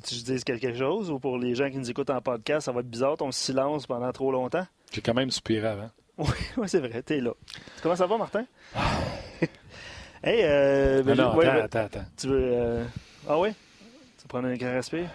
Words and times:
Que 0.00 0.14
je 0.14 0.24
dise 0.24 0.44
quelque 0.44 0.74
chose 0.74 1.10
ou 1.10 1.18
pour 1.18 1.36
les 1.38 1.54
gens 1.54 1.70
qui 1.70 1.76
nous 1.76 1.90
écoutent 1.90 2.10
en 2.10 2.20
podcast, 2.20 2.66
ça 2.66 2.72
va 2.72 2.80
être 2.80 2.88
bizarre 2.88 3.16
ton 3.16 3.30
silence 3.30 3.86
pendant 3.86 4.10
trop 4.12 4.32
longtemps? 4.32 4.66
J'ai 4.92 5.00
quand 5.02 5.14
même 5.14 5.30
soupiré 5.30 5.66
avant. 5.66 5.90
Oui, 6.18 6.26
oui 6.58 6.68
c'est 6.68 6.80
vrai, 6.80 7.02
t'es 7.02 7.18
là. 7.18 7.32
Comment 7.82 7.96
ça 7.96 8.06
va, 8.06 8.18
Martin? 8.18 8.44
hey, 10.22 10.40
euh, 10.42 11.02
ben, 11.02 11.16
non, 11.16 11.30
attends, 11.30 11.64
attends, 11.64 11.78
attends. 11.78 12.04
Tu 12.18 12.26
veux. 12.28 12.50
Euh... 12.52 12.84
Ah 13.26 13.38
oui? 13.38 13.50
Tu 14.18 14.22
veux 14.22 14.28
prendre 14.28 14.48
un 14.48 14.56
grand 14.56 14.72
respire? 14.72 15.08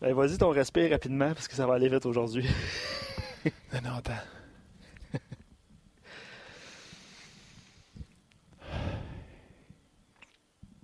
Ben, 0.00 0.14
vas-y 0.14 0.38
ton 0.38 0.50
respire 0.50 0.90
rapidement 0.90 1.34
parce 1.34 1.48
que 1.48 1.56
ça 1.56 1.66
va 1.66 1.74
aller 1.74 1.88
vite 1.88 2.06
aujourd'hui. 2.06 2.48
non, 3.72 3.80
non, 3.82 3.94
attends. 3.96 4.12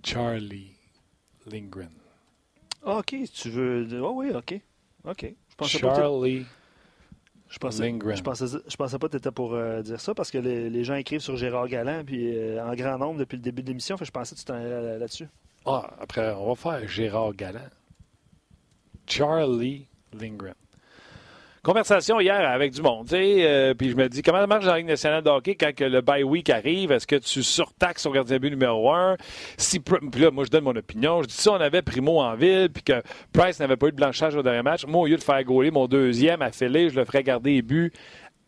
Charlie 0.03 0.75
Lindgren. 1.45 2.00
Ah, 2.83 2.97
OK, 2.97 3.15
tu 3.33 3.49
veux. 3.49 3.87
Oh 4.01 4.13
oui, 4.15 4.31
OK. 4.31 4.59
OK. 5.05 5.33
Je 5.63 5.77
Charlie 5.77 6.45
je 7.51 7.59
pensais, 7.59 7.83
Lindgren. 7.83 8.15
Je 8.15 8.23
pensais, 8.23 8.45
je 8.65 8.75
pensais 8.77 8.97
pas 8.97 9.07
que 9.07 9.11
tu 9.11 9.17
étais 9.17 9.31
pour 9.31 9.53
euh, 9.53 9.81
dire 9.81 9.99
ça 9.99 10.13
parce 10.13 10.31
que 10.31 10.37
les, 10.37 10.83
gens 10.85 10.95
écrivent 10.95 11.19
sur 11.19 11.35
Gérard 11.35 11.67
Galland 11.67 12.03
puis 12.05 12.33
euh, 12.33 12.65
en 12.65 12.73
grand 12.75 12.97
nombre 12.97 13.19
depuis 13.19 13.35
le 13.35 13.41
début 13.41 13.61
de 13.61 13.67
l'émission. 13.67 13.97
Je 14.01 14.09
pensais 14.09 14.35
que 14.35 14.39
tu 14.39 14.45
t'en 14.45 14.55
allais 14.55 14.97
là-dessus. 14.97 15.27
Ah, 15.65 15.91
après, 15.99 16.31
on 16.31 16.47
va 16.47 16.55
faire 16.55 16.87
Gérard 16.87 17.33
Galland. 17.33 17.69
Charlie 19.05 19.85
Lindgren 20.13 20.55
conversation 21.63 22.19
hier 22.19 22.49
avec 22.49 22.73
du 22.73 22.81
monde, 22.81 23.07
euh, 23.13 23.73
puis 23.75 23.91
je 23.91 23.95
me 23.95 24.09
dis, 24.09 24.21
comment 24.21 24.45
marche 24.47 24.65
la 24.65 24.77
Ligue 24.77 24.87
nationale 24.87 25.23
de 25.23 25.29
hockey 25.29 25.55
quand 25.55 25.73
que 25.75 25.83
le 25.83 26.01
bye 26.01 26.23
week 26.23 26.49
arrive? 26.49 26.91
Est-ce 26.91 27.05
que 27.05 27.15
tu 27.15 27.43
surtaxes 27.43 28.03
ton 28.03 28.11
gardien 28.11 28.37
de 28.37 28.41
but 28.41 28.49
numéro 28.49 28.91
un? 28.91 29.15
Si, 29.57 29.79
puis 29.79 30.21
là, 30.21 30.31
moi, 30.31 30.43
je 30.45 30.49
donne 30.49 30.63
mon 30.63 30.75
opinion. 30.75 31.21
Je 31.21 31.27
dis, 31.27 31.35
si 31.35 31.49
on 31.49 31.55
avait 31.55 31.81
Primo 31.81 32.19
en 32.19 32.35
ville, 32.35 32.69
puis 32.73 32.83
que 32.83 33.03
Price 33.31 33.59
n'avait 33.59 33.77
pas 33.77 33.87
eu 33.87 33.91
de 33.91 33.95
blanchage 33.95 34.35
au 34.35 34.41
dernier 34.41 34.63
match, 34.63 34.85
moi, 34.85 35.01
au 35.01 35.05
lieu 35.05 35.17
de 35.17 35.23
faire 35.23 35.43
gauler 35.43 35.71
mon 35.71 35.87
deuxième 35.87 36.41
à 36.41 36.49
je 36.51 36.95
le 36.95 37.05
ferais 37.05 37.23
garder 37.23 37.53
les 37.53 37.61
buts 37.61 37.91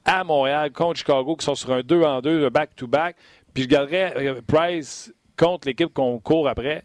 à 0.05 0.23
Montréal 0.23 0.71
contre 0.71 0.99
Chicago, 0.99 1.35
qui 1.35 1.45
sont 1.45 1.55
sur 1.55 1.71
un 1.71 1.81
2 1.81 2.01
en 2.03 2.21
2, 2.21 2.49
back-to-back, 2.49 3.15
puis 3.53 3.63
je 3.63 3.69
garderais 3.69 4.13
euh, 4.17 4.41
Price 4.45 5.13
contre 5.37 5.67
l'équipe 5.67 5.93
qu'on 5.93 6.19
court 6.19 6.47
après, 6.47 6.83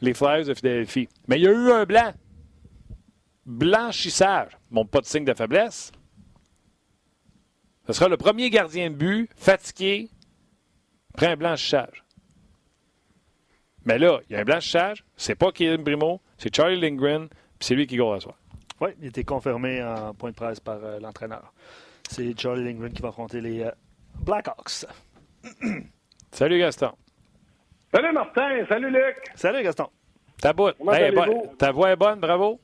les 0.00 0.14
Flyers 0.14 0.46
de 0.46 0.54
Philadelphie. 0.54 1.08
Mais 1.28 1.36
il 1.36 1.44
y 1.44 1.48
a 1.48 1.52
eu 1.52 1.70
un 1.70 1.84
blanc 1.84 2.12
blanchissage, 3.46 4.55
mon 4.70 4.84
pas 4.84 5.00
de 5.00 5.06
signe 5.06 5.24
de 5.24 5.34
faiblesse. 5.34 5.92
Ce 7.86 7.92
sera 7.92 8.08
le 8.08 8.16
premier 8.16 8.50
gardien 8.50 8.90
de 8.90 8.96
but 8.96 9.30
fatigué 9.36 10.10
après 11.14 11.28
un 11.28 11.36
blanchissage. 11.36 12.04
Mais 13.84 13.98
là, 13.98 14.20
il 14.28 14.32
y 14.32 14.36
a 14.36 14.40
un 14.40 14.44
blanchissage, 14.44 15.04
c'est 15.16 15.36
pas 15.36 15.52
Kevin 15.52 15.82
Brimo, 15.82 16.20
c'est 16.38 16.54
Charlie 16.54 16.80
Lindgren, 16.80 17.28
puis 17.28 17.38
c'est 17.60 17.74
lui 17.76 17.86
qui 17.86 17.96
gagne 17.96 18.14
à 18.14 18.20
soir. 18.20 18.36
Oui, 18.80 18.90
il 19.00 19.06
était 19.06 19.24
confirmé 19.24 19.82
en 19.82 20.12
point 20.12 20.30
de 20.30 20.34
presse 20.34 20.60
par 20.60 20.78
euh, 20.82 20.98
l'entraîneur. 20.98 21.52
C'est 22.10 22.38
Charlie 22.38 22.64
Lindgren 22.64 22.92
qui 22.92 23.00
va 23.00 23.08
affronter 23.08 23.40
les 23.40 23.62
euh, 23.62 23.70
Blackhawks. 24.20 24.86
salut 26.32 26.58
Gaston. 26.58 26.92
Salut 27.94 28.12
Martin, 28.12 28.66
salut 28.68 28.90
Luc. 28.90 29.16
Salut 29.36 29.62
Gaston. 29.62 29.88
Ta, 30.42 30.52
ta 31.56 31.72
voix 31.72 31.90
est 31.90 31.96
bonne, 31.96 32.20
bravo. 32.20 32.60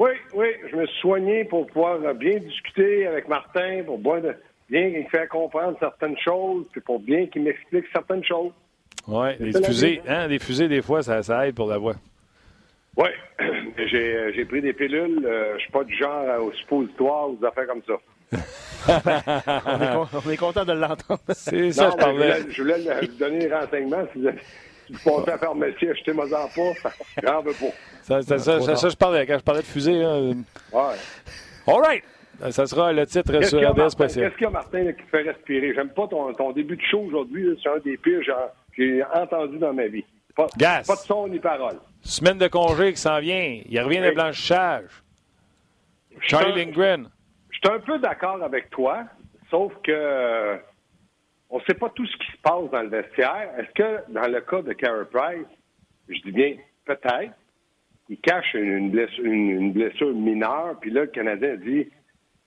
Oui, 0.00 0.12
oui, 0.32 0.46
je 0.70 0.76
me 0.76 0.86
suis 0.86 1.00
soigné 1.00 1.44
pour 1.44 1.66
pouvoir 1.66 1.98
bien 2.14 2.38
discuter 2.38 3.06
avec 3.06 3.28
Martin, 3.28 3.82
pour 3.84 3.98
bien, 3.98 4.32
bien 4.70 5.04
faire 5.10 5.28
comprendre 5.28 5.76
certaines 5.78 6.16
choses, 6.18 6.64
puis 6.72 6.80
pour 6.80 7.00
bien 7.00 7.26
qu'il 7.26 7.42
m'explique 7.42 7.84
certaines 7.92 8.24
choses. 8.24 8.52
Oui, 9.06 9.36
des 9.38 9.62
fusées, 9.62 10.00
hein, 10.08 10.26
des 10.26 10.38
fusées, 10.38 10.68
des 10.68 10.80
fois, 10.80 11.02
ça, 11.02 11.22
ça 11.22 11.46
aide 11.46 11.54
pour 11.54 11.68
la 11.68 11.76
voix. 11.76 11.96
Oui, 12.96 13.08
j'ai 13.76 14.44
pris 14.46 14.62
des 14.62 14.72
pilules. 14.72 15.22
Euh, 15.22 15.56
je 15.56 15.64
suis 15.64 15.70
pas 15.70 15.84
du 15.84 15.94
genre 15.94 16.46
au 16.46 16.52
suppositoire 16.52 17.28
ou 17.28 17.36
des 17.36 17.46
affaires 17.46 17.66
comme 17.66 17.82
ça. 17.86 18.00
on, 20.26 20.30
est 20.30 20.36
content 20.38 20.64
de 20.64 20.72
l'entendre. 20.72 21.20
C'est 21.34 21.72
ça, 21.72 21.90
je 21.90 21.96
parlais. 21.96 22.36
Je 22.48 22.62
voulais, 22.62 22.76
je 23.02 23.06
vous 23.06 23.18
donner 23.18 23.40
des 23.40 23.54
renseignements. 23.54 24.06
Si 24.14 24.22
vous, 24.22 24.30
si 24.90 25.04
vous 25.04 25.10
pensez 25.10 25.30
à 25.30 25.38
faire 25.38 25.54
monsieur, 25.54 25.92
acheter 25.92 26.12
moi 26.12 26.26
en 26.26 26.48
pas, 26.48 26.90
j'en 27.22 27.42
veux 27.42 27.52
pas. 27.52 27.66
Ça, 28.02 28.22
ça, 28.22 28.38
ça, 28.38 28.76
ça, 28.76 28.88
je 28.88 28.96
parlais 28.96 29.26
quand 29.26 29.38
je 29.38 29.44
parlais 29.44 29.60
de 29.60 29.66
fusée. 29.66 30.02
Hein. 30.02 30.42
Ouais. 30.72 30.96
All 31.66 31.80
right. 31.80 32.04
Ça 32.50 32.66
sera 32.66 32.92
le 32.92 33.06
titre 33.06 33.44
sur 33.44 33.70
RDS 33.70 33.90
spécial. 33.90 34.26
Qu'est-ce 34.26 34.38
qu'il 34.38 34.44
y 34.44 34.48
a, 34.48 34.50
Martin, 34.50 34.92
qui 34.92 35.02
fait 35.10 35.22
respirer? 35.22 35.74
J'aime 35.74 35.90
pas 35.90 36.08
ton, 36.08 36.32
ton, 36.32 36.52
début 36.52 36.76
de 36.76 36.82
show 36.82 37.00
aujourd'hui. 37.00 37.58
C'est 37.62 37.68
un 37.68 37.78
des 37.78 37.98
pires 37.98 38.20
que 38.20 38.54
j'ai 38.76 39.04
entendu 39.14 39.58
dans 39.58 39.74
ma 39.74 39.86
vie. 39.86 40.04
Pas, 40.34 40.46
Gas. 40.56 40.84
pas 40.86 40.94
de 40.94 41.00
son 41.00 41.28
ni 41.28 41.38
parole. 41.38 41.76
Semaine 42.02 42.38
de 42.38 42.48
congé 42.48 42.92
qui 42.92 43.00
s'en 43.00 43.20
vient. 43.20 43.60
Il 43.68 43.80
revient 43.80 44.00
de 44.00 44.12
blanchissage. 44.12 45.02
Charlie 46.22 46.64
Lindgren. 46.64 47.10
Je 47.50 47.58
suis 47.58 47.76
un 47.76 47.80
peu 47.80 47.98
d'accord 47.98 48.42
avec 48.42 48.70
toi, 48.70 49.04
sauf 49.50 49.72
que 49.84 50.58
on 51.50 51.58
ne 51.58 51.62
sait 51.64 51.74
pas 51.74 51.90
tout 51.90 52.06
ce 52.06 52.16
qui 52.16 52.32
se 52.32 52.38
passe 52.42 52.70
dans 52.70 52.82
le 52.82 52.88
vestiaire. 52.88 53.50
Est-ce 53.58 53.72
que 53.74 54.12
dans 54.12 54.28
le 54.28 54.40
cas 54.40 54.62
de 54.62 54.72
Carey 54.72 55.04
Price, 55.12 55.46
je 56.08 56.20
dis 56.22 56.32
bien 56.32 56.56
peut-être, 56.84 57.34
il 58.08 58.18
cache 58.18 58.54
une 58.54 58.90
blessure, 58.90 60.14
mineure, 60.14 60.76
puis 60.80 60.90
là, 60.90 61.02
le 61.02 61.06
Canadien 61.08 61.56
dit 61.56 61.88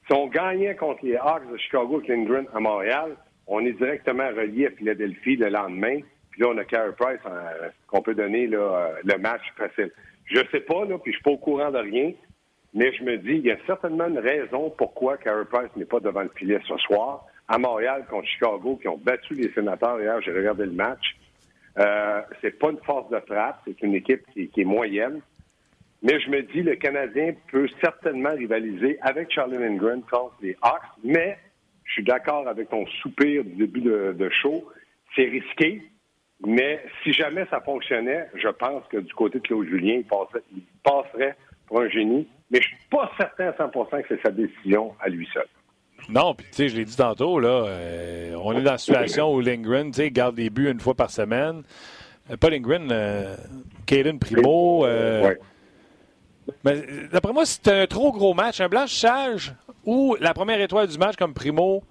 si 0.07 0.13
on 0.13 0.27
gagnait 0.27 0.75
contre 0.75 1.05
les 1.05 1.15
Hawks 1.15 1.49
de 1.49 1.57
Chicago 1.57 2.01
Lindgren 2.07 2.45
à 2.53 2.59
Montréal, 2.59 3.15
on 3.47 3.65
est 3.65 3.73
directement 3.73 4.27
relié 4.29 4.67
à 4.67 4.71
Philadelphie 4.71 5.37
le 5.37 5.49
lendemain, 5.49 5.99
puis 6.31 6.41
là, 6.41 6.49
on 6.49 6.57
a 6.57 6.65
Carey 6.65 6.91
Price 6.97 7.19
euh, 7.25 7.69
qu'on 7.87 8.01
peut 8.01 8.15
donner 8.15 8.49
euh, 8.51 8.89
le 9.03 9.17
match 9.17 9.41
facile. 9.55 9.91
Je 10.25 10.41
sais 10.51 10.61
pas, 10.61 10.85
là, 10.85 10.97
puis 10.97 11.11
je 11.11 11.17
suis 11.17 11.23
pas 11.23 11.31
au 11.31 11.37
courant 11.37 11.71
de 11.71 11.77
rien, 11.77 12.11
mais 12.73 12.91
je 12.93 13.03
me 13.03 13.17
dis, 13.17 13.33
il 13.33 13.45
y 13.45 13.51
a 13.51 13.57
certainement 13.65 14.07
une 14.07 14.19
raison 14.19 14.71
pourquoi 14.77 15.17
Carey 15.17 15.45
Price 15.45 15.69
n'est 15.75 15.85
pas 15.85 15.99
devant 15.99 16.21
le 16.21 16.31
filet 16.35 16.59
ce 16.67 16.77
soir. 16.77 17.25
À 17.47 17.57
Montréal 17.57 18.05
contre 18.09 18.27
Chicago, 18.27 18.77
qui 18.81 18.87
ont 18.87 18.97
battu 18.97 19.35
les 19.35 19.51
sénateurs 19.51 20.01
hier, 20.01 20.19
j'ai 20.21 20.31
regardé 20.31 20.65
le 20.65 20.71
match. 20.71 21.15
Euh, 21.77 22.21
c'est 22.41 22.57
pas 22.57 22.71
une 22.71 22.79
force 22.79 23.09
de 23.09 23.19
frappe, 23.19 23.61
c'est 23.65 23.81
une 23.81 23.95
équipe 23.95 24.25
qui 24.33 24.49
est 24.55 24.63
moyenne. 24.63 25.21
Mais 26.03 26.19
je 26.19 26.29
me 26.29 26.41
dis, 26.41 26.61
le 26.61 26.75
Canadien 26.75 27.33
peut 27.49 27.67
certainement 27.81 28.33
rivaliser 28.35 28.97
avec 29.01 29.31
Charlie 29.31 29.57
Lindgren 29.57 30.01
contre 30.01 30.35
les 30.41 30.55
Hawks, 30.61 30.81
mais 31.01 31.37
je 31.85 31.93
suis 31.93 32.03
d'accord 32.03 32.47
avec 32.47 32.69
ton 32.69 32.85
soupir 33.01 33.43
du 33.45 33.55
début 33.55 33.81
de, 33.81 34.29
show. 34.41 34.69
C'est 35.15 35.29
risqué, 35.29 35.81
mais 36.45 36.83
si 37.03 37.13
jamais 37.13 37.45
ça 37.49 37.61
fonctionnait, 37.61 38.27
je 38.35 38.49
pense 38.49 38.85
que 38.89 38.97
du 38.97 39.13
côté 39.13 39.39
de 39.39 39.43
Claude 39.43 39.67
Julien, 39.67 40.01
il 40.01 40.63
passerait, 40.83 41.37
pour 41.67 41.79
un 41.79 41.87
génie. 41.89 42.27
Mais 42.51 42.61
je 42.61 42.67
suis 42.67 42.77
pas 42.89 43.11
certain 43.17 43.47
à 43.47 43.51
100% 43.51 44.01
que 44.03 44.07
c'est 44.09 44.21
sa 44.21 44.31
décision 44.31 44.93
à 44.99 45.09
lui 45.09 45.27
seul. 45.33 45.47
Non, 46.09 46.33
puis 46.35 46.45
tu 46.47 46.55
sais, 46.55 46.69
je 46.69 46.75
l'ai 46.75 46.85
dit 46.85 46.95
tantôt, 46.95 47.39
là, 47.39 47.65
euh, 47.67 48.35
on 48.43 48.53
est 48.53 48.61
dans 48.61 48.73
la 48.73 48.77
situation 48.77 49.33
où 49.33 49.39
Lindgren, 49.39 49.91
tu 49.91 50.01
sais, 50.01 50.11
garde 50.11 50.35
des 50.35 50.49
buts 50.49 50.69
une 50.69 50.79
fois 50.79 50.95
par 50.95 51.09
semaine. 51.09 51.63
Euh, 52.29 52.37
pas 52.37 52.49
Lindgren, 52.49 52.89
euh, 52.91 53.35
Caden 53.85 54.19
Primo. 54.19 54.85
Euh, 54.85 55.35
mais 56.63 56.83
d'après 57.11 57.33
moi, 57.33 57.45
c'est 57.45 57.67
un 57.69 57.87
trop 57.87 58.11
gros 58.11 58.33
match, 58.33 58.59
un 58.59 58.67
blanchissage 58.67 59.53
ou 59.85 60.15
la 60.19 60.33
première 60.33 60.59
étoile 60.59 60.87
du 60.87 60.97
match 60.97 61.15
comme 61.15 61.33
Primo, 61.33 61.83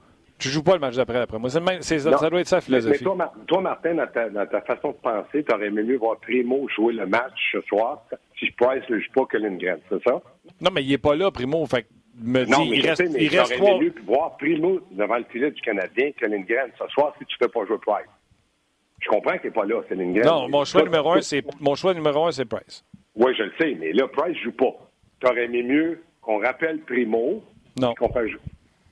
tu 0.43 0.49
joues 0.49 0.65
pas 0.65 0.75
le 0.75 0.81
match 0.81 0.97
d'après, 0.97 1.15
d'après 1.15 1.39
moi. 1.39 1.49
ça, 1.51 1.61
doit 1.61 2.41
être 2.41 2.49
ça 2.49 2.61
philosophie. 2.61 3.05
Mais, 3.05 3.25
toi, 3.47 3.61
Martin, 3.61 3.95
dans 3.95 4.47
ta, 4.47 4.61
façon 4.63 4.89
de 4.89 4.97
penser, 4.97 5.45
tu 5.45 5.55
aurais 5.55 5.69
aimé 5.69 5.85
mieux 5.85 5.99
voir 5.99 6.17
Primo 6.19 6.69
jouer 6.69 6.95
le 6.95 7.07
match 7.07 7.53
ce 7.53 7.61
soir 7.63 8.03
si 8.39 8.51
Price 8.51 8.83
ne 8.91 8.99
joue 8.99 9.13
pas 9.15 9.27
que 9.27 9.37
Lindgren, 9.37 9.79
c'est 9.89 10.03
ça? 10.03 10.21
Non, 10.61 10.71
mais 10.73 10.83
il 10.83 10.91
n'est 10.91 10.99
pas 10.99 11.15
là, 11.15 11.31
Primo. 11.31 11.65
Fait 11.67 11.87
me 12.21 12.45
non, 12.45 12.67
mais 12.67 12.79
il 12.79 12.89
reste, 12.89 13.09
mais 13.13 13.25
il 13.25 13.39
reste 13.39 13.55
trois... 13.57 13.79
mieux 13.79 13.95
voir 14.05 14.37
Primo 14.37 14.81
devant 14.91 15.17
le 15.17 15.25
filet 15.31 15.51
du 15.53 15.61
Canadien 15.61 16.11
que 16.13 16.27
Lindgren 16.27 16.71
ce 16.77 16.87
soir 16.89 17.15
si 17.19 17.25
tu 17.25 17.37
ne 17.41 17.47
fais 17.47 17.53
pas 17.53 17.65
jouer 17.65 17.79
Price. 17.79 18.11
Je 19.01 19.09
comprends 19.09 19.39
qu'il 19.39 19.47
n'est 19.47 19.55
pas 19.55 19.65
là, 19.65 19.81
c'est 19.89 19.95
Lindgren. 19.95 20.27
Non, 20.27 20.49
mon 20.49 20.65
choix, 20.65 20.83
numéro 20.83 21.13
un, 21.13 21.21
c'est, 21.21 21.45
mon 21.61 21.77
choix 21.77 21.95
numéro 21.95 22.27
un, 22.27 22.33
c'est 22.33 22.45
Price. 22.45 22.85
Oui, 23.15 23.33
je 23.39 23.45
le 23.45 23.53
sais, 23.61 23.77
mais 23.79 23.93
là, 23.93 24.09
Price 24.09 24.37
ne 24.37 24.43
joue 24.43 24.53
pas. 24.53 24.75
Tu 25.21 25.29
aurais 25.29 25.45
aimé 25.45 25.63
mieux 25.63 26.03
qu'on 26.21 26.41
rappelle 26.41 26.81
Primo. 26.81 27.43
Non. 27.81 27.95
Qu'on 27.95 28.13
fait... 28.13 28.27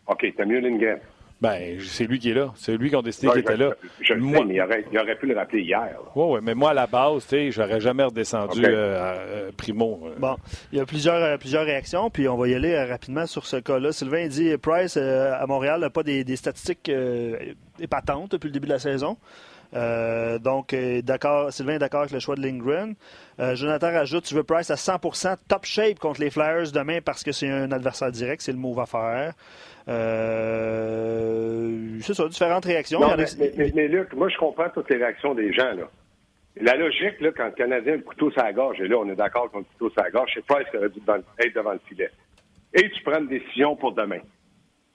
OK, 0.06 0.26
t'as 0.36 0.44
mieux 0.44 0.60
Lindgren. 0.60 1.00
Ben, 1.40 1.78
c'est 1.80 2.04
lui 2.04 2.18
qui 2.18 2.30
est 2.30 2.34
là. 2.34 2.52
C'est 2.54 2.76
lui 2.76 2.90
qui 2.90 2.96
a 2.96 3.00
décidé 3.00 3.28
qu'il 3.28 3.40
était 3.40 3.56
là. 3.56 3.70
Je 4.02 4.12
le 4.12 4.22
sais, 4.22 4.44
mais 4.44 4.54
il 4.54 4.60
aurait, 4.60 4.84
il 4.92 4.98
aurait, 4.98 5.16
pu 5.16 5.26
le 5.26 5.34
rappeler 5.34 5.62
hier. 5.62 5.96
Oui, 6.14 6.24
oui, 6.34 6.40
mais 6.42 6.54
moi, 6.54 6.70
à 6.70 6.74
la 6.74 6.86
base, 6.86 7.22
tu 7.22 7.30
sais, 7.30 7.50
j'aurais 7.50 7.80
jamais 7.80 8.04
redescendu 8.04 8.62
euh, 8.64 9.48
à, 9.48 9.52
Primo. 9.56 10.00
Euh. 10.04 10.18
Bon, 10.18 10.36
il 10.70 10.78
y 10.78 10.80
a 10.82 10.84
plusieurs, 10.84 11.22
euh, 11.22 11.38
plusieurs 11.38 11.64
réactions, 11.64 12.10
puis 12.10 12.28
on 12.28 12.36
va 12.36 12.48
y 12.48 12.54
aller 12.54 12.78
rapidement 12.84 13.26
sur 13.26 13.46
ce 13.46 13.56
cas-là. 13.56 13.92
Sylvain 13.92 14.26
dit 14.26 14.54
Price, 14.58 14.98
à 14.98 15.46
Montréal, 15.46 15.80
n'a 15.80 15.90
pas 15.90 16.02
des, 16.02 16.24
des 16.24 16.36
statistiques 16.36 16.90
épatantes 17.80 18.32
depuis 18.32 18.48
le 18.48 18.52
début 18.52 18.66
de 18.66 18.72
la 18.72 18.78
saison. 18.78 19.16
Euh, 19.74 20.38
donc, 20.38 20.72
euh, 20.72 21.02
d'accord, 21.02 21.52
Sylvain 21.52 21.74
est 21.74 21.78
d'accord 21.78 22.00
avec 22.00 22.12
le 22.12 22.18
choix 22.18 22.34
de 22.34 22.42
Lindgren. 22.42 22.94
Euh, 23.38 23.54
Jonathan 23.54 23.92
rajoute 23.92 24.24
Tu 24.24 24.34
veux 24.34 24.42
Price 24.42 24.70
à 24.70 24.74
100% 24.74 25.36
top 25.48 25.64
shape 25.64 25.98
contre 25.98 26.20
les 26.20 26.30
Flyers 26.30 26.72
demain 26.72 26.98
parce 27.04 27.22
que 27.22 27.32
c'est 27.32 27.48
un 27.48 27.70
adversaire 27.70 28.10
direct, 28.10 28.42
c'est 28.42 28.52
le 28.52 28.58
move 28.58 28.80
à 28.80 28.86
faire. 28.86 29.32
C'est 32.02 32.14
ça, 32.14 32.28
différentes 32.28 32.64
réactions. 32.64 33.00
mais, 33.74 33.88
Luc, 33.88 34.12
moi, 34.14 34.28
je 34.28 34.36
comprends 34.36 34.68
toutes 34.70 34.90
les 34.90 34.96
réactions 34.96 35.34
des 35.34 35.52
gens. 35.52 35.72
là. 35.72 35.88
La 36.60 36.76
logique, 36.76 37.20
là, 37.20 37.30
quand 37.36 37.46
le 37.46 37.52
Canadien 37.52 37.92
a 37.94 37.96
le 37.96 38.02
couteau 38.02 38.30
sur 38.30 38.42
la 38.42 38.52
gorge, 38.52 38.80
et 38.80 38.88
là, 38.88 38.96
on 38.98 39.08
est 39.08 39.14
d'accord 39.14 39.50
qu'on 39.50 39.58
le 39.58 39.64
couteau 39.64 39.90
sur 39.90 40.02
la 40.02 40.10
gorge, 40.10 40.30
c'est 40.34 40.44
Price 40.44 40.66
qui 40.70 40.76
aurait 40.76 40.88
dû 40.88 41.00
être 41.38 41.54
devant 41.54 41.72
le 41.72 41.80
filet. 41.88 42.10
Et 42.74 42.90
tu 42.90 43.02
prends 43.02 43.20
une 43.20 43.28
décision 43.28 43.76
pour 43.76 43.92
demain. 43.92 44.20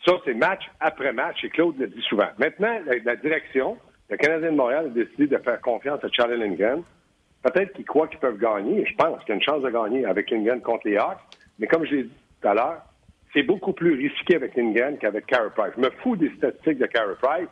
Ça, 0.05 0.13
c'est 0.25 0.33
match 0.33 0.63
après 0.79 1.13
match, 1.13 1.43
et 1.43 1.49
Claude 1.49 1.77
le 1.79 1.87
dit 1.87 2.01
souvent. 2.07 2.27
Maintenant, 2.37 2.77
la, 3.05 3.15
direction, 3.15 3.77
le 4.09 4.17
Canadien 4.17 4.51
de 4.51 4.55
Montréal 4.55 4.85
a 4.87 4.89
décidé 4.89 5.27
de 5.27 5.37
faire 5.37 5.59
confiance 5.61 6.03
à 6.03 6.07
Charlie 6.11 6.37
Lindgren. 6.37 6.83
Peut-être 7.41 7.73
qu'ils 7.73 7.85
croient 7.85 8.07
qu'ils 8.07 8.19
peuvent 8.19 8.37
gagner, 8.37 8.81
et 8.81 8.85
je 8.85 8.95
pense 8.95 9.19
qu'il 9.21 9.29
y 9.29 9.31
a 9.31 9.35
une 9.35 9.41
chance 9.41 9.63
de 9.63 9.69
gagner 9.69 10.05
avec 10.05 10.29
Lindgren 10.29 10.61
contre 10.61 10.87
les 10.87 10.97
Hawks. 10.97 11.19
Mais 11.57 11.67
comme 11.67 11.85
je 11.85 11.95
l'ai 11.95 12.03
dit 12.03 12.11
tout 12.41 12.47
à 12.47 12.53
l'heure, 12.53 12.81
c'est 13.35 13.43
beaucoup 13.43 13.73
plus 13.73 13.95
risqué 13.95 14.35
avec 14.35 14.55
Lindgren 14.55 14.97
qu'avec 14.97 15.25
Carey 15.25 15.49
Price. 15.55 15.73
Je 15.75 15.81
me 15.81 15.89
fous 16.01 16.15
des 16.15 16.31
statistiques 16.37 16.77
de 16.77 16.85
Carey 16.85 17.15
Price. 17.21 17.49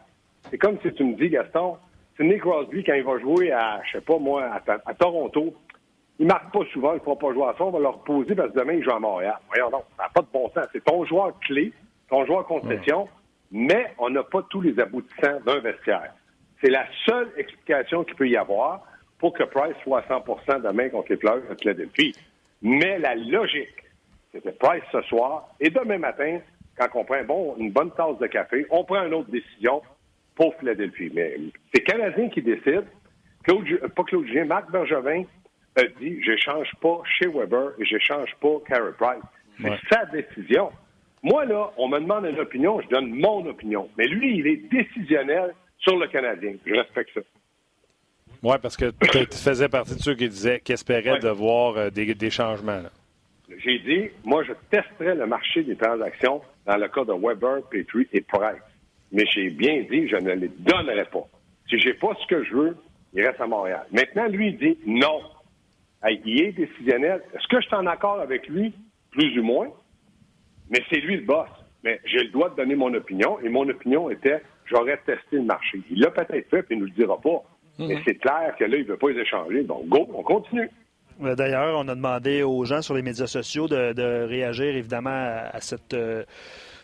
C'est 0.50 0.58
comme 0.58 0.78
si 0.82 0.92
tu 0.94 1.04
me 1.04 1.16
dis, 1.16 1.30
Gaston, 1.30 1.78
c'est 2.16 2.24
Nick 2.24 2.42
Crosby 2.42 2.84
quand 2.84 2.94
il 2.94 3.04
va 3.04 3.20
jouer 3.20 3.52
à, 3.52 3.82
je 3.86 3.98
sais 3.98 4.02
pas 4.02 4.18
moi, 4.18 4.50
à, 4.86 4.94
Toronto. 4.94 5.54
Il 6.20 6.28
marque 6.28 6.54
pas 6.54 6.64
souvent, 6.72 6.92
il 6.92 6.96
ne 6.96 7.00
pourra 7.00 7.18
pas 7.18 7.34
jouer 7.34 7.44
à 7.48 7.56
ça. 7.58 7.66
On 7.66 7.72
va 7.72 7.80
le 7.80 7.88
reposer 7.88 8.34
parce 8.34 8.54
que 8.54 8.60
demain, 8.60 8.74
il 8.74 8.84
joue 8.84 8.92
à 8.92 9.00
Montréal. 9.00 9.38
Voyons 9.50 9.72
donc, 9.72 9.84
ça 9.98 10.04
n'a 10.04 10.10
pas 10.10 10.22
de 10.22 10.28
bon 10.32 10.50
sens. 10.54 10.66
C'est 10.72 10.84
ton 10.84 11.04
joueur 11.06 11.38
clé, 11.42 11.74
ton 12.10 12.26
joueur 12.26 12.46
concession, 12.46 13.10
mais 13.52 13.94
on 13.98 14.10
n'a 14.10 14.24
pas 14.24 14.42
tous 14.50 14.62
les 14.62 14.80
aboutissants 14.80 15.40
d'un 15.46 15.60
vestiaire. 15.60 16.14
C'est 16.62 16.70
la 16.70 16.86
seule 17.06 17.30
explication 17.36 18.06
qu'il 18.06 18.16
peut 18.16 18.30
y 18.30 18.38
avoir 18.38 18.86
pour 19.20 19.34
que 19.34 19.44
Price 19.44 19.76
soit 19.84 20.00
à 20.00 20.20
100% 20.20 20.62
demain 20.62 20.90
contre 20.90 21.12
les 21.12 21.18
Fleurs 21.18 21.42
de 21.50 21.56
Philadelphie. 21.60 22.16
Mais 22.62 23.00
la 23.00 23.16
logique, 23.16 23.83
c'était 24.34 24.52
Price 24.52 24.84
ce 24.92 25.02
soir 25.04 25.48
et 25.60 25.70
demain 25.70 26.00
matin, 26.00 26.40
quand 26.78 26.88
on 26.96 27.06
prend 27.06 27.24
bon, 27.24 27.56
une 27.58 27.72
bonne 27.72 27.92
tasse 27.92 28.18
de 28.20 28.28
café, 28.28 28.66
on 28.72 28.84
prend 28.84 29.06
une 29.06 29.14
autre 29.14 29.30
décision 29.30 29.82
pour 30.36 30.56
Philadelphie. 30.56 31.12
Mais 31.14 31.38
c'est 31.74 31.82
Canadien 31.82 32.30
qui 32.30 32.42
décide. 32.42 32.86
Claude, 33.44 33.66
euh, 33.72 33.88
pas 33.90 34.04
Claude 34.04 34.26
Julien, 34.26 34.46
Marc 34.46 34.72
Bergevin 34.72 35.24
a 35.76 35.84
dit 36.00 36.22
je 36.24 36.36
change 36.38 36.72
pas 36.82 37.02
chez 37.18 37.28
Weber 37.28 37.72
et 37.80 37.86
je 37.86 37.98
change 38.00 38.34
pas 38.42 38.58
Carey 38.68 38.92
Price. 38.98 39.24
C'est 39.62 39.96
sa 39.96 40.06
décision. 40.06 40.72
Moi, 41.22 41.46
là, 41.46 41.72
on 41.78 41.88
me 41.88 42.00
demande 42.00 42.26
une 42.26 42.40
opinion, 42.40 42.82
je 42.82 42.88
donne 42.90 43.12
mon 43.12 43.46
opinion. 43.46 43.88
Mais 43.98 44.08
lui, 44.08 44.40
il 44.40 44.48
est 44.48 44.58
décisionnel 44.70 45.54
sur 45.78 45.98
le 45.98 46.08
Canadien. 46.08 46.56
Je 46.66 46.74
respecte 46.74 47.14
ça. 47.14 47.22
Oui, 48.42 48.56
parce 48.62 48.76
que 48.76 48.92
tu 49.00 49.38
faisais 49.38 49.70
partie 49.70 49.96
de 49.96 50.02
ceux 50.02 50.16
qui 50.16 50.28
disaient, 50.28 50.60
qui 50.60 50.74
espéraient 50.74 51.20
de 51.20 51.30
voir 51.30 51.78
euh, 51.78 51.90
des, 51.90 52.30
changements. 52.30 52.82
J'ai 53.58 53.80
dit, 53.80 54.10
moi, 54.24 54.44
je 54.44 54.54
testerais 54.70 55.16
le 55.16 55.26
marché 55.26 55.64
des 55.64 55.76
transactions 55.76 56.42
dans 56.66 56.78
le 56.78 56.88
cas 56.88 57.04
de 57.04 57.14
Weber, 57.14 57.62
Petrie 57.70 58.08
et 58.14 58.22
Price 58.22 58.62
mais 59.14 59.26
j'ai 59.28 59.52
bien 59.52 59.84
dit, 59.90 60.08
je 60.10 60.16
ne 60.18 60.32
les 60.34 60.50
donnerai 60.60 61.06
pas. 61.06 61.26
Si 61.70 61.80
j'ai 61.80 61.94
pas 61.94 62.14
ce 62.20 62.28
que 62.28 62.44
je 62.44 62.54
veux, 62.54 62.78
il 63.14 63.26
reste 63.26 63.40
à 63.40 63.48
Montréal. 63.48 63.86
Maintenant, 63.92 64.28
lui, 64.28 64.50
il 64.50 64.58
dit 64.58 64.78
non. 64.88 65.22
il 66.10 66.42
est 66.42 66.52
décisionnel. 66.52 67.22
Est-ce 67.34 67.48
que 67.48 67.62
je 67.62 67.68
suis 67.68 67.76
en 67.76 67.86
accord 67.86 68.20
avec 68.20 68.48
lui? 68.50 68.74
Plus 69.12 69.40
ou 69.40 69.44
moins. 69.44 69.68
Mais 70.72 70.82
c'est 70.90 71.00
lui 71.00 71.18
le 71.18 71.26
boss. 71.26 71.48
Mais 71.84 72.02
j'ai 72.06 72.24
le 72.24 72.30
droit 72.30 72.50
de 72.50 72.56
donner 72.56 72.76
mon 72.76 72.94
opinion, 72.94 73.40
et 73.42 73.50
mon 73.50 73.70
opinion 73.70 74.10
était, 74.10 74.42
j'aurais 74.66 74.98
testé 75.06 75.36
le 75.36 75.44
marché. 75.44 75.82
Il 75.92 76.00
l'a 76.00 76.10
peut-être 76.10 76.50
fait, 76.50 76.64
puis 76.64 76.76
il 76.76 76.78
ne 76.78 76.86
nous 76.86 76.88
le 76.88 76.94
dira 76.94 77.20
pas. 77.22 77.44
Mhm. 77.78 77.88
Mais 77.88 78.02
c'est 78.06 78.16
clair 78.16 78.56
que 78.58 78.64
là, 78.64 78.78
il 78.78 78.84
ne 78.84 78.88
veut 78.88 78.98
pas 78.98 79.12
les 79.12 79.20
échanger. 79.20 79.64
Donc, 79.64 79.88
go, 79.88 80.10
on 80.14 80.24
continue. 80.24 80.70
D'ailleurs, 81.20 81.78
on 81.78 81.88
a 81.88 81.96
demandé 81.96 82.44
aux 82.44 82.66
gens 82.66 82.82
sur 82.82 82.94
les 82.94 83.02
médias 83.02 83.28
sociaux 83.28 83.68
de, 83.68 84.26
réagir 84.26 84.76
évidemment 84.76 85.10
à, 85.52 85.60
cette, 85.62 85.94
euh, 85.94 86.24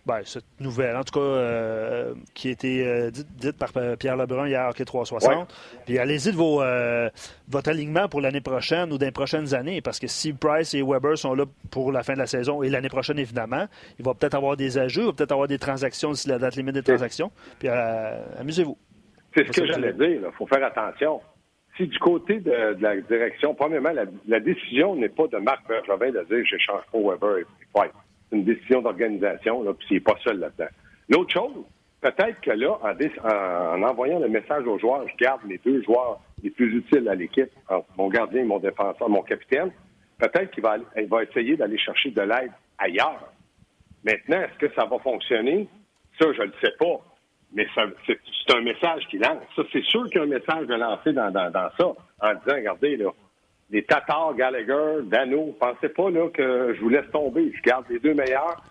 ben, 0.06 0.22
cette 0.24 0.46
nouvelle, 0.60 0.96
en 0.96 1.04
tout 1.04 1.20
cas, 1.20 1.26
euh, 1.26 2.14
qui 2.34 2.48
a 2.48 2.52
été 2.52 2.88
euh, 2.88 3.12
dite, 3.12 3.58
par 3.58 3.70
euh, 3.78 3.96
Pierre 3.96 4.16
Lebrun 4.16 4.48
hier 4.48 4.62
à 4.62 4.70
Hockey 4.70 4.86
360. 4.86 5.54
Puis 5.86 6.00
allez-y 6.00 6.32
de 6.32 6.38
vos, 6.38 6.64
votre 7.48 7.70
alignement 7.70 8.08
pour 8.08 8.22
l'année 8.22 8.42
prochaine 8.42 8.92
ou 8.92 8.98
dans 8.98 9.06
les 9.06 9.12
prochaines 9.12 9.54
années, 9.54 9.82
parce 9.82 10.00
que 10.00 10.08
si 10.08 10.34
Price 10.34 10.74
et 10.74 10.82
Weber 10.82 11.18
sont 11.18 11.34
là 11.34 11.46
pour 11.70 11.92
la 11.92 12.04
fin 12.04 12.14
de 12.14 12.20
la 12.20 12.28
saison 12.28 12.64
et 12.64 12.70
l'année 12.70 12.90
prochaine, 12.90 13.20
évidemment, 13.20 13.68
il 14.00 14.06
va 14.06 14.14
peut-être 14.14 14.36
avoir 14.36 14.58
des 14.58 14.78
ajouts, 14.78 15.02
il 15.02 15.06
va 15.08 15.14
peut-être 15.14 15.32
avoir 15.32 15.48
des 15.48 15.60
transactions 15.60 16.12
d'ici 16.12 16.28
la 16.28 16.40
date 16.40 16.56
limite 16.56 16.76
des 16.76 16.84
transactions. 16.84 17.32
Puis 17.60 17.68
amusez-vous. 17.68 18.78
C'est 19.36 19.46
ce 19.46 19.52
que 19.52 19.66
j'allais 19.68 19.94
dire. 19.94 20.22
Il 20.26 20.32
faut 20.38 20.48
faire 20.48 20.64
attention. 20.64 21.22
Du 21.80 22.00
côté 22.00 22.42
de, 22.42 22.76
la 22.82 22.98
direction, 22.98 23.56
premièrement, 23.56 23.94
la, 24.28 24.40
décision 24.42 24.96
n'est 24.96 25.08
pas 25.08 25.28
de 25.28 25.38
Marc 25.38 25.66
Bergevin 25.66 26.12
de 26.12 26.26
dire 26.26 26.46
je 26.46 26.58
change 26.58 26.84
pas 26.92 27.00
Weber 27.00 27.38
et 27.38 27.46
c'est 27.74 28.36
une 28.36 28.44
décision 28.44 28.82
d'organisation, 28.82 29.64
puis 29.76 29.88
il 29.92 29.94
n'est 29.94 30.00
pas 30.02 30.18
seul 30.22 30.40
là-dedans. 30.40 30.70
L'autre 31.08 31.34
chose, 31.34 31.64
peut-être 32.02 32.42
que 32.42 32.52
là, 32.52 32.78
en, 32.84 33.82
envoyant 33.84 34.20
le 34.20 34.28
message 34.28 34.68
aux 34.68 34.78
joueurs, 34.78 35.08
je 35.08 35.16
garde 35.24 35.42
les 35.48 35.58
deux 35.60 35.82
joueurs 35.84 36.20
les 36.44 36.50
plus 36.50 36.78
utiles 36.78 37.08
à 37.08 37.16
l'équipe, 37.16 37.50
mon 37.98 38.10
gardien 38.10 38.44
mon 38.44 38.60
défenseur, 38.60 39.10
mon 39.10 39.22
capitaine, 39.22 39.72
peut-être 40.18 40.52
qu'il 40.52 40.64
va, 40.64 40.78
va 41.08 41.24
essayer 41.24 41.56
d'aller 41.56 41.78
chercher 41.78 42.12
de 42.12 42.22
l'aide 42.22 42.52
ailleurs. 42.78 43.32
Maintenant, 44.04 44.42
est-ce 44.42 44.58
que 44.58 44.74
ça 44.76 44.86
va 44.86 45.00
fonctionner? 45.00 45.68
Ça, 46.20 46.28
je 46.34 46.42
ne 46.42 46.48
le 46.48 46.54
sais 46.62 46.74
pas. 46.78 47.00
Mais 47.54 47.68
c'est 47.76 48.56
un 48.56 48.62
message 48.62 49.08
qui 49.10 49.18
lance. 49.18 49.42
Ça, 49.56 49.64
c'est 49.72 49.84
sûr 49.84 50.06
qu'il 50.06 50.18
y 50.18 50.20
a 50.20 50.24
un 50.24 50.28
message 50.28 50.68
de 50.68 50.76
lancer 50.76 51.14
dans, 51.14 51.32
dans 51.32 51.52
ça, 51.52 51.86
en 52.22 52.34
disant, 52.34 52.56
regardez, 52.56 52.98
là, 52.98 53.12
les 53.72 53.84
Tatars, 53.84 54.34
Gallagher, 54.36 55.04
Dano, 55.04 55.56
pensez 55.60 55.90
pas 55.90 56.10
là, 56.10 56.30
que 56.30 56.74
je 56.76 56.82
vous 56.82 56.90
laisse 56.90 57.10
tomber. 57.12 57.52
Je 57.56 57.62
garde 57.62 57.86
les 57.90 58.00
deux 58.00 58.14
meilleurs. 58.14 58.64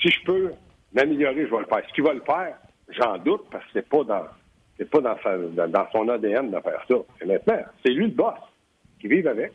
Si 0.00 0.10
je 0.10 0.24
peux 0.24 0.52
m'améliorer, 0.94 1.46
je 1.46 1.50
vais 1.50 1.60
le 1.60 1.66
faire. 1.66 1.82
Ce 1.88 1.94
qu'il 1.94 2.04
va 2.04 2.14
le 2.14 2.22
faire, 2.22 2.56
j'en 2.88 3.18
doute 3.18 3.44
parce 3.50 3.64
que 3.66 3.70
c'est 3.74 3.88
pas 3.88 4.04
dans 4.04 4.26
c'est 4.78 4.90
pas 4.90 5.00
dans, 5.00 5.68
dans, 5.68 5.86
son 5.92 6.08
ADN 6.08 6.50
de 6.50 6.60
faire 6.60 6.82
ça. 6.88 6.94
Et 7.20 7.26
maintenant, 7.26 7.58
c'est 7.84 7.92
lui 7.92 8.06
le 8.06 8.12
boss 8.12 8.34
qui 9.00 9.08
vive 9.08 9.28
avec. 9.28 9.52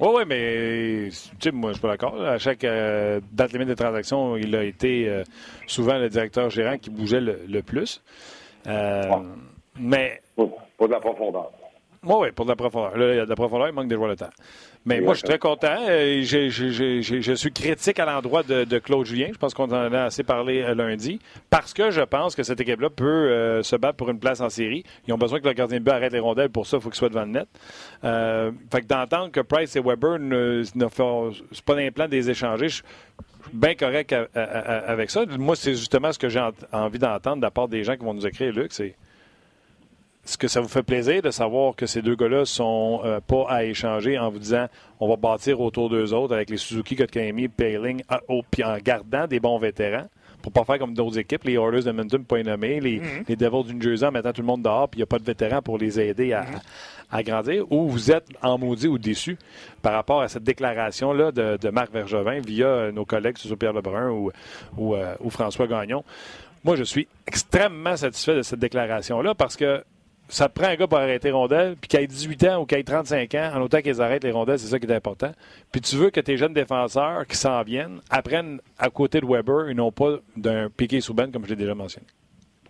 Oui, 0.00 0.08
oui, 0.14 0.22
mais 0.26 1.08
tu 1.10 1.36
sais, 1.40 1.50
moi, 1.50 1.70
je 1.70 1.74
suis 1.74 1.82
pas 1.82 1.88
d'accord. 1.88 2.22
À 2.22 2.38
chaque 2.38 2.64
euh, 2.64 3.20
date 3.32 3.52
limite 3.52 3.68
de 3.68 3.74
transaction, 3.74 4.34
il 4.36 4.56
a 4.56 4.64
été 4.64 5.06
euh, 5.06 5.24
souvent 5.66 5.98
le 5.98 6.08
directeur 6.08 6.48
gérant 6.48 6.78
qui 6.78 6.88
bougeait 6.88 7.20
le, 7.20 7.60
plus. 7.60 8.02
Euh, 8.66 9.02
mais. 9.78 10.22
Pas 10.36 10.86
de 10.86 10.92
la 10.92 11.00
profondeur. 11.00 11.50
Oui, 12.02 12.14
oui, 12.18 12.28
pour 12.32 12.46
de 12.46 12.50
la 12.50 12.56
profondeur. 12.56 12.96
Là, 12.96 13.12
il 13.12 13.16
y 13.16 13.20
a 13.20 13.24
de 13.26 13.28
la 13.28 13.36
profondeur, 13.36 13.68
il 13.68 13.74
manque 13.74 13.88
des 13.88 13.94
joueurs 13.94 14.08
de 14.08 14.14
temps. 14.14 14.30
Mais 14.86 15.02
moi, 15.02 15.12
je 15.12 15.18
suis 15.18 15.28
très 15.28 15.38
content. 15.38 15.76
Euh, 15.86 16.22
je 16.22 17.34
suis 17.34 17.52
critique 17.52 17.98
à 17.98 18.06
l'endroit 18.06 18.42
de, 18.42 18.78
Claude 18.78 19.04
Julien. 19.04 19.28
Je 19.30 19.36
pense 19.36 19.52
qu'on 19.52 19.70
en 19.70 19.92
a 19.92 20.04
assez 20.04 20.22
parlé 20.22 20.62
euh, 20.62 20.74
lundi. 20.74 21.20
Parce 21.50 21.74
que 21.74 21.90
je 21.90 22.00
pense 22.00 22.34
que 22.34 22.42
cette 22.42 22.58
équipe-là 22.58 22.88
peut 22.88 23.04
euh, 23.04 23.62
se 23.62 23.76
battre 23.76 23.98
pour 23.98 24.08
une 24.08 24.18
place 24.18 24.40
en 24.40 24.48
série. 24.48 24.82
Ils 25.06 25.12
ont 25.12 25.18
besoin 25.18 25.40
que 25.40 25.46
le 25.46 25.52
gardien 25.52 25.78
de 25.78 25.84
but 25.84 25.90
arrête 25.90 26.14
les 26.14 26.20
rondelles. 26.20 26.48
Pour 26.48 26.66
ça, 26.66 26.78
il 26.78 26.82
faut 26.82 26.88
qu'il 26.88 26.96
soit 26.96 27.10
devant 27.10 27.26
le 27.26 27.32
net. 27.32 27.48
fait 28.72 28.80
que 28.80 28.86
d'entendre 28.86 29.30
que 29.30 29.40
Price 29.40 29.76
et 29.76 29.80
Weber 29.80 30.18
ne, 30.18 30.62
ne 30.74 30.88
font 30.88 31.32
pas 31.66 31.74
d'implant 31.74 32.08
des 32.08 32.30
échanger, 32.30 32.70
je 32.70 32.74
suis 32.76 32.84
bien 33.52 33.74
correct 33.74 34.14
avec 34.34 35.10
ça. 35.10 35.26
Moi, 35.38 35.54
c'est 35.54 35.74
justement 35.74 36.12
ce 36.12 36.18
que 36.18 36.30
j'ai 36.30 36.42
envie 36.72 36.98
d'entendre 36.98 37.36
de 37.36 37.42
la 37.42 37.50
part 37.50 37.68
des 37.68 37.84
gens 37.84 37.96
qui 37.96 38.04
vont 38.06 38.14
nous 38.14 38.26
écrire, 38.26 38.54
Luc. 38.54 38.72
C'est 38.72 38.94
est-ce 40.24 40.36
que 40.36 40.48
ça 40.48 40.60
vous 40.60 40.68
fait 40.68 40.82
plaisir 40.82 41.22
de 41.22 41.30
savoir 41.30 41.74
que 41.74 41.86
ces 41.86 42.02
deux 42.02 42.14
gars-là 42.14 42.44
sont 42.44 43.00
euh, 43.04 43.20
pas 43.20 43.46
à 43.48 43.64
échanger 43.64 44.18
en 44.18 44.30
vous 44.30 44.38
disant 44.38 44.66
on 45.00 45.08
va 45.08 45.16
bâtir 45.16 45.60
autour 45.60 45.88
d'eux 45.88 46.12
autres 46.12 46.34
avec 46.34 46.50
les 46.50 46.58
Suzuki, 46.58 46.94
Kotkaniemi, 46.94 47.48
Payling, 47.48 48.02
puis 48.50 48.62
en 48.62 48.76
gardant 48.76 49.26
des 49.26 49.40
bons 49.40 49.58
vétérans 49.58 50.06
pour 50.42 50.52
pas 50.52 50.64
faire 50.64 50.78
comme 50.78 50.94
d'autres 50.94 51.18
équipes, 51.18 51.44
les 51.44 51.54
Oilers 51.54 51.82
de 51.82 51.92
Mountain, 51.92 52.22
pas 52.22 52.42
nommés, 52.42 52.80
les, 52.80 52.98
mm-hmm. 52.98 53.24
les 53.28 53.36
Devils 53.36 53.64
du 53.64 53.74
New 53.74 53.82
Jersey 53.82 54.06
en 54.06 54.10
mettant 54.10 54.32
tout 54.32 54.40
le 54.40 54.46
monde 54.46 54.62
dehors, 54.62 54.88
puis 54.88 54.98
il 54.98 55.00
n'y 55.00 55.04
a 55.04 55.06
pas 55.06 55.18
de 55.18 55.24
vétérans 55.24 55.62
pour 55.62 55.78
les 55.78 56.00
aider 56.00 56.32
à, 56.32 56.44
mm-hmm. 57.12 57.24
grandir, 57.24 57.72
ou 57.72 57.88
vous 57.88 58.10
êtes 58.10 58.26
en 58.42 58.58
maudit 58.58 58.88
ou 58.88 58.98
déçu 58.98 59.36
par 59.82 59.92
rapport 59.92 60.22
à 60.22 60.28
cette 60.28 60.44
déclaration-là 60.44 61.32
de, 61.32 61.70
Marc 61.70 61.92
Vergevin 61.92 62.40
via 62.40 62.90
nos 62.92 63.04
collègues, 63.04 63.38
sur 63.38 63.56
Pierre 63.56 63.72
Lebrun 63.72 64.10
ou, 64.10 64.30
ou, 64.76 64.94
euh, 64.94 65.14
ou 65.20 65.30
François 65.30 65.66
Gagnon. 65.66 66.04
Moi, 66.64 66.76
je 66.76 66.84
suis 66.84 67.08
extrêmement 67.26 67.96
satisfait 67.96 68.36
de 68.36 68.42
cette 68.42 68.58
déclaration-là 68.58 69.34
parce 69.34 69.56
que 69.56 69.82
ça 70.30 70.48
te 70.48 70.58
prend 70.58 70.68
un 70.68 70.76
gars 70.76 70.86
pour 70.86 70.98
arrêter 70.98 71.30
rondelles, 71.30 71.76
puis 71.80 71.88
qu'il 71.88 72.00
ait 72.00 72.06
18 72.06 72.44
ans 72.44 72.62
ou 72.62 72.66
qu'il 72.66 72.78
ait 72.78 72.84
35 72.84 73.34
ans, 73.34 73.50
en 73.54 73.60
autant 73.60 73.80
qu'ils 73.80 74.00
arrêtent 74.00 74.24
les 74.24 74.30
rondelles, 74.30 74.58
c'est 74.58 74.68
ça 74.68 74.78
qui 74.78 74.86
est 74.86 74.94
important. 74.94 75.32
Puis 75.72 75.80
tu 75.80 75.96
veux 75.96 76.10
que 76.10 76.20
tes 76.20 76.36
jeunes 76.36 76.54
défenseurs 76.54 77.26
qui 77.26 77.36
s'en 77.36 77.62
viennent 77.62 78.00
apprennent 78.10 78.60
à 78.78 78.88
côté 78.90 79.20
de 79.20 79.26
Weber 79.26 79.68
et 79.68 79.74
non 79.74 79.92
pas 79.92 80.18
d'un 80.36 80.70
piqué 80.70 81.00
sous 81.00 81.14
comme 81.14 81.44
je 81.44 81.50
l'ai 81.50 81.56
déjà 81.56 81.74
mentionné. 81.74 82.06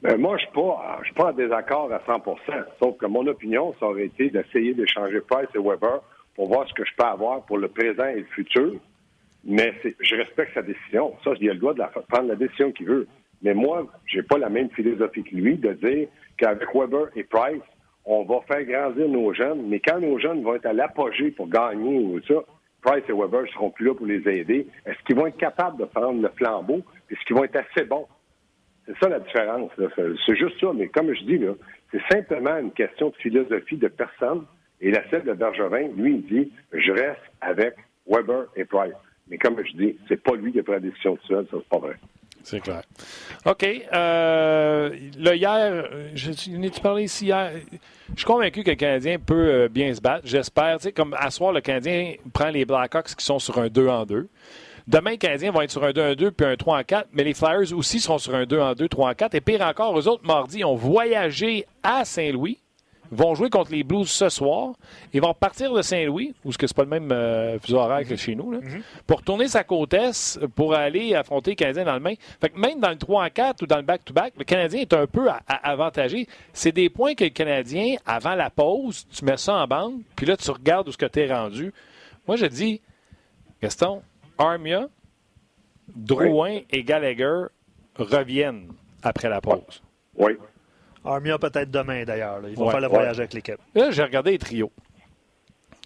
Ben, 0.02 0.16
moi, 0.16 0.38
je 0.38 0.46
ne 0.46 1.04
suis, 1.04 1.14
pas 1.14 1.26
en 1.26 1.32
désaccord 1.32 1.92
à 1.92 1.98
100% 1.98 2.36
Sauf 2.82 2.96
que 2.96 3.06
mon 3.06 3.26
opinion, 3.26 3.74
ça 3.78 3.86
aurait 3.86 4.06
été 4.06 4.30
d'essayer 4.30 4.72
d'échanger 4.72 5.20
Price 5.20 5.48
et 5.54 5.58
Weber 5.58 6.00
pour 6.34 6.48
voir 6.48 6.66
ce 6.66 6.72
que 6.72 6.84
je 6.86 6.90
peux 6.96 7.04
avoir 7.04 7.42
pour 7.42 7.58
le 7.58 7.68
présent 7.68 8.06
et 8.06 8.20
le 8.20 8.26
futur. 8.34 8.72
Mais 9.44 9.74
je 10.00 10.16
respecte 10.16 10.54
sa 10.54 10.62
décision. 10.62 11.14
Ça, 11.22 11.32
il 11.38 11.50
a 11.50 11.52
le 11.52 11.58
droit 11.58 11.74
de 11.74 11.82
prendre 12.08 12.28
la 12.28 12.36
décision 12.36 12.72
qu'il 12.72 12.86
veut. 12.86 13.06
Mais 13.42 13.54
moi, 13.54 13.86
j'ai 14.06 14.22
pas 14.22 14.38
la 14.38 14.48
même 14.48 14.70
philosophie 14.70 15.22
que 15.22 15.34
lui 15.34 15.56
de 15.56 15.72
dire 15.72 16.08
qu'avec 16.36 16.68
Weber 16.74 17.08
et 17.16 17.24
Price, 17.24 17.62
on 18.04 18.24
va 18.24 18.40
faire 18.42 18.64
grandir 18.64 19.08
nos 19.08 19.32
jeunes, 19.32 19.66
mais 19.68 19.80
quand 19.80 20.00
nos 20.00 20.18
jeunes 20.18 20.42
vont 20.42 20.54
être 20.54 20.66
à 20.66 20.72
l'apogée 20.72 21.30
pour 21.30 21.48
gagner 21.48 21.98
ou 21.98 22.20
ça, 22.22 22.42
Price 22.82 23.04
et 23.08 23.12
Weber 23.12 23.46
seront 23.52 23.70
plus 23.70 23.86
là 23.86 23.94
pour 23.94 24.06
les 24.06 24.26
aider. 24.28 24.66
Est-ce 24.86 24.98
qu'ils 25.04 25.16
vont 25.16 25.26
être 25.26 25.36
capables 25.36 25.78
de 25.78 25.84
prendre 25.84 26.20
le 26.20 26.28
flambeau? 26.30 26.80
Est-ce 27.10 27.20
qu'ils 27.26 27.36
vont 27.36 27.44
être 27.44 27.56
assez 27.56 27.84
bons? 27.84 28.06
C'est 28.86 28.96
ça 28.98 29.08
la 29.08 29.20
différence. 29.20 29.70
C'est 30.26 30.36
juste 30.36 30.58
ça. 30.60 30.72
Mais 30.74 30.88
comme 30.88 31.12
je 31.12 31.22
dis, 31.24 31.38
là, 31.38 31.52
c'est 31.90 32.02
simplement 32.10 32.56
une 32.56 32.72
question 32.72 33.10
de 33.10 33.16
philosophie 33.16 33.76
de 33.76 33.88
personne. 33.88 34.44
Et 34.80 34.90
la 34.90 35.08
celle 35.10 35.24
de 35.24 35.34
Bergevin, 35.34 35.88
lui, 35.94 36.14
il 36.14 36.22
dit 36.22 36.52
Je 36.72 36.90
reste 36.90 37.20
avec 37.42 37.74
Weber 38.06 38.46
et 38.56 38.64
Price. 38.64 38.94
Mais 39.28 39.36
comme 39.36 39.62
je 39.64 39.76
dis, 39.76 39.98
c'est 40.08 40.22
pas 40.22 40.34
lui 40.34 40.52
qui 40.52 40.60
a 40.60 40.62
pris 40.62 40.72
la 40.72 40.80
décision 40.80 41.18
seul, 41.28 41.46
ça, 41.50 41.58
c'est 41.60 41.68
pas 41.68 41.78
vrai. 41.78 41.96
C'est 42.42 42.60
clair. 42.60 42.82
OK. 43.44 43.64
Euh, 43.64 44.90
là, 45.18 45.34
hier, 45.34 45.84
je 46.14 46.32
suis 46.32 48.24
convaincu 48.24 48.62
que 48.62 48.70
le 48.70 48.76
Canadien 48.76 49.18
peut 49.18 49.34
euh, 49.34 49.68
bien 49.68 49.94
se 49.94 50.00
battre. 50.00 50.22
J'espère. 50.24 50.78
Comme 50.94 51.14
à 51.18 51.30
soir, 51.30 51.52
le 51.52 51.60
Canadien 51.60 52.14
prend 52.32 52.48
les 52.48 52.64
Blackhawks 52.64 53.14
qui 53.14 53.24
sont 53.24 53.38
sur 53.38 53.58
un 53.58 53.68
2 53.68 53.88
en 53.88 54.06
2. 54.06 54.28
Demain, 54.86 55.10
les 55.10 55.18
Canadiens 55.18 55.52
vont 55.52 55.60
être 55.60 55.70
sur 55.70 55.84
un 55.84 55.92
2 55.92 56.02
en 56.02 56.14
2 56.14 56.30
puis 56.32 56.46
un 56.46 56.56
3 56.56 56.78
en 56.78 56.82
4, 56.82 57.08
mais 57.12 57.24
les 57.24 57.34
Flyers 57.34 57.72
aussi 57.72 58.00
seront 58.00 58.18
sur 58.18 58.34
un 58.34 58.44
2 58.44 58.58
en 58.58 58.74
2, 58.74 58.88
3 58.88 59.10
en 59.10 59.14
4. 59.14 59.34
Et 59.34 59.40
pire 59.40 59.60
encore, 59.60 59.98
eux 59.98 60.08
autres, 60.08 60.26
mardi, 60.26 60.64
ont 60.64 60.74
voyagé 60.74 61.66
à 61.82 62.04
Saint-Louis 62.04 62.58
vont 63.10 63.34
jouer 63.34 63.50
contre 63.50 63.72
les 63.72 63.82
Blues 63.82 64.08
ce 64.08 64.28
soir. 64.28 64.74
Ils 65.12 65.20
vont 65.20 65.34
partir 65.34 65.72
de 65.72 65.82
Saint-Louis, 65.82 66.34
où 66.44 66.52
ce 66.52 66.58
que 66.58 66.66
c'est 66.66 66.76
pas 66.76 66.84
le 66.84 66.88
même 66.88 67.10
euh, 67.12 67.58
fuseau 67.58 67.78
horaire 67.78 68.06
que 68.06 68.16
chez 68.16 68.34
nous, 68.34 68.52
mhm. 68.52 68.82
pour 69.06 69.22
tourner 69.22 69.48
sa 69.48 69.64
côte 69.64 69.94
est 69.94 70.38
pour 70.54 70.74
aller 70.74 71.14
affronter 71.14 71.50
les 71.52 71.56
Canadiens 71.56 71.84
dans 71.84 71.94
le 71.94 72.00
main. 72.00 72.14
Fait 72.40 72.50
que 72.50 72.58
même 72.58 72.80
dans 72.80 72.90
le 72.90 72.96
3 72.96 73.24
en 73.24 73.30
4 73.30 73.62
ou 73.62 73.66
dans 73.66 73.76
le 73.76 73.82
back-to-back, 73.82 74.34
le 74.38 74.44
Canadien 74.44 74.80
est 74.80 74.92
un 74.92 75.06
peu 75.06 75.28
avantagé. 75.46 76.26
C'est 76.52 76.72
des 76.72 76.88
points 76.88 77.14
que 77.14 77.24
le 77.24 77.30
Canadien, 77.30 77.96
avant 78.06 78.34
la 78.34 78.50
pause, 78.50 79.06
tu 79.10 79.24
mets 79.24 79.36
ça 79.36 79.54
en 79.54 79.66
bande, 79.66 80.00
puis 80.16 80.26
là, 80.26 80.36
tu 80.36 80.50
regardes 80.50 80.88
où 80.88 80.92
ce 80.92 80.98
que 80.98 81.06
tu 81.06 81.20
es 81.20 81.32
rendu. 81.32 81.72
Moi, 82.26 82.36
je 82.36 82.46
dis, 82.46 82.80
Gaston, 83.62 84.02
Armia, 84.38 84.88
Drouin 85.94 86.60
et 86.70 86.84
Gallagher 86.84 87.46
reviennent 87.96 88.72
après 89.02 89.28
la 89.28 89.40
pause. 89.40 89.82
Oui. 90.14 90.36
Armia 91.04 91.38
peut-être 91.38 91.70
demain 91.70 92.04
d'ailleurs. 92.04 92.40
Ils 92.48 92.56
vont 92.56 92.70
faire 92.70 92.80
le 92.80 92.88
voyage 92.88 93.18
avec 93.18 93.32
l'équipe. 93.32 93.58
Là, 93.74 93.90
j'ai 93.90 94.02
regardé 94.02 94.32
les 94.32 94.38
trios. 94.38 94.70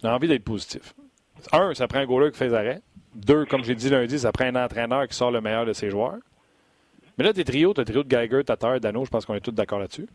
J'ai 0.01 0.09
envie 0.09 0.27
d'être 0.27 0.43
positif. 0.43 0.93
Un, 1.51 1.73
ça 1.73 1.87
prend 1.87 1.99
un 1.99 2.05
goaler 2.05 2.31
qui 2.31 2.37
fait 2.37 2.49
des 2.49 2.53
arrêts. 2.55 2.81
Deux, 3.13 3.45
comme 3.45 3.63
j'ai 3.63 3.75
dit 3.75 3.89
lundi, 3.89 4.19
ça 4.19 4.31
prend 4.31 4.45
un 4.45 4.55
entraîneur 4.55 5.07
qui 5.07 5.15
sort 5.15 5.31
le 5.31 5.39
meilleur 5.39 5.65
de 5.65 5.73
ses 5.73 5.89
joueurs. 5.89 6.17
Mais 7.17 7.23
là, 7.23 7.31
tes 7.33 7.45
trios, 7.45 7.73
tu 7.73 7.81
as 7.81 7.85
trio 7.85 8.03
de 8.03 8.09
Geiger, 8.09 8.43
Tatar, 8.43 8.79
Dano, 8.79 9.05
je 9.05 9.09
pense 9.09 9.25
qu'on 9.25 9.35
est 9.35 9.41
tous 9.41 9.51
d'accord 9.51 9.79
là-dessus. 9.79 10.07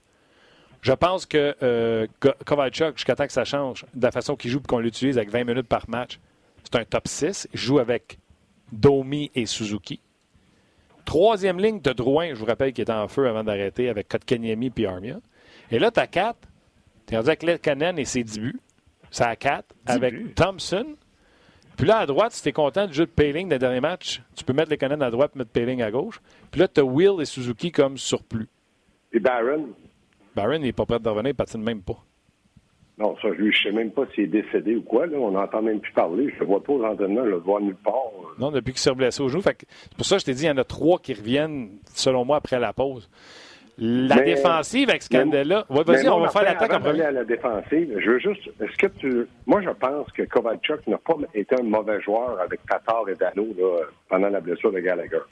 Je 0.83 0.93
pense 0.93 1.27
que 1.27 1.55
euh, 1.63 2.07
Kovalchuk, 2.45 2.97
jusqu'à 2.97 3.15
temps 3.15 3.27
que 3.27 3.33
ça 3.33 3.45
change, 3.45 3.85
de 3.95 4.03
la 4.03 4.11
façon 4.11 4.37
qu'il 4.37 4.51
joue 4.51 4.59
et 4.59 4.67
qu'on 4.67 4.79
l'utilise 4.79 5.17
avec 5.19 5.31
20 5.31 5.45
minutes 5.45 5.67
par 5.67 5.89
match, 5.89 6.19
c'est 6.63 6.79
un 6.79 6.85
top 6.85 7.09
6. 7.09 7.49
Il 7.53 7.59
joue 7.59 7.79
avec 7.79 8.19
Domi 8.73 9.31
et 9.35 9.47
Suzuki. 9.47 10.01
Troisième 11.11 11.59
ligne, 11.59 11.81
de 11.81 11.93
Drouin, 11.93 12.35
je 12.35 12.39
vous 12.39 12.45
rappelle, 12.45 12.73
qui 12.73 12.83
était 12.83 12.93
en 12.93 13.09
feu 13.09 13.27
avant 13.27 13.43
d'arrêter 13.43 13.89
avec 13.89 14.07
Kotkaniemi 14.07 14.71
et 14.77 14.87
Armia. 14.87 15.17
Et 15.73 15.81
là, 15.81 15.91
tu 15.91 15.99
as 15.99 16.07
quatre. 16.07 16.39
Tu 17.05 17.15
es 17.15 17.17
rendu 17.17 17.31
avec 17.31 17.43
Lekkonen 17.43 17.99
et 17.99 18.05
ses 18.05 18.23
débuts. 18.23 18.61
C'est 19.11 19.25
à 19.25 19.35
quatre. 19.35 19.75
Avec 19.87 20.37
Thompson. 20.37 20.95
Puis 21.77 21.85
là, 21.85 21.99
à 21.99 22.07
droite, 22.07 22.31
si 22.31 22.45
tu 22.45 22.51
es 22.51 22.53
content 22.53 22.87
du 22.87 22.93
jeu 22.95 23.07
de 23.07 23.11
Payling 23.11 23.49
des 23.49 23.59
derniers 23.59 23.81
matchs, 23.81 24.23
tu 24.37 24.45
peux 24.45 24.53
mettre 24.53 24.71
Lekkonen 24.71 25.03
à 25.03 25.11
droite 25.11 25.33
et 25.35 25.39
mettre 25.41 25.51
Payling 25.51 25.83
à 25.83 25.91
gauche. 25.91 26.21
Puis 26.53 26.61
là, 26.61 26.69
tu 26.69 26.79
as 26.79 26.85
Will 26.85 27.21
et 27.21 27.25
Suzuki 27.25 27.73
comme 27.73 27.99
surplus. 27.99 28.49
Et 29.13 29.19
Barron? 29.19 29.71
Barron 30.37 30.61
n'est 30.61 30.73
pas 30.73 30.87
prêt 30.87 31.01
de 31.01 31.09
revenir, 31.09 31.31
il 31.31 31.35
patine 31.35 31.65
même 31.65 31.83
pas. 31.83 32.05
Non, 33.01 33.17
ça, 33.23 33.29
je 33.37 33.43
ne 33.43 33.53
sais 33.53 33.73
même 33.73 33.91
pas 33.91 34.03
s'il 34.15 34.25
est 34.25 34.43
décédé 34.43 34.77
ou 34.77 34.83
quoi. 34.83 35.07
Là. 35.07 35.17
On 35.17 35.31
n'entend 35.31 35.63
même 35.63 35.81
plus 35.81 35.93
parler. 35.93 36.33
Je 36.37 36.45
ne 36.45 36.49
vois 36.49 36.63
pas 36.63 36.75
aux 36.75 36.85
entraînements, 36.85 37.25
je 37.25 37.31
le 37.31 37.37
vois 37.37 37.59
nulle 37.61 37.75
part. 37.77 37.95
Non, 38.39 38.51
depuis 38.51 38.73
qu'il 38.73 38.81
s'est 38.81 38.95
blessé 38.95 39.23
au 39.23 39.29
genou. 39.29 39.43
c'est 39.43 39.97
pour 39.97 40.05
ça 40.05 40.17
que 40.17 40.21
je 40.21 40.27
t'ai 40.27 40.35
dit, 40.35 40.45
il 40.45 40.49
y 40.49 40.51
en 40.51 40.59
a 40.59 40.65
trois 40.65 40.99
qui 40.99 41.15
reviennent, 41.15 41.71
selon 41.95 42.27
moi, 42.27 42.37
après 42.37 42.61
la 42.61 42.75
pause. 42.75 43.09
La 43.79 44.21
défensive 44.21 44.91
avec 44.91 45.03
Scandella. 45.03 45.65
Ouais, 45.71 45.83
vas-y, 45.83 46.07
on 46.11 46.21
va 46.21 46.29
faire 46.29 46.43
l'attaque 46.43 46.75
en 46.75 46.81
premier. 46.81 47.01
à 47.01 47.11
la 47.11 47.25
défensive, 47.25 47.97
je 47.99 48.11
veux 48.11 48.19
juste. 48.19 48.51
Est-ce 48.61 48.77
que 48.77 48.89
tu. 48.99 49.27
Moi, 49.47 49.63
je 49.63 49.71
pense 49.71 50.13
que 50.13 50.23
Kovalchuk 50.25 50.87
n'a 50.87 50.99
pas 50.99 51.15
été 51.33 51.59
un 51.59 51.63
mauvais 51.63 52.03
joueur 52.03 52.39
avec 52.39 52.61
Tatar 52.67 53.09
et 53.09 53.15
Dano 53.15 53.47
là, 53.59 53.87
pendant 54.11 54.29
la 54.29 54.41
blessure 54.41 54.73
de 54.73 54.81
Gallagher. 54.81 55.23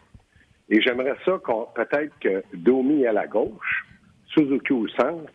Et 0.70 0.80
j'aimerais 0.80 1.16
ça 1.26 1.32
qu'on 1.44 1.66
peut-être 1.74 2.18
que 2.20 2.42
Domi 2.54 3.06
à 3.06 3.12
la 3.12 3.26
gauche, 3.26 3.86
Suzuki 4.28 4.72
au 4.72 4.88
centre, 4.88 5.30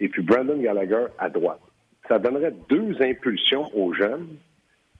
et 0.00 0.08
puis 0.08 0.22
Brandon 0.22 0.58
Gallagher 0.58 1.06
à 1.18 1.28
droite. 1.28 1.60
Ça 2.08 2.18
donnerait 2.18 2.54
deux 2.68 3.00
impulsions 3.00 3.68
aux 3.74 3.92
jeunes. 3.92 4.36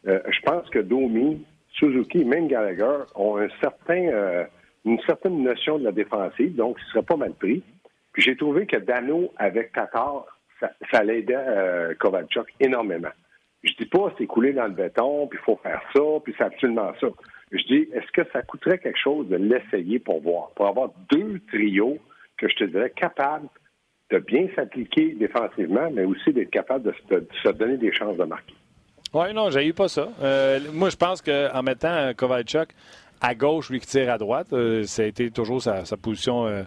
Euh, 0.06 0.20
je 0.28 0.40
pense 0.40 0.68
que 0.70 0.78
Domi, 0.78 1.44
Suzuki 1.70 2.24
même 2.24 2.48
Gallagher 2.48 3.04
ont 3.14 3.38
certain, 3.60 4.08
euh, 4.08 4.44
une 4.84 5.00
certaine 5.00 5.42
notion 5.42 5.78
de 5.78 5.84
la 5.84 5.92
défensive, 5.92 6.54
donc 6.54 6.78
ce 6.80 6.86
serait 6.90 7.02
pas 7.02 7.16
mal 7.16 7.32
pris. 7.34 7.62
Puis 8.12 8.22
j'ai 8.22 8.36
trouvé 8.36 8.66
que 8.66 8.76
Dano 8.76 9.32
avec 9.36 9.72
Tatar, 9.72 10.24
ça, 10.58 10.70
ça 10.90 11.02
l'aidait 11.02 11.36
euh, 11.36 11.94
Kovalchuk 11.98 12.46
énormément. 12.60 13.10
Je 13.62 13.72
dis 13.74 13.86
pas 13.86 14.12
c'est 14.16 14.26
coulé 14.26 14.52
dans 14.52 14.66
le 14.66 14.72
béton, 14.72 15.26
puis 15.26 15.38
il 15.40 15.44
faut 15.44 15.60
faire 15.62 15.82
ça, 15.94 16.02
puis 16.24 16.34
c'est 16.38 16.44
absolument 16.44 16.92
ça. 17.00 17.08
Je 17.52 17.62
dis, 17.64 17.88
est-ce 17.92 18.10
que 18.12 18.28
ça 18.32 18.42
coûterait 18.42 18.78
quelque 18.78 18.98
chose 18.98 19.28
de 19.28 19.36
l'essayer 19.36 19.98
pour 19.98 20.20
voir, 20.20 20.50
pour 20.56 20.66
avoir 20.66 20.90
deux 21.10 21.40
trios 21.48 21.98
que 22.36 22.48
je 22.48 22.56
te 22.56 22.64
dirais 22.64 22.90
capables 22.90 23.48
de 24.10 24.18
bien 24.18 24.46
s'appliquer 24.54 25.14
défensivement, 25.14 25.90
mais 25.92 26.04
aussi 26.04 26.32
d'être 26.32 26.50
capable 26.50 26.84
de 26.84 27.26
se, 27.42 27.48
donner 27.50 27.76
des 27.76 27.92
chances 27.92 28.16
de 28.16 28.25
marquer. 28.25 28.54
Oui, 29.12 29.32
non, 29.34 29.50
j'ai 29.50 29.66
eu 29.66 29.72
pas 29.72 29.88
ça. 29.88 30.08
Euh, 30.22 30.60
moi, 30.72 30.90
je 30.90 30.96
pense 30.96 31.22
qu'en 31.22 31.62
mettant 31.62 32.12
Kovalchuk 32.14 32.68
à 33.20 33.34
gauche, 33.34 33.70
lui 33.70 33.80
qui 33.80 33.86
tire 33.86 34.12
à 34.12 34.18
droite, 34.18 34.52
euh, 34.52 34.84
ça 34.84 35.02
a 35.02 35.06
été 35.06 35.30
toujours 35.30 35.62
sa, 35.62 35.84
position 36.00 36.46
euh, 36.46 36.62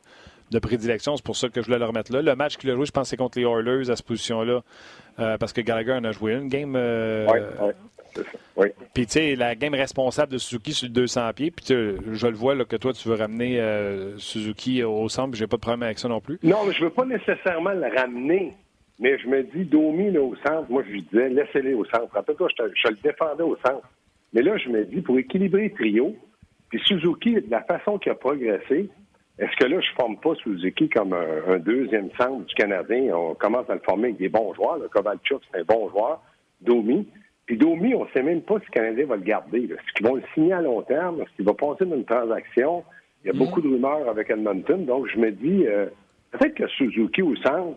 de 0.52 0.60
prédilection. 0.60 1.16
C'est 1.16 1.26
pour 1.26 1.38
ça 1.38 1.50
que 1.50 1.62
je 1.62 1.66
voulais 1.68 1.80
le 1.80 1.86
remettre 1.86 2.12
là. 2.12 2.22
Le 2.22 2.36
match 2.36 2.58
qu'il 2.58 2.70
a 2.72 2.76
joué, 2.76 2.86
je 2.86 2.92
pense, 2.92 3.10
c'est 3.10 3.18
contre 3.18 3.38
les 3.38 3.46
Oilers 3.46 3.90
à 3.90 3.96
cette 3.96 4.06
position-là, 4.06 4.62
parce 5.38 5.54
que 5.54 5.62
Gallagher 5.62 5.94
en 5.94 6.04
a 6.04 6.12
joué 6.12 6.34
une 6.34 6.48
game. 6.48 6.76
Oui. 8.56 8.68
Puis, 8.94 9.06
tu 9.06 9.14
sais, 9.14 9.36
la 9.36 9.56
game 9.56 9.74
responsable 9.74 10.32
de 10.34 10.38
Suzuki 10.38 10.74
sur 10.74 10.88
le 10.88 10.94
200 10.94 11.34
pieds, 11.34 11.52
puis 11.52 11.66
je 11.68 12.28
le 12.28 12.36
vois 12.36 12.56
là, 12.56 12.66
que 12.66 12.76
toi, 12.76 12.94
tu 12.94 13.08
veux 13.08 13.16
ramener 13.16 13.60
euh, 13.60 14.18
Suzuki 14.18 14.84
au 14.84 15.08
centre, 15.10 15.36
j'ai 15.36 15.48
pas 15.48 15.58
de 15.58 15.62
problème 15.62 15.84
avec 15.84 16.00
ça 16.00 16.08
non 16.08 16.20
plus. 16.20 16.40
Non, 16.44 16.66
mais 16.66 16.74
je 16.74 16.84
veux 16.84 16.90
pas 16.90 17.06
nécessairement 17.06 17.72
le 17.72 17.88
ramener. 17.96 18.54
Mais 19.00 19.18
je 19.18 19.28
me 19.28 19.44
dis, 19.44 19.64
Domi 19.64 20.12
là, 20.12 20.22
au 20.22 20.36
centre, 20.36 20.66
moi, 20.70 20.84
je 20.86 20.92
lui 20.92 21.02
disais, 21.04 21.30
laissez-les 21.30 21.74
au 21.74 21.86
centre. 21.86 22.14
Rappelle-toi, 22.14 22.50
je, 22.58 22.64
je, 22.76 22.90
le 22.90 22.98
défendais 23.02 23.44
au 23.44 23.56
centre. 23.66 23.88
Mais 24.34 24.42
là, 24.42 24.58
je 24.58 24.70
me 24.70 24.84
dis, 24.84 25.02
pour 25.02 25.18
équilibrer 25.18 25.70
le 25.70 25.74
trio, 25.74 26.16
puis 26.70 26.82
Suzuki, 26.86 27.36
de 27.36 27.50
la 27.50 27.62
façon 27.64 27.98
qu'il 27.98 28.12
a 28.12 28.16
progressé, 28.16 28.90
est-ce 29.40 29.56
que 29.56 29.66
là, 29.66 29.80
je 29.80 29.90
forme 29.96 30.18
pas 30.18 30.36
Suzuki 30.36 30.90
comme 30.90 31.14
un, 31.14 31.58
deuxième 31.60 32.10
centre 32.20 32.46
du 32.46 32.54
Canadien? 32.56 33.16
On 33.16 33.36
commence 33.36 33.70
à 33.70 33.76
le 33.76 33.80
former 33.80 34.10
avec 34.10 34.18
des 34.18 34.28
bons 34.28 34.54
joueurs. 34.54 34.78
Le 34.78 34.90
Kovalchuk, 34.90 35.42
c'est 35.50 35.62
un 35.62 35.64
bon 35.64 35.90
joueur. 35.90 36.22
Domi. 36.60 37.08
Puis 37.50 37.58
Domi, 37.58 37.96
on 37.96 38.06
ne 38.06 38.10
sait 38.12 38.22
même 38.22 38.44
pas 38.44 38.60
si 38.60 38.68
le 38.68 38.72
Canadien 38.74 39.06
va 39.08 39.16
le 39.16 39.24
garder. 39.24 39.64
Est-ce 39.64 39.94
qu'ils 39.96 40.06
vont 40.06 40.14
le 40.14 40.22
signer 40.36 40.54
à 40.54 40.62
long 40.62 40.84
terme? 40.84 41.20
Est-ce 41.20 41.36
qu'il 41.36 41.46
va 41.46 41.56
passer 41.56 41.84
dans 41.84 41.96
une 41.96 42.06
transaction? 42.06 42.84
Il 43.24 43.30
y 43.30 43.32
a 43.32 43.34
mm. 43.34 43.40
beaucoup 43.40 43.60
de 43.60 43.68
rumeurs 43.70 44.08
avec 44.08 44.30
Edmonton. 44.30 44.86
Donc, 44.86 45.08
je 45.08 45.18
me 45.18 45.32
dis, 45.32 45.66
euh, 45.66 45.88
peut-être 46.30 46.54
que 46.54 46.68
Suzuki 46.68 47.24
au 47.24 47.36
centre, 47.38 47.76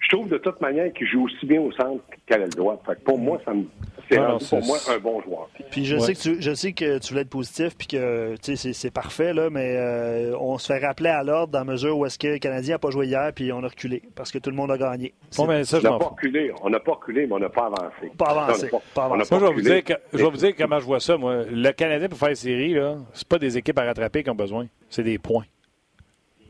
je 0.00 0.08
trouve 0.08 0.28
de 0.28 0.38
toute 0.38 0.60
manière 0.60 0.92
qu'il 0.92 1.06
joue 1.06 1.24
aussi 1.24 1.46
bien 1.46 1.60
au 1.60 1.70
centre 1.72 2.02
qu'elle 2.26 2.42
le 2.42 2.48
droit. 2.48 2.80
Fait 2.86 2.98
pour 3.04 3.18
moi, 3.18 3.40
ça 3.44 3.52
me 3.52 3.64
c'est 4.08 4.16
pour 4.16 4.66
moi 4.66 4.78
un 4.88 4.98
bon 4.98 5.22
joueur. 5.22 5.48
Puis 5.70 5.84
je 5.84 5.98
sais 5.98 6.14
que 6.14 6.18
tu 6.18 6.42
je 6.42 6.54
sais 6.54 6.72
que 6.72 6.98
tu 6.98 7.08
voulais 7.10 7.22
être 7.22 7.30
positif 7.30 7.76
puis 7.76 7.86
que 7.86 8.34
c'est 8.42 8.90
parfait 8.92 9.32
là, 9.32 9.50
mais 9.50 9.76
euh, 9.76 10.36
on 10.38 10.58
se 10.58 10.72
fait 10.72 10.84
rappeler 10.84 11.10
à 11.10 11.22
l'ordre 11.22 11.52
dans 11.52 11.60
la 11.60 11.64
mesure 11.64 11.96
où 11.96 12.06
est-ce 12.06 12.18
que 12.18 12.28
le 12.28 12.38
Canadien 12.38 12.74
n'a 12.74 12.78
pas 12.78 12.90
joué 12.90 13.06
hier 13.06 13.30
puis 13.34 13.52
on 13.52 13.62
a 13.62 13.68
reculé 13.68 14.02
parce 14.16 14.32
que 14.32 14.38
tout 14.38 14.50
le 14.50 14.56
monde 14.56 14.70
a 14.72 14.78
gagné. 14.78 15.12
Bon, 15.36 15.46
ben, 15.46 15.64
ça, 15.64 15.78
on 15.78 15.82
n'a 15.82 15.98
pas 15.98 16.04
reculé, 16.06 16.52
on 16.62 16.70
n'a 16.70 16.80
pas 16.80 16.92
reculé, 16.92 17.26
mais 17.26 17.34
on 17.34 17.38
n'a 17.38 17.48
pas 17.48 17.66
avancé. 17.66 18.12
Pas 18.16 18.26
avancé. 18.26 18.70
pas, 18.94 19.04
avancé. 19.04 19.34
Moi, 19.34 19.40
je 19.40 19.46
vais 19.46 19.52
vous 19.52 19.60
dire 19.60 19.98
je 20.12 20.18
vais 20.18 20.30
vous 20.30 20.36
dire 20.36 20.56
comment 20.56 20.80
je 20.80 20.86
vois 20.86 21.00
ça. 21.00 21.16
Moi, 21.16 21.44
le 21.50 21.70
Canadien 21.72 22.08
pour 22.08 22.18
faire 22.18 22.30
une 22.30 22.34
série 22.34 22.74
là, 22.74 22.96
c'est 23.12 23.28
pas 23.28 23.38
des 23.38 23.58
équipes 23.58 23.78
à 23.78 23.84
rattraper 23.84 24.22
qui 24.22 24.30
ont 24.30 24.34
besoin, 24.34 24.66
c'est 24.88 25.04
des 25.04 25.18
points. 25.18 25.44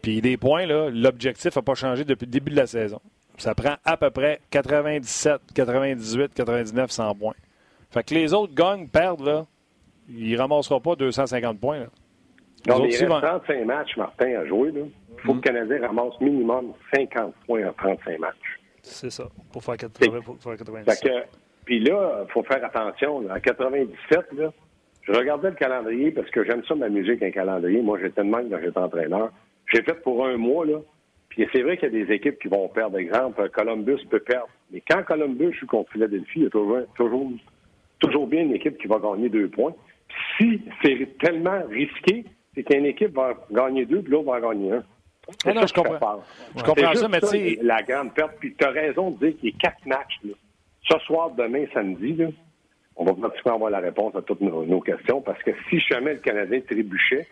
Puis 0.02 0.22
des 0.22 0.36
points 0.38 0.64
là, 0.64 0.88
l'objectif 0.88 1.54
n'a 1.54 1.62
pas 1.62 1.74
changé 1.74 2.04
depuis 2.04 2.24
le 2.24 2.30
début 2.30 2.52
de 2.52 2.56
la 2.56 2.66
saison. 2.66 3.00
Ça 3.40 3.54
prend 3.54 3.76
à 3.86 3.96
peu 3.96 4.10
près 4.10 4.38
97, 4.50 5.40
98, 5.54 6.34
99, 6.34 6.90
100 6.90 7.14
points. 7.14 7.34
Fait 7.90 8.04
que 8.04 8.12
les 8.12 8.34
autres 8.34 8.54
gagnent, 8.54 8.86
perdent, 8.86 9.24
là, 9.24 9.46
ils 10.10 10.32
ne 10.32 10.38
ramasseront 10.38 10.78
pas 10.78 10.94
250 10.94 11.58
points. 11.58 11.78
Là. 11.78 11.86
Non, 12.68 12.82
mais 12.82 12.90
il 12.90 13.06
reste 13.06 13.08
35 13.08 13.64
matchs, 13.64 13.96
Martin, 13.96 14.26
à 14.26 14.44
jouer. 14.44 14.74
Il 14.74 14.90
faut 15.24 15.32
que 15.32 15.36
le 15.36 15.40
Canadien 15.40 15.86
ramasse 15.86 16.20
minimum 16.20 16.74
50 16.94 17.34
points 17.46 17.66
en 17.66 17.72
35 17.72 18.18
matchs. 18.18 18.36
C'est 18.82 19.10
ça, 19.10 19.24
pour 19.50 19.64
faire 19.64 19.78
80, 19.78 20.20
pour 20.20 20.38
faire 20.38 20.58
97. 20.58 21.10
Puis 21.64 21.80
là, 21.80 22.24
il 22.28 22.32
faut 22.32 22.42
faire 22.42 22.62
attention. 22.62 23.26
En 23.26 23.40
97, 23.40 24.18
là, 24.36 24.52
je 25.00 25.12
regardais 25.12 25.48
le 25.48 25.56
calendrier 25.56 26.10
parce 26.10 26.28
que 26.28 26.44
j'aime 26.44 26.62
ça 26.68 26.74
m'amuser 26.74 27.12
avec 27.12 27.22
un 27.22 27.30
calendrier. 27.30 27.80
Moi, 27.80 27.98
j'étais 28.02 28.22
de 28.22 28.28
même 28.28 28.50
quand 28.50 28.60
j'étais 28.62 28.78
entraîneur. 28.78 29.32
J'ai 29.72 29.82
fait 29.82 29.94
pour 30.02 30.26
un 30.26 30.36
mois, 30.36 30.66
là, 30.66 30.78
puis 31.30 31.48
c'est 31.52 31.62
vrai 31.62 31.76
qu'il 31.76 31.92
y 31.92 32.02
a 32.02 32.04
des 32.04 32.12
équipes 32.12 32.38
qui 32.40 32.48
vont 32.48 32.68
perdre. 32.68 32.98
Exemple, 32.98 33.48
Columbus 33.50 34.04
peut 34.10 34.20
perdre. 34.20 34.48
Mais 34.72 34.82
quand 34.88 35.02
Columbus 35.04 35.52
joue 35.54 35.66
contre 35.66 35.92
Philadelphie, 35.92 36.40
il 36.40 36.42
y 36.42 36.46
a 36.46 36.50
toujours, 36.50 36.80
toujours, 36.94 37.30
toujours 38.00 38.26
bien 38.26 38.42
une 38.42 38.54
équipe 38.54 38.76
qui 38.78 38.88
va 38.88 38.98
gagner 38.98 39.28
deux 39.28 39.48
points. 39.48 39.74
Si 40.36 40.60
c'est 40.82 41.18
tellement 41.18 41.62
risqué, 41.68 42.24
c'est 42.54 42.64
qu'une 42.64 42.84
équipe 42.84 43.14
va 43.14 43.34
gagner 43.50 43.86
deux, 43.86 44.02
puis 44.02 44.12
l'autre 44.12 44.26
va 44.26 44.38
en 44.38 44.50
gagner 44.50 44.72
un. 44.72 44.84
Ah 45.46 45.52
non, 45.52 45.66
je 45.66 45.72
comprends. 45.72 46.24
Je 46.56 46.62
comprends 46.64 46.94
ça, 46.94 47.08
mais 47.08 47.20
tu 47.20 47.26
sais. 47.26 47.58
La 47.62 47.82
grande 47.82 48.12
perte. 48.12 48.36
Puis 48.40 48.54
tu 48.58 48.64
as 48.64 48.70
raison 48.70 49.12
de 49.12 49.26
dire 49.26 49.38
qu'il 49.38 49.50
y 49.50 49.54
a 49.54 49.58
quatre 49.58 49.86
matchs. 49.86 50.18
Là. 50.24 50.32
ce 50.82 50.98
soir, 51.04 51.30
demain, 51.30 51.64
samedi, 51.72 52.14
là, 52.14 52.26
on 52.96 53.04
va 53.04 53.14
pratiquement 53.14 53.54
avoir 53.54 53.70
la 53.70 53.78
réponse 53.78 54.16
à 54.16 54.22
toutes 54.22 54.40
nos, 54.40 54.80
questions 54.80 55.20
parce 55.20 55.40
que 55.44 55.52
si 55.68 55.78
jamais 55.78 56.14
le 56.14 56.18
Canadien 56.18 56.60
trébuchait, 56.60 57.28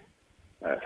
euh, 0.65 0.77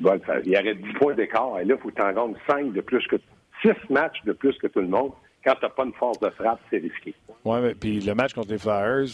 il 0.00 0.52
y 0.52 0.58
aurait 0.58 0.74
10 0.74 0.92
points 0.94 1.14
d'écart. 1.14 1.58
Et 1.60 1.64
là, 1.64 1.74
il 1.74 1.80
faut 1.80 1.88
que 1.88 1.94
tu 1.94 2.02
en 2.02 2.12
gagnes 2.12 2.36
5 2.48 2.72
de 2.72 2.80
plus 2.80 3.06
que 3.06 3.16
6 3.62 3.70
matchs 3.90 4.22
de 4.24 4.32
plus 4.32 4.56
que 4.58 4.66
tout 4.66 4.80
le 4.80 4.88
monde. 4.88 5.12
Quand 5.44 5.54
tu 5.54 5.64
n'as 5.64 5.70
pas 5.70 5.84
une 5.84 5.92
force 5.92 6.18
de 6.18 6.28
frappe, 6.30 6.60
c'est 6.70 6.78
risqué. 6.78 7.14
Oui, 7.44 7.58
mais 7.62 7.74
puis 7.74 8.00
le 8.00 8.14
match 8.14 8.34
contre 8.34 8.50
les 8.50 8.58
Flyers, 8.58 9.06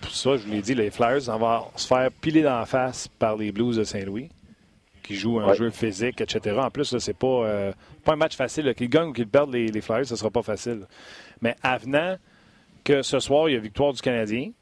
pour 0.00 0.10
ça, 0.10 0.36
je 0.36 0.46
vous 0.46 0.52
l'ai 0.52 0.62
dit, 0.62 0.74
les 0.74 0.90
Flyers 0.90 1.20
vont 1.26 1.64
se 1.76 1.86
faire 1.86 2.10
piler 2.10 2.42
dans 2.42 2.58
la 2.58 2.64
face 2.64 3.06
par 3.06 3.36
les 3.36 3.52
Blues 3.52 3.76
de 3.76 3.84
Saint-Louis, 3.84 4.30
qui 5.02 5.14
jouent 5.14 5.40
un 5.40 5.52
jeu 5.52 5.68
physique, 5.68 6.22
etc. 6.22 6.56
En 6.58 6.70
plus, 6.70 6.96
c'est 6.96 7.18
pas, 7.18 7.26
euh, 7.26 7.72
pas 8.02 8.14
un 8.14 8.16
match 8.16 8.34
facile. 8.34 8.74
Qu'ils 8.74 8.88
gagnent 8.88 9.08
ou 9.08 9.12
qu'ils 9.12 9.28
perdent 9.28 9.52
les, 9.52 9.80
Flyers, 9.82 10.06
ce 10.06 10.16
sera 10.16 10.30
pas 10.30 10.42
facile. 10.42 10.86
Mais 11.42 11.54
avenant 11.62 12.16
que 12.82 13.02
ce 13.02 13.18
soir, 13.18 13.50
il 13.50 13.52
y 13.52 13.56
a 13.56 13.60
victoire 13.60 13.92
du 13.92 14.00
Canadien, 14.00 14.52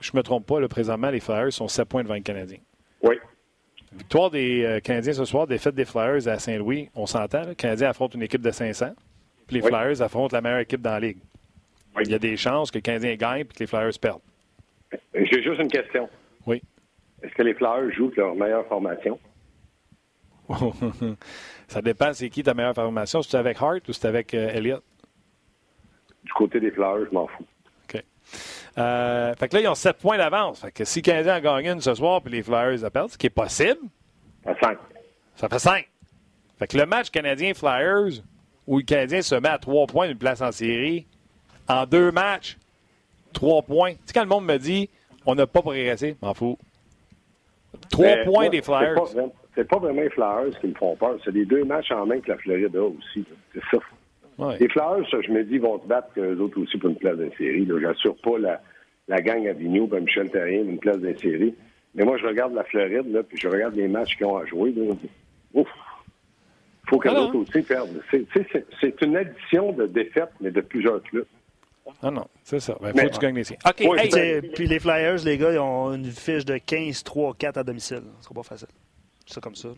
je 0.00 0.10
me 0.14 0.22
trompe 0.22 0.44
pas, 0.44 0.58
là, 0.58 0.66
présentement, 0.66 1.10
les 1.10 1.20
Flyers 1.20 1.52
sont 1.52 1.68
7 1.68 1.88
points 1.88 2.02
devant 2.02 2.14
le 2.14 2.20
Canadien. 2.20 2.58
Oui. 3.02 3.14
Victoire 3.92 4.30
des 4.30 4.64
euh, 4.64 4.80
Canadiens 4.80 5.14
ce 5.14 5.24
soir, 5.24 5.46
défaite 5.46 5.74
des 5.74 5.84
Flyers 5.84 6.28
à 6.28 6.38
Saint-Louis, 6.38 6.90
on 6.94 7.06
s'entend. 7.06 7.44
Le 7.46 7.54
Canadien 7.54 7.90
affronte 7.90 8.14
une 8.14 8.22
équipe 8.22 8.42
de 8.42 8.50
500, 8.50 8.90
puis 9.46 9.56
les 9.56 9.62
Flyers 9.62 10.02
affrontent 10.02 10.36
la 10.36 10.42
meilleure 10.42 10.60
équipe 10.60 10.82
dans 10.82 10.90
la 10.90 11.00
Ligue. 11.00 11.18
Il 12.00 12.10
y 12.10 12.14
a 12.14 12.18
des 12.18 12.36
chances 12.36 12.70
que 12.70 12.78
le 12.78 12.82
Canadien 12.82 13.14
gagne 13.16 13.40
et 13.40 13.44
que 13.44 13.58
les 13.58 13.66
Flyers 13.66 13.98
perdent. 14.00 14.20
J'ai 15.14 15.42
juste 15.42 15.60
une 15.60 15.68
question. 15.68 16.08
Oui. 16.46 16.62
Est-ce 17.22 17.34
que 17.34 17.42
les 17.42 17.54
Flyers 17.54 17.92
jouent 17.92 18.12
leur 18.16 18.34
meilleure 18.34 18.66
formation? 18.66 19.18
Ça 21.68 21.82
dépend, 21.82 22.12
c'est 22.12 22.30
qui 22.30 22.42
ta 22.42 22.54
meilleure 22.54 22.74
formation. 22.74 23.22
Si 23.22 23.30
c'est 23.30 23.36
avec 23.36 23.60
Hart 23.60 23.86
ou 23.88 23.92
c'est 23.92 24.06
avec 24.06 24.32
euh, 24.32 24.48
Elliott? 24.48 24.82
Du 26.24 26.32
côté 26.32 26.60
des 26.60 26.70
Flyers, 26.70 27.06
je 27.06 27.14
m'en 27.14 27.26
fous. 27.26 27.44
OK. 27.84 28.02
Euh, 28.78 29.34
fait 29.34 29.48
que 29.48 29.56
là, 29.56 29.62
ils 29.62 29.68
ont 29.68 29.74
7 29.74 29.96
points 29.98 30.16
d'avance. 30.16 30.60
Fait 30.60 30.70
que 30.70 30.84
si 30.84 31.00
le 31.00 31.04
Canadien 31.04 31.34
a 31.34 31.40
gagné 31.40 31.70
une 31.70 31.80
ce 31.80 31.94
soir 31.94 32.22
puis 32.22 32.32
les 32.32 32.42
Flyers 32.42 32.84
a 32.84 32.90
perdu, 32.90 33.12
ce 33.12 33.18
qui 33.18 33.26
est 33.26 33.30
possible. 33.30 33.80
Ça 34.44 34.54
fait 34.54 34.64
5. 34.64 34.78
Ça 35.34 35.48
fait 35.48 35.58
5. 35.58 35.88
Fait 36.58 36.66
que 36.66 36.78
le 36.78 36.86
match 36.86 37.10
Canadien-Flyers, 37.10 38.22
où 38.66 38.78
le 38.78 38.84
Canadien 38.84 39.22
se 39.22 39.34
met 39.34 39.48
à 39.48 39.58
3 39.58 39.86
points 39.86 40.08
d'une 40.08 40.18
place 40.18 40.40
en 40.40 40.52
série, 40.52 41.06
en 41.68 41.86
deux 41.86 42.10
matchs, 42.12 42.56
trois 43.32 43.62
points. 43.62 43.92
Tu 43.92 43.98
sais, 44.06 44.12
quand 44.14 44.22
le 44.22 44.28
monde 44.28 44.46
me 44.46 44.56
dit 44.56 44.88
on 45.26 45.34
n'a 45.34 45.46
pas 45.46 45.60
progressé, 45.60 46.16
m'en 46.22 46.32
fous. 46.32 46.58
Trois 47.90 48.16
points 48.24 48.48
des 48.48 48.62
Flyers. 48.62 48.96
C'est 49.54 49.68
pas, 49.68 49.78
vraiment 49.78 50.00
les 50.00 50.10
Flyers 50.10 50.58
qui 50.60 50.68
me 50.68 50.74
font 50.74 50.96
peur. 50.96 51.18
C'est 51.24 51.32
les 51.32 51.44
deux 51.44 51.64
matchs 51.64 51.90
en 51.90 52.06
main 52.06 52.20
que 52.20 52.30
la 52.30 52.38
Floride 52.38 52.74
a 52.76 52.84
aussi. 52.84 53.24
C'est 53.52 53.60
ça. 53.70 53.78
Les 54.38 54.68
Flyers, 54.68 55.04
je 55.10 55.32
me 55.32 55.42
dis, 55.42 55.58
vont 55.58 55.80
se 55.82 55.86
battre 55.86 56.12
que 56.14 56.20
les 56.20 56.40
autres 56.40 56.60
aussi 56.60 56.78
pour 56.78 56.90
une 56.90 56.96
place 56.96 57.16
d'une 57.16 57.32
série. 57.32 57.68
J'assure 57.80 58.16
pas 58.22 58.38
la, 58.38 58.60
la 59.08 59.20
gang 59.20 59.46
à 59.48 59.52
Vigneault, 59.52 59.88
ben 59.88 60.04
Michel 60.04 60.30
Terrien, 60.30 60.62
une 60.62 60.78
place 60.78 60.98
d'une 60.98 61.18
série. 61.18 61.54
Mais 61.94 62.04
moi, 62.04 62.16
je 62.18 62.26
regarde 62.26 62.54
la 62.54 62.64
Floride, 62.64 63.10
là, 63.10 63.22
puis 63.22 63.38
je 63.40 63.48
regarde 63.48 63.74
les 63.74 63.88
matchs 63.88 64.16
qu'ils 64.16 64.26
ont 64.26 64.36
à 64.36 64.46
jouer. 64.46 64.72
Là. 64.72 64.94
Ouf! 65.54 65.68
faut 66.88 66.98
que 66.98 67.08
autres 67.08 67.36
aussi 67.36 67.62
perdent. 67.62 68.00
C'est 68.80 69.02
une 69.02 69.16
addition 69.16 69.72
de 69.72 69.86
défaites, 69.86 70.32
mais 70.40 70.50
de 70.50 70.60
plusieurs 70.60 71.02
clubs. 71.02 71.26
Ah 72.02 72.10
non, 72.10 72.26
c'est 72.42 72.60
ça. 72.60 72.76
Il 72.80 72.92
ben, 72.92 73.02
faut 73.02 73.08
que 73.08 73.14
tu 73.14 73.20
gagnes 73.20 73.36
les 73.36 73.50
OK. 73.50 74.54
Puis 74.54 74.66
les 74.66 74.78
Flyers, 74.78 75.24
les 75.24 75.38
gars, 75.38 75.52
ils 75.52 75.58
ont 75.58 75.94
une 75.94 76.04
fiche 76.04 76.44
de 76.44 76.54
15-3-4 76.54 77.58
à 77.58 77.64
domicile. 77.64 78.02
Ce 78.18 78.24
sera 78.24 78.34
pas 78.34 78.42
facile. 78.42 78.68
C'est 79.26 79.42
comme 79.42 79.54
ça. 79.54 79.70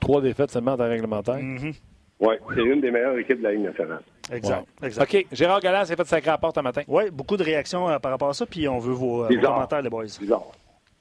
Trois 0.00 0.22
défaites 0.22 0.50
seulement 0.50 0.76
dans 0.76 0.88
réglementaire. 0.88 1.36
Mm-hmm. 1.36 1.74
Oui, 2.20 2.34
c'est 2.54 2.62
une 2.62 2.80
des 2.80 2.90
meilleures 2.90 3.16
équipes 3.18 3.38
de 3.38 3.44
la 3.44 3.52
Ligue 3.52 3.64
nationale. 3.64 4.02
Exact. 4.32 4.66
exact. 4.82 5.14
OK. 5.14 5.26
Gérard 5.32 5.60
Galland 5.60 5.84
s'est 5.84 5.96
fait 5.96 6.12
à 6.12 6.32
la 6.32 6.38
porte 6.38 6.58
un 6.58 6.62
matin. 6.62 6.82
Oui, 6.88 7.04
beaucoup 7.12 7.36
de 7.36 7.44
réactions 7.44 7.88
euh, 7.88 7.98
par 7.98 8.10
rapport 8.10 8.30
à 8.30 8.34
ça, 8.34 8.44
puis 8.44 8.68
on 8.68 8.78
veut 8.78 8.92
vos, 8.92 9.24
euh, 9.24 9.40
commentaires, 9.40 9.82
les 9.82 9.88
boys. 9.88 10.04
Bizarre. 10.20 10.50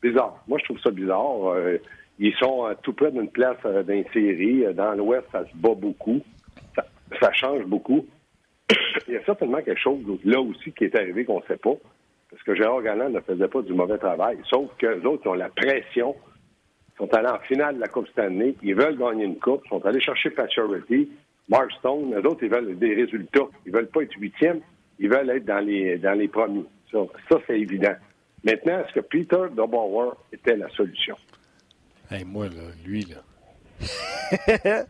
Bizarre. 0.02 0.44
Moi, 0.48 0.60
je 0.60 0.66
trouve 0.66 0.80
ça 0.80 0.92
bizarre. 0.92 1.50
Euh, 1.50 1.78
ils 2.20 2.36
sont 2.36 2.68
tout 2.84 2.94
près 2.94 3.12
d'une 3.12 3.30
place 3.30 3.58
d'une 3.88 4.06
série. 4.14 4.66
Dans 4.74 4.94
l'Ouest, 4.94 5.26
ça 5.32 5.44
se 5.44 5.56
bat 5.56 5.76
beaucoup. 5.76 6.22
ça 7.20 7.34
change 7.34 7.64
beaucoup. 7.66 8.06
il 9.08 9.14
y 9.16 9.18
a 9.18 9.24
certainement 9.26 9.62
quelque 9.62 9.80
chose 9.80 10.00
là 10.24 10.40
aussi 10.40 10.72
qui 10.72 10.86
est 10.86 10.96
arrivé 10.96 11.26
qu'on 11.26 11.40
ne 11.40 11.46
sait 11.48 11.58
pas. 11.58 11.76
Parce 12.30 12.44
que 12.44 12.56
Gérard 12.56 12.82
Galland 12.82 13.10
ne 13.10 13.22
faisait 13.22 13.48
pas 13.48 13.62
du 13.62 13.74
mauvais 13.74 13.98
travail. 13.98 14.38
Sauf 14.50 14.70
que 14.78 14.88
les 14.88 15.06
autres 15.06 15.28
ont 15.30 15.34
la 15.34 15.50
pression. 15.50 16.16
Ils 17.00 17.04
sont 17.06 17.14
allés 17.14 17.30
en 17.30 17.40
finale 17.40 17.76
de 17.76 17.82
la 17.82 17.88
Coupe 17.88 18.08
Stanley. 18.08 18.56
Ils 18.64 18.76
veulent 18.76 18.98
gagner 18.98 19.26
une 19.26 19.38
coupe. 19.38 19.62
Ils 19.66 19.70
sont 19.70 19.86
allés 19.86 20.02
chercher 20.02 20.32
Paturity, 20.32 21.10
Mark 21.48 21.72
Stone. 21.80 22.10
Les 22.16 22.26
autres, 22.26 22.44
ils 22.44 22.50
veulent 22.50 22.78
des 22.78 22.96
résultats. 22.96 23.48
Ils 23.66 23.72
veulent 23.72 23.88
pas 23.88 24.02
être 24.02 24.18
huitièmes. 24.20 24.62
Ils 25.00 25.10
veulent 25.10 25.30
être 25.30 25.46
dans 25.46 25.60
les, 25.60 25.98
dans 25.98 26.18
les 26.18 26.28
premiers. 26.28 26.66
Ça, 26.92 27.38
c'est 27.46 27.60
évident. 27.60 27.94
Maintenant, 28.44 28.80
est-ce 28.80 28.94
que 28.94 29.00
Peter 29.02 29.44
Dobauer 29.56 30.12
était 30.32 30.56
la 30.56 30.70
solution? 30.70 31.18
Hey, 32.10 32.24
moi, 32.24 32.48
là, 32.48 32.72
lui, 32.86 33.06
là. 33.06 33.18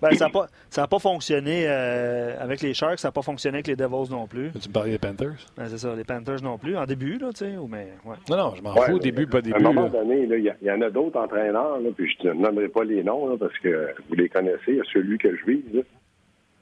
Ben, 0.00 0.10
ça 0.12 0.28
n'a 0.76 0.86
pas, 0.86 0.98
fonctionné 0.98 1.64
euh, 1.66 2.34
avec 2.38 2.60
les 2.60 2.74
Sharks, 2.74 2.98
ça 2.98 3.08
n'a 3.08 3.12
pas 3.12 3.22
fonctionné 3.22 3.56
avec 3.56 3.66
les 3.66 3.76
Devils 3.76 4.10
non 4.10 4.26
plus. 4.26 4.50
Tu 4.60 4.68
me 4.68 4.72
parlais 4.72 4.92
des 4.92 4.98
Panthers? 4.98 5.36
Ben, 5.56 5.66
c'est 5.66 5.78
ça, 5.78 5.94
les 5.94 6.04
Panthers 6.04 6.42
non 6.42 6.58
plus. 6.58 6.76
En 6.76 6.84
début, 6.84 7.18
là, 7.18 7.30
tu 7.32 7.44
sais, 7.44 7.54
mais... 7.68 7.88
Ouais. 8.04 8.16
Non, 8.30 8.36
non, 8.36 8.54
je 8.54 8.62
m'en 8.62 8.74
fous, 8.74 8.92
au 8.92 8.98
début, 8.98 9.26
pas 9.26 9.40
début. 9.40 9.54
À 9.54 9.58
un 9.58 9.72
moment 9.72 9.88
donné, 9.88 10.22
il 10.22 10.54
y, 10.62 10.70
en 10.70 10.80
a 10.80 10.90
d'autres 10.90 11.18
entraîneurs, 11.20 11.80
là, 11.80 11.90
puis 11.96 12.14
je 12.22 12.28
ne 12.28 12.34
nommerai 12.34 12.68
pas 12.68 12.84
les 12.84 13.02
noms, 13.02 13.36
parce 13.36 13.56
que 13.58 13.94
vous 14.08 14.14
les 14.14 14.28
connaissez. 14.28 14.60
Il 14.68 14.76
y 14.76 14.80
a 14.80 14.84
celui 14.92 15.18
que 15.18 15.34
je 15.36 15.44
vis, 15.44 15.64
là, 15.72 15.82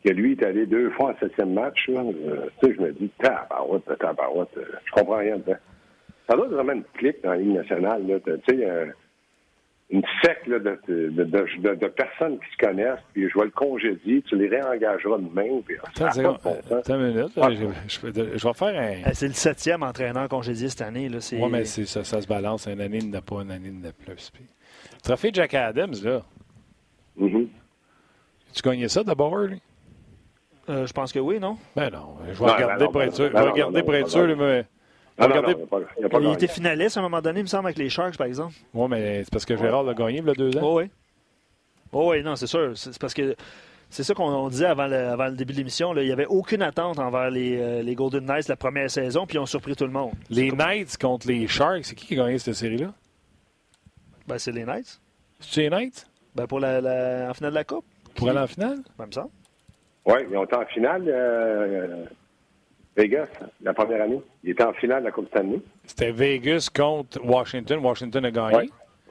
que 0.04 0.12
lui 0.12 0.32
est 0.32 0.44
allé 0.44 0.66
deux 0.66 0.90
fois 0.90 1.12
en 1.12 1.18
septième 1.18 1.52
match. 1.52 1.88
Là, 1.88 2.00
euh, 2.00 2.46
tu 2.62 2.68
sais, 2.68 2.74
je 2.76 2.80
me 2.80 2.92
dis, 2.92 3.10
tabarouette, 3.18 3.98
tabarouette, 3.98 4.56
euh, 4.56 4.64
je 4.84 4.92
comprends 4.92 5.18
rien 5.18 5.36
dedans. 5.36 5.58
Ça 6.28 6.36
doit 6.36 6.46
être 6.46 6.52
vraiment 6.52 6.72
une 6.72 6.84
clique 6.94 7.22
dans 7.22 7.30
la 7.30 7.36
Ligue 7.36 7.54
nationale. 7.54 8.02
Tu 8.24 8.32
sais, 8.48 8.88
une 9.88 10.02
sec 10.22 10.38
de, 10.48 10.58
de, 10.58 11.74
de, 11.74 11.86
personnes 11.86 12.38
qui 12.38 12.52
se 12.52 12.66
connaissent, 12.66 12.98
puis 13.12 13.28
je 13.28 13.38
vais 13.38 13.44
le 13.44 13.50
congédier, 13.52 14.20
tu 14.22 14.36
les 14.36 14.48
réengageras 14.48 15.18
demain. 15.18 15.60
Puis, 15.64 15.76
attends, 15.82 16.34
attends 16.34 16.94
une 16.98 17.12
minute, 17.12 17.32
je, 17.36 18.46
vais 18.46 18.54
faire 18.54 18.80
un. 18.80 19.10
Eh, 19.10 19.14
c'est 19.14 19.28
le 19.28 19.34
septième 19.34 19.84
entraîneur 19.84 20.28
congédié 20.28 20.68
cette 20.68 20.82
année. 20.82 21.08
Oui, 21.32 21.48
mais 21.50 21.64
ça, 21.64 22.02
ça 22.02 22.20
se 22.20 22.26
balance. 22.26 22.66
Une 22.66 22.80
année 22.80 22.98
n'a 22.98 23.20
pas, 23.20 23.42
une 23.42 23.52
année 23.52 23.70
n'a 23.70 23.92
plus. 23.92 24.30
Puis... 24.30 24.44
Trophée 25.04 25.30
Jack 25.32 25.54
Adams, 25.54 25.94
là. 26.02 26.22
Mm-hmm. 27.20 27.46
Tu 28.54 28.62
gagnais 28.62 28.88
ça 28.88 29.04
d'abord, 29.04 29.36
lui? 29.38 29.60
Euh, 30.68 30.84
je 30.84 30.92
pense 30.92 31.12
que 31.12 31.20
oui, 31.20 31.38
non? 31.38 31.58
Ben 31.76 31.90
non. 31.90 32.16
Je 32.32 32.42
vais 32.42 32.50
regarder 32.50 32.86
pour 32.86 33.02
être 33.02 33.14
sûr. 33.14 33.28
Je 33.28 33.32
vais 33.32 33.50
regarder 33.50 33.82
pour 33.84 33.94
être 33.94 34.08
sûr, 34.08 34.36
mais. 34.36 34.64
Ah, 35.18 35.28
non, 35.28 36.20
il, 36.20 36.32
était 36.32 36.46
finaliste 36.46 36.96
à 36.96 37.00
un 37.00 37.02
moment 37.04 37.22
donné, 37.22 37.40
il 37.40 37.44
me 37.44 37.48
semble, 37.48 37.66
avec 37.66 37.78
les 37.78 37.88
Sharks, 37.88 38.18
par 38.18 38.26
exemple. 38.26 38.54
Oui, 38.74 38.86
mais 38.90 39.24
c'est 39.24 39.30
parce 39.30 39.46
que 39.46 39.56
Gérard 39.56 39.82
l'a 39.82 39.94
gagné 39.94 40.18
il 40.18 40.26
y 40.26 40.30
a 40.30 40.34
deux 40.34 40.56
ans. 40.58 40.60
Oh, 40.62 40.78
oui. 40.78 40.90
Oh, 41.92 42.10
oui, 42.10 42.22
non, 42.22 42.36
c'est 42.36 42.46
sûr. 42.46 42.72
C'est 42.76 42.98
parce 42.98 43.14
que 43.14 43.34
c'est 43.88 44.02
ça 44.02 44.14
qu'on 44.14 44.48
disait 44.48 44.66
avant 44.66 44.86
le, 44.86 44.96
avant 44.96 45.26
le, 45.26 45.32
début 45.32 45.52
de 45.52 45.58
l'émission. 45.58 45.94
Il 45.96 46.04
n'y 46.04 46.12
avait 46.12 46.26
aucune 46.26 46.62
attente 46.62 46.98
envers 46.98 47.30
les, 47.30 47.56
euh, 47.58 47.82
les, 47.82 47.94
Golden 47.94 48.26
Knights 48.26 48.48
la 48.48 48.56
première 48.56 48.90
saison, 48.90 49.26
puis 49.26 49.36
ils 49.36 49.40
ont 49.40 49.46
surpris 49.46 49.74
tout 49.74 49.86
le 49.86 49.92
monde. 49.92 50.12
Les 50.28 50.50
Knights 50.50 50.98
contre 50.98 51.28
les 51.28 51.46
Sharks, 51.46 51.84
c'est 51.86 51.94
qui 51.94 52.06
qui 52.06 52.14
a 52.14 52.24
gagné 52.24 52.38
cette 52.38 52.54
série-là? 52.54 52.92
Ben, 54.26 54.38
c'est 54.38 54.52
les 54.52 54.64
Knights. 54.64 55.00
C'est 55.40 55.62
les 55.62 55.70
Knights? 55.70 56.06
Ben, 56.34 56.46
pour 56.46 56.60
la, 56.60 56.80
la, 56.80 57.30
en 57.30 57.34
finale 57.34 57.52
de 57.52 57.56
la 57.56 57.64
Coupe. 57.64 57.84
Pour 58.14 58.28
aller 58.28 58.40
en 58.40 58.46
finale? 58.46 58.78
Ben, 58.98 59.06
me 59.06 59.12
semble. 59.12 59.30
Oui, 60.04 60.18
ils 60.30 60.36
ont 60.36 60.44
été 60.44 60.56
en 60.56 60.66
finale. 60.66 61.04
Euh, 61.06 62.04
Vegas, 62.96 63.28
la 63.62 63.74
première 63.74 64.02
année. 64.02 64.20
Il 64.42 64.50
était 64.50 64.64
en 64.64 64.72
finale 64.72 65.00
de 65.00 65.06
la 65.06 65.12
Coupe 65.12 65.28
Stanley. 65.28 65.60
C'était 65.84 66.12
Vegas 66.12 66.70
contre 66.74 67.22
Washington. 67.22 67.80
Washington 67.84 68.24
a 68.24 68.30
gagné. 68.30 68.70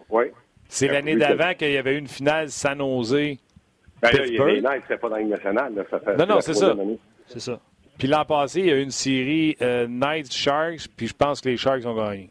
Oui. 0.09 0.25
C'est 0.67 0.87
l'année 0.87 1.15
d'avant 1.15 1.53
qu'il 1.53 1.71
y 1.71 1.77
avait 1.77 1.95
eu 1.95 1.99
une 1.99 2.07
finale 2.07 2.49
San 2.49 2.79
Jose. 2.79 3.37
Ben 4.01 4.11
là, 4.11 4.25
les 4.25 4.61
Knights, 4.61 4.83
c'était 4.87 4.97
pas 4.97 5.09
dans 5.09 5.17
la 5.17 5.23
nationale. 5.23 5.85
Ça 5.89 5.99
fait 5.99 6.17
non, 6.17 6.25
non, 6.25 6.41
c'est 6.41 6.53
ça. 6.53 6.75
C'est 7.27 7.39
ça. 7.39 7.59
Puis 7.97 8.07
l'an 8.07 8.25
passé, 8.25 8.59
il 8.59 8.65
y 8.65 8.71
a 8.71 8.77
eu 8.77 8.81
une 8.81 8.91
série 8.91 9.55
euh, 9.61 9.87
Knights 9.87 10.33
Sharks, 10.33 10.87
puis 10.97 11.07
je 11.07 11.13
pense 11.13 11.39
que 11.39 11.49
les 11.49 11.57
Sharks 11.57 11.85
ont 11.85 11.95
gagné. 11.95 12.29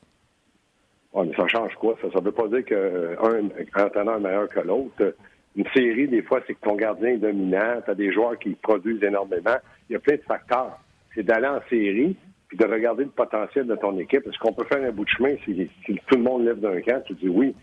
Oui, 1.14 1.29
mais 1.29 1.37
ça 1.37 1.47
change 1.47 1.75
quoi? 1.77 1.97
Ça? 2.03 2.09
Ne 2.09 2.25
veut 2.25 2.33
pas 2.33 2.49
dire 2.49 2.64
qu'un 2.64 3.85
entraîneur 3.85 4.17
est 4.17 4.21
meilleur 4.21 4.49
que 4.49 4.61
l'autre. 4.61 5.14
Une 5.57 5.67
série, 5.75 6.09
des 6.09 6.23
fois, 6.23 6.40
c'est 6.47 6.55
que 6.55 6.61
ton 6.61 6.75
gardien 6.75 7.11
est 7.11 7.19
dominant, 7.19 7.81
tu 7.85 7.90
as 7.90 7.95
des 7.95 8.12
joueurs 8.12 8.38
qui 8.38 8.51
produisent 8.51 9.03
énormément. 9.03 9.57
Il 9.88 9.93
y 9.93 9.97
a 9.97 10.01
plein 10.01 10.17
de 10.17 10.23
facteurs 10.23 10.79
c'est 11.14 11.22
d'aller 11.22 11.46
en 11.46 11.61
série 11.68 12.16
puis 12.48 12.59
de 12.59 12.64
regarder 12.66 13.05
le 13.05 13.11
potentiel 13.11 13.66
de 13.66 13.77
ton 13.77 13.98
équipe. 13.98 14.27
Est-ce 14.27 14.38
qu'on 14.38 14.53
peut 14.53 14.64
faire 14.64 14.83
un 14.83 14.92
bout 14.92 15.05
de 15.05 15.11
chemin 15.11 15.35
si, 15.44 15.68
tout 16.07 16.16
le 16.16 16.22
monde 16.22 16.44
lève 16.44 16.61
d'un 16.61 16.81
camp? 16.81 17.03
Tu 17.07 17.14
dis 17.14 17.29
oui. 17.29 17.55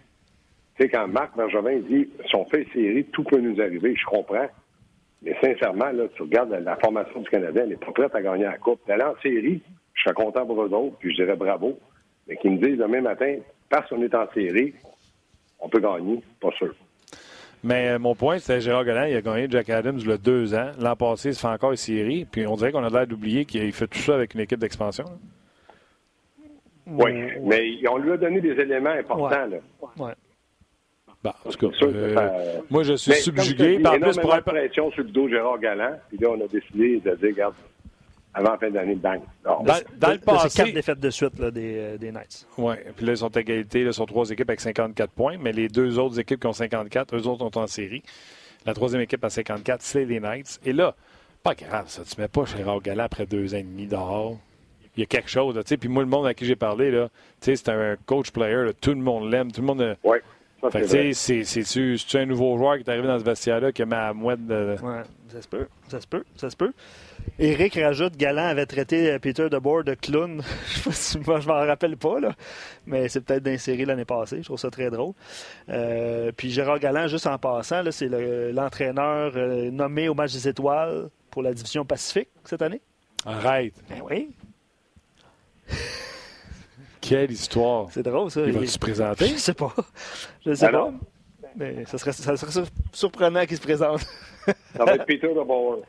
Tu 0.76 0.84
sais, 0.84 0.90
quand 0.90 1.08
Marc 1.08 1.36
Bergevin 1.36 1.80
dit 1.80 2.10
si 2.28 2.36
on 2.36 2.46
fait 2.46 2.68
série, 2.74 3.06
tout 3.06 3.24
peut 3.24 3.40
nous 3.40 3.60
arriver, 3.62 3.96
je 3.96 4.06
comprends. 4.06 4.48
Mais 5.22 5.36
sincèrement, 5.42 5.92
là, 5.92 6.06
tu 6.16 6.24
regardes 6.24 6.52
la, 6.52 6.76
formation 6.78 7.22
du 7.22 7.30
Canadien, 7.30 7.64
elle 7.64 7.70
n'est 7.70 7.76
pas 7.76 7.92
prête 7.92 8.16
à 8.16 8.22
gagner 8.22 8.46
la 8.46 8.58
Coupe. 8.58 8.80
D'aller 8.88 9.04
en 9.04 9.16
série, 9.22 9.62
je 9.94 10.02
serais 10.02 10.16
content 10.16 10.46
pour 10.46 10.64
eux 10.64 10.74
autres, 10.74 10.98
puis 10.98 11.12
je 11.12 11.24
dirais 11.24 11.36
bravo. 11.36 11.78
Mais 12.28 12.38
qu'ils 12.38 12.52
me 12.52 12.58
disent 12.58 12.78
demain 12.78 13.02
matin, 13.02 13.38
parce 13.70 13.88
qu'on 13.90 14.02
est 14.02 14.16
en 14.16 14.28
série, 14.34 14.74
on 15.60 15.70
peut 15.70 15.80
gagner, 15.80 16.22
pas 16.40 16.52
sûr. 16.58 16.74
Mais 17.64 17.90
euh, 17.90 18.00
mon 18.00 18.16
point, 18.16 18.40
c'était 18.40 18.62
Gérard 18.62 18.86
Galland, 18.86 19.06
il 19.06 19.16
a 19.16 19.22
gagné 19.22 19.48
Jack 19.50 19.70
Adams 19.70 20.00
le 20.04 20.18
deux 20.18 20.56
ans. 20.56 20.72
L'an 20.80 20.96
passé, 20.96 21.30
il 21.30 21.36
se 21.36 21.42
fait 21.42 21.48
encore 21.48 21.72
une 21.72 21.78
série. 21.78 22.26
Puis 22.26 22.48
on 22.48 22.56
dirait 22.56 22.72
qu'on 22.72 22.84
a 22.84 22.90
l'air 22.90 23.06
d'oublier 23.06 23.46
qu'il 23.46 23.72
fait 23.72 23.88
tout 23.88 24.00
ça 24.00 24.16
avec 24.16 24.34
une 24.34 24.40
équipe 24.40 24.60
d'expansion. 24.60 25.06
Oui, 26.88 27.12
mais 27.44 27.88
on 27.90 27.98
lui 27.98 28.12
a 28.12 28.18
donné 28.18 28.42
des 28.42 28.60
éléments 28.60 28.90
importants. 28.90 29.30
Là. 29.30 29.58
Ouais. 29.98 30.14
Bah, 31.24 31.36
en 31.46 31.52
tout 31.52 31.70
cas, 31.70 31.86
euh, 31.86 32.62
moi, 32.70 32.82
je 32.82 32.94
suis 32.94 33.14
subjugué. 33.14 33.80
Par 33.80 34.00
plus, 34.00 34.18
pour 34.18 34.42
pression 34.42 34.92
sur 34.92 35.04
le 35.04 35.10
dos 35.10 35.28
de 35.28 35.34
Gérard 35.34 35.60
Galland. 35.60 36.00
Puis 36.10 36.18
là, 36.18 36.30
on 36.32 36.44
a 36.44 36.48
décidé 36.48 37.00
de 37.00 37.16
dire, 37.16 37.30
regarde, 37.30 37.54
avant 38.34 38.52
la 38.52 38.58
fin 38.58 38.70
d'année, 38.70 38.96
bang. 38.96 39.22
dans, 39.44 39.64
dans, 39.64 40.12
le 40.12 40.18
passé. 40.20 40.50
C'est 40.50 40.64
quatre 40.64 40.74
défaites 40.74 41.00
de 41.00 41.10
suite 41.10 41.38
là, 41.38 41.52
des, 41.52 41.76
euh, 41.78 41.98
des, 41.98 42.12
Knights. 42.12 42.48
Oui, 42.58 42.76
puis 42.96 43.06
là, 43.06 43.14
ils 43.14 43.18
sont 43.18 43.30
égalité. 43.30 43.84
Là, 43.84 43.92
sont 43.92 44.06
trois 44.06 44.30
équipes 44.30 44.50
avec 44.50 44.62
54 44.62 45.12
points, 45.12 45.38
mais 45.40 45.52
les 45.52 45.68
deux 45.68 46.00
autres 46.00 46.20
équipes 46.20 46.40
qui 46.40 46.48
ont 46.48 46.54
54, 46.54 47.16
eux 47.16 47.28
autres 47.28 47.40
sont 47.40 47.58
en 47.58 47.68
série. 47.68 48.04
La 48.66 48.74
troisième 48.74 49.02
équipe 49.02 49.24
à 49.24 49.30
54, 49.30 49.82
c'est 49.82 50.06
les 50.06 50.20
Knights. 50.20 50.60
Et 50.66 50.72
là, 50.72 50.96
pas 51.44 51.56
grave, 51.56 51.86
ça. 51.88 52.04
Tu 52.04 52.20
mets 52.22 52.28
pas 52.28 52.46
Gérard 52.46 52.82
Galland 52.82 53.04
après 53.04 53.26
deux 53.26 53.54
ans 53.54 53.58
et 53.58 53.64
demi 53.64 53.88
dehors. 53.88 54.38
Il 54.96 55.00
y 55.00 55.04
a 55.04 55.06
quelque 55.08 55.30
chose, 55.30 55.56
tu 55.56 55.62
sais. 55.66 55.78
Puis 55.78 55.90
moi, 55.90 56.04
le 56.04 56.10
monde 56.10 56.28
à 56.28 56.34
qui 56.34 56.46
j'ai 56.46 56.56
parlé, 56.56 56.92
là, 56.92 57.08
tu 57.42 57.46
sais, 57.46 57.56
c'est 57.56 57.70
un 57.70 57.96
coach 58.06 58.32
player, 58.32 58.72
tout 58.80 58.92
le 58.92 58.98
monde 58.98 59.32
l'aime, 59.32 59.52
tout 59.52 59.62
le 59.62 59.68
monde. 59.68 59.98
Oui. 60.04 60.18
C'est-tu 60.70 62.18
un 62.18 62.26
nouveau 62.26 62.58
joueur 62.58 62.76
qui 62.76 62.84
est 62.84 62.90
arrivé 62.90 63.08
dans 63.08 63.18
ce 63.18 63.24
vestiaire-là 63.24 63.72
qui 63.72 63.84
met 63.86 63.96
à 63.96 64.14
mouette 64.14 64.46
de. 64.46 64.76
Ouais, 64.84 65.02
ça 65.32 65.42
se 65.42 65.48
peut. 65.48 65.68
Ça 65.88 66.02
se 66.02 66.08
peut. 66.08 66.24
Ça 66.36 66.50
se 66.50 66.56
peut. 66.56 66.74
Éric 67.40 67.76
rajoute 67.76 68.18
Galant 68.18 68.46
avait 68.46 68.66
traité 68.66 69.18
Peter 69.20 69.50
DeBoer 69.50 69.84
de 69.84 69.94
clown. 69.94 70.44
je 70.86 70.92
je 70.92 71.48
m'en 71.48 71.66
rappelle 71.66 71.98
pas, 71.98 72.20
là. 72.20 72.34
mais 72.86 73.08
c'est 73.10 73.22
peut-être 73.22 73.44
d'insérer 73.44 73.86
l'année 73.86 74.06
passée. 74.06 74.38
Je 74.40 74.46
trouve 74.46 74.60
ça 74.60 74.70
très 74.70 74.90
drôle. 74.90 75.14
Euh, 75.70 76.32
puis 76.36 76.52
Gérard 76.52 76.80
Galland, 76.80 77.08
juste 77.08 77.28
en 77.28 77.38
passant, 77.38 77.84
c'est 77.92 78.10
l'entraîneur 78.52 79.34
euh, 79.36 79.72
nommé 79.72 80.10
au 80.10 80.14
match 80.14 80.34
des 80.34 80.48
étoiles 80.48 81.10
pour 81.30 81.44
la 81.44 81.54
division 81.54 81.86
Pacifique 81.86 82.30
cette 82.44 82.62
année. 82.62 82.82
Arrête. 83.26 83.74
Ben 83.90 84.02
oui. 84.10 84.30
Quelle 87.00 87.32
histoire. 87.32 87.88
C'est 87.92 88.04
drôle, 88.04 88.30
ça. 88.30 88.42
Il 88.42 88.52
va 88.52 88.66
se 88.66 88.78
présenter? 88.78 89.28
Je 89.28 89.38
sais 89.38 89.54
pas. 89.54 89.74
Je 90.46 90.54
sais 90.54 90.70
pas. 90.70 90.94
Mais 91.56 91.86
ça 91.86 91.98
serait, 91.98 92.12
ça 92.12 92.38
serait 92.38 92.66
surprenant 92.94 93.46
qu'il 93.46 93.58
se 93.58 93.62
présente. 93.62 94.02
ça 94.76 94.86
va 94.86 94.96
être 94.96 95.06
Peter 95.06 95.28
DeBauer. 95.28 95.84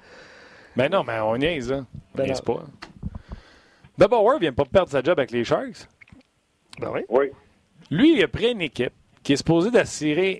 Mais 0.77 0.89
non, 0.89 1.05
mais 1.05 1.19
on 1.21 1.37
niaise, 1.37 1.73
hein. 1.73 1.87
Ben 2.15 2.25
niaise 2.25 2.41
pas. 2.41 2.65
DeBauer 3.99 4.39
vient 4.39 4.53
pas 4.53 4.65
perdre 4.65 4.91
sa 4.91 5.03
job 5.03 5.19
avec 5.19 5.31
les 5.31 5.45
Sharks. 5.45 5.87
Ben 6.81 6.91
oui. 6.93 7.01
Oui. 7.09 7.31
Lui, 7.91 8.17
il 8.17 8.23
a 8.25 8.29
pris 8.29 8.51
une 8.51 8.63
équipe 8.63 8.93
qui 9.23 9.35
est 9.35 9.37
supposée 9.37 9.71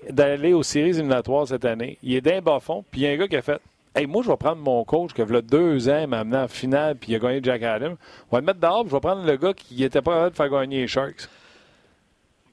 d'aller 0.09 0.53
aux 0.53 0.63
séries 0.63 0.89
éliminatoires 0.89 1.47
cette 1.47 1.65
année. 1.65 1.97
Il 2.03 2.15
est 2.15 2.21
d'un 2.21 2.41
bas 2.41 2.59
fond, 2.59 2.83
puis 2.91 3.01
il 3.01 3.03
y 3.05 3.07
a 3.07 3.11
un 3.11 3.17
gars 3.17 3.27
qui 3.27 3.37
a 3.37 3.41
fait 3.41 3.61
Hey, 3.95 4.07
moi, 4.07 4.23
je 4.23 4.29
vais 4.29 4.37
prendre 4.37 4.59
mon 4.59 4.83
coach 4.83 5.13
qui 5.13 5.21
a 5.21 5.25
deux 5.25 5.87
ans 5.87 6.07
m'a 6.07 6.21
amené 6.21 6.37
en 6.37 6.47
finale 6.47 6.95
puis 6.95 7.11
il 7.11 7.15
a 7.15 7.19
gagné 7.19 7.39
Jack 7.43 7.61
Adams. 7.61 7.95
On 8.31 8.35
va 8.35 8.39
le 8.39 8.45
mettre 8.47 8.59
dehors, 8.59 8.87
je 8.87 8.91
vais 8.91 8.99
prendre 8.99 9.23
le 9.23 9.37
gars 9.37 9.53
qui 9.53 9.75
n'était 9.75 10.01
pas 10.01 10.13
capable 10.13 10.31
de 10.31 10.35
faire 10.35 10.49
gagner 10.49 10.81
les 10.81 10.87
Sharks. 10.87 11.29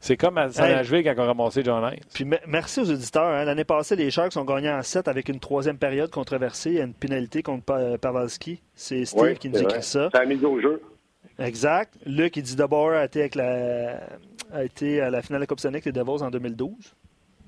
C'est 0.02 0.16
comme 0.16 0.38
à 0.38 0.50
San 0.50 0.66
hey. 0.66 1.04
quand 1.04 1.14
on 1.18 1.22
a 1.22 1.26
ramassé 1.26 1.62
John 1.62 1.84
Hines. 1.84 2.00
Puis 2.12 2.24
merci 2.46 2.80
aux 2.80 2.90
auditeurs. 2.90 3.22
Hein. 3.22 3.44
L'année 3.44 3.64
passée, 3.64 3.96
les 3.96 4.10
Sharks 4.10 4.34
ont 4.36 4.44
gagné 4.44 4.70
en 4.70 4.82
7 4.82 5.08
avec 5.08 5.28
une 5.28 5.38
troisième 5.38 5.76
période 5.76 6.10
controversée 6.10 6.72
et 6.72 6.80
une 6.80 6.94
pénalité 6.94 7.42
contre 7.42 7.96
Pavelski. 7.98 8.62
C'est 8.74 9.04
Steve 9.04 9.36
qui 9.36 9.50
nous 9.50 9.60
écrit 9.60 9.82
ça. 9.82 10.08
Ça 10.10 10.20
a 10.20 10.24
mis 10.24 10.42
au 10.42 10.58
jeu. 10.58 10.80
Exact. 11.38 11.94
Luc, 12.06 12.36
il 12.38 12.42
dit 12.42 12.56
d'abord 12.56 12.92
a 12.92 13.04
été, 13.04 13.20
avec 13.20 13.34
la, 13.34 14.00
a 14.52 14.64
été 14.64 15.02
à 15.02 15.10
la 15.10 15.20
finale 15.20 15.40
de 15.40 15.42
la 15.42 15.46
Coupe 15.46 15.60
Sonic 15.60 15.84
des 15.84 15.92
Devils 15.92 16.22
en 16.22 16.30
2012. 16.30 16.72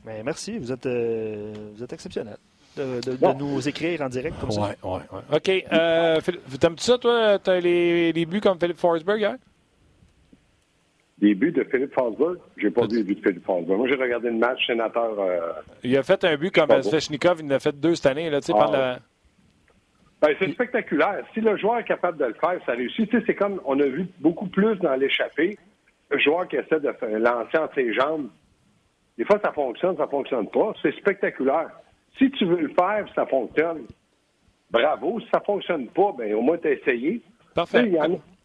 Mais 0.05 0.23
merci, 0.23 0.59
vous 0.59 0.73
êtes, 0.73 0.85
euh, 0.85 1.55
vous 1.75 1.83
êtes 1.83 1.93
exceptionnel 1.93 2.37
de, 2.77 3.35
nous 3.39 3.69
écrire 3.69 4.01
en 4.03 4.09
direct 4.09 4.39
comme 4.41 4.51
ça. 4.51 4.61
Oui, 4.61 4.75
oui, 4.83 5.01
oui. 5.13 5.37
OK. 5.37 5.65
Euh, 5.73 6.21
T'aimes-tu 6.59 6.85
ça, 6.85 6.99
toi? 6.99 7.39
T'as 7.39 7.61
les, 7.61 8.13
les 8.13 8.27
buts 8.27 8.41
comme 8.41 8.59
Philippe 8.59 8.79
Forsberg 8.79 9.21
hier? 9.21 9.37
Les 11.23 11.37
buts 11.37 11.53
de 11.53 11.63
Philippe 11.63 11.95
Forsberg? 11.95 12.39
J'ai 12.57 12.71
pas 12.71 12.83
vu 12.83 12.97
les 12.97 13.05
buts 13.05 13.15
de 13.15 13.21
Philippe 13.21 13.45
Forsberg. 13.47 13.79
Moi, 13.79 13.89
j'ai 13.89 13.95
regardé 13.95 14.29
le 14.29 14.37
match 14.37 14.67
sénateur. 14.67 15.19
Euh, 15.21 15.53
il 15.85 15.97
a 15.97 16.03
fait 16.03 16.25
un 16.25 16.37
but 16.37 16.53
comme 16.53 16.83
Svechnikov, 16.83 17.41
il 17.41 17.47
en 17.47 17.57
a 17.57 17.61
fait 17.61 17.79
deux 17.79 17.95
cette 17.95 18.07
année, 18.07 18.29
là, 18.29 18.41
tu 18.41 18.49
sais, 18.49 18.53
ah, 18.59 18.71
la... 18.71 18.99
Ben, 20.21 20.35
c'est 20.39 20.53
spectaculaire. 20.53 21.25
Si 21.33 21.41
le 21.41 21.57
joueur 21.57 21.79
est 21.79 21.85
capable 21.85 22.19
de 22.19 22.25
le 22.27 22.35
faire, 22.35 22.61
ça 22.67 22.73
réussit. 22.73 23.09
Tu 23.09 23.19
sais, 23.19 23.25
c'est 23.27 23.35
comme 23.35 23.61
on 23.65 23.79
a 23.79 23.87
vu 23.87 24.07
beaucoup 24.21 24.47
plus 24.47 24.77
dans 24.77 24.95
l'échappée. 24.95 25.57
Le 26.11 26.19
joueur 26.19 26.47
qui 26.49 26.57
essaie 26.57 26.81
de 26.81 26.89
lancer 27.19 27.59
entre 27.59 27.75
ses 27.75 27.93
jambes, 27.95 28.29
des 29.17 29.25
fois, 29.25 29.41
ça 29.43 29.53
fonctionne, 29.53 29.97
ça 29.97 30.07
fonctionne 30.09 30.49
pas. 30.49 30.75
C'est 30.83 30.95
spectaculaire. 30.97 31.71
Si 32.19 32.31
tu 32.33 32.45
veux 32.45 32.61
le 32.61 32.69
faire, 32.69 33.05
ça 33.15 33.27
fonctionne, 33.27 33.83
bravo. 34.71 35.21
Si 35.21 35.27
ça 35.33 35.39
ne 35.39 35.45
fonctionne 35.45 35.87
pas, 35.89 36.13
ben 36.17 36.35
au 36.35 36.41
moins 36.41 36.59
tu 36.59 36.69
as 36.69 36.73
essayé. 36.73 37.23
Parfait. 37.55 37.91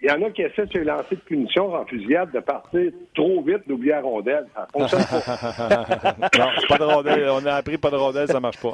Il 0.01 0.09
y, 0.09 0.11
en 0.11 0.21
a 0.21 0.29
qui 0.29 0.43
essaient 0.43 0.67
de 0.67 0.71
se 0.71 0.77
lancer 0.77 1.15
de 1.15 1.21
punition 1.21 1.73
en 1.73 1.83
fusillade 1.85 2.31
de 2.31 2.39
partir 2.39 2.91
trop 3.15 3.41
vite, 3.41 3.67
d'oublier 3.67 3.93
la 3.93 4.01
rondelle. 4.01 4.45
Ça 4.53 4.67
fonctionne 4.71 5.03
pas. 5.03 6.15
non, 6.37 6.47
pas 6.69 6.77
de 6.77 6.83
rondelle. 6.83 7.29
On 7.29 7.45
a 7.45 7.53
appris 7.55 7.77
pas 7.79 7.89
de 7.89 7.95
rondelle, 7.95 8.27
ça 8.27 8.35
ne 8.35 8.39
marche 8.39 8.59
pas. 8.61 8.73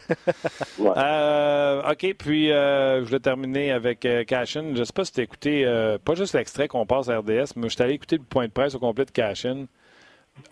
Euh, 0.80 1.92
OK, 1.92 2.16
puis 2.18 2.52
euh, 2.52 3.06
je 3.06 3.12
vais 3.12 3.20
terminer 3.20 3.72
avec 3.72 4.06
euh, 4.06 4.26
Cashin. 4.26 4.72
Je 4.74 4.80
ne 4.80 4.84
sais 4.84 4.94
pas 4.94 5.06
si 5.06 5.14
tu 5.14 5.22
as 5.22 5.24
écouté, 5.24 5.98
pas 6.04 6.16
juste 6.16 6.34
l'extrait 6.36 6.68
qu'on 6.68 6.86
passe 6.86 7.08
à 7.08 7.20
RDS, 7.20 7.54
mais 7.56 7.70
je 7.70 7.76
suis 7.76 7.84
allé 7.84 7.94
écouter 7.94 8.18
le 8.18 8.24
point 8.24 8.48
de 8.48 8.52
presse 8.52 8.76
au 8.76 8.80
complet 8.80 9.06
de 9.06 9.12
Cashin 9.12 9.68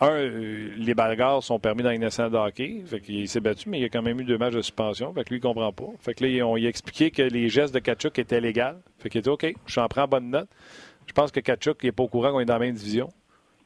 un, 0.00 0.10
euh, 0.10 0.70
les 0.76 0.94
bagarres 0.94 1.42
sont 1.42 1.58
permis 1.58 1.82
dans 1.82 1.90
les 1.90 1.98
nationale 1.98 2.32
de 2.32 2.36
hockey. 2.36 2.82
Fait 2.86 3.00
qu'il 3.00 3.28
s'est 3.28 3.40
battu, 3.40 3.68
mais 3.68 3.78
il 3.78 3.82
y 3.82 3.84
a 3.84 3.88
quand 3.88 4.02
même 4.02 4.20
eu 4.20 4.24
deux 4.24 4.38
matchs 4.38 4.54
de 4.54 4.62
suspension. 4.62 5.12
Fait 5.12 5.24
que 5.24 5.30
lui, 5.30 5.36
il 5.36 5.40
comprend 5.40 5.72
pas. 5.72 5.88
Fait 6.00 6.14
que 6.14 6.24
là, 6.24 6.46
on 6.46 6.56
lui 6.56 6.66
a 6.66 6.68
expliqué 6.68 7.10
que 7.10 7.22
les 7.22 7.48
gestes 7.48 7.74
de 7.74 7.78
Kachuk 7.78 8.18
étaient 8.18 8.40
légaux. 8.40 8.78
Fait 8.98 9.08
qu'il 9.08 9.20
était 9.20 9.30
OK, 9.30 9.46
je 9.66 9.72
j'en 9.72 9.88
prends 9.88 10.06
bonne 10.06 10.30
note. 10.30 10.48
Je 11.06 11.12
pense 11.12 11.30
que 11.30 11.40
Kachuk 11.40 11.82
n'est 11.82 11.92
pas 11.92 12.04
au 12.04 12.08
courant 12.08 12.32
qu'on 12.32 12.40
est 12.40 12.44
dans 12.44 12.54
la 12.54 12.60
même 12.60 12.74
division. 12.74 13.08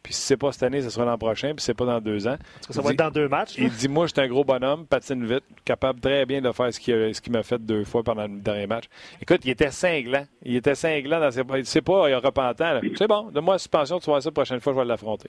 Puis 0.02 0.14
si 0.14 0.20
c'est 0.20 0.36
pas 0.36 0.52
cette 0.52 0.62
année, 0.62 0.82
ce 0.82 0.90
sera 0.90 1.04
l'an 1.04 1.18
prochain, 1.18 1.48
puis 1.48 1.64
c'est 1.64 1.74
pas 1.74 1.84
dans 1.84 2.00
deux 2.00 2.28
ans. 2.28 2.36
ça 2.70 2.80
va 2.80 2.92
être 2.92 2.98
dans 2.98 3.10
deux 3.10 3.28
matchs. 3.28 3.56
Il 3.58 3.70
dit 3.70 3.88
Moi, 3.88 4.06
je 4.06 4.12
suis 4.12 4.20
un 4.20 4.28
gros 4.28 4.44
bonhomme, 4.44 4.86
patine 4.86 5.26
vite, 5.26 5.42
capable 5.64 5.98
très 5.98 6.24
bien 6.24 6.40
de 6.40 6.52
faire 6.52 6.72
ce 6.72 6.78
qu'il 7.20 7.32
m'a 7.32 7.42
fait 7.42 7.58
deux 7.58 7.82
fois 7.82 8.04
pendant 8.04 8.22
le 8.22 8.38
dernier 8.38 8.68
match. 8.68 8.84
Écoute, 9.20 9.40
il 9.44 9.50
était 9.50 9.72
cinglant. 9.72 10.24
Il 10.44 10.54
était 10.54 10.76
cinglant 10.76 11.18
dans 11.18 11.32
ses. 11.32 11.42
C'est 11.64 11.82
pas 11.82 12.08
il 12.08 12.14
repentant. 12.14 12.80
C'est 12.96 13.08
bon, 13.08 13.30
de 13.32 13.40
moi 13.40 13.58
suspension, 13.58 13.98
tu 13.98 14.06
vois 14.06 14.20
ça, 14.20 14.28
la 14.28 14.32
prochaine 14.32 14.60
fois, 14.60 14.74
je 14.74 14.78
vais 14.78 14.84
l'affronter. 14.84 15.28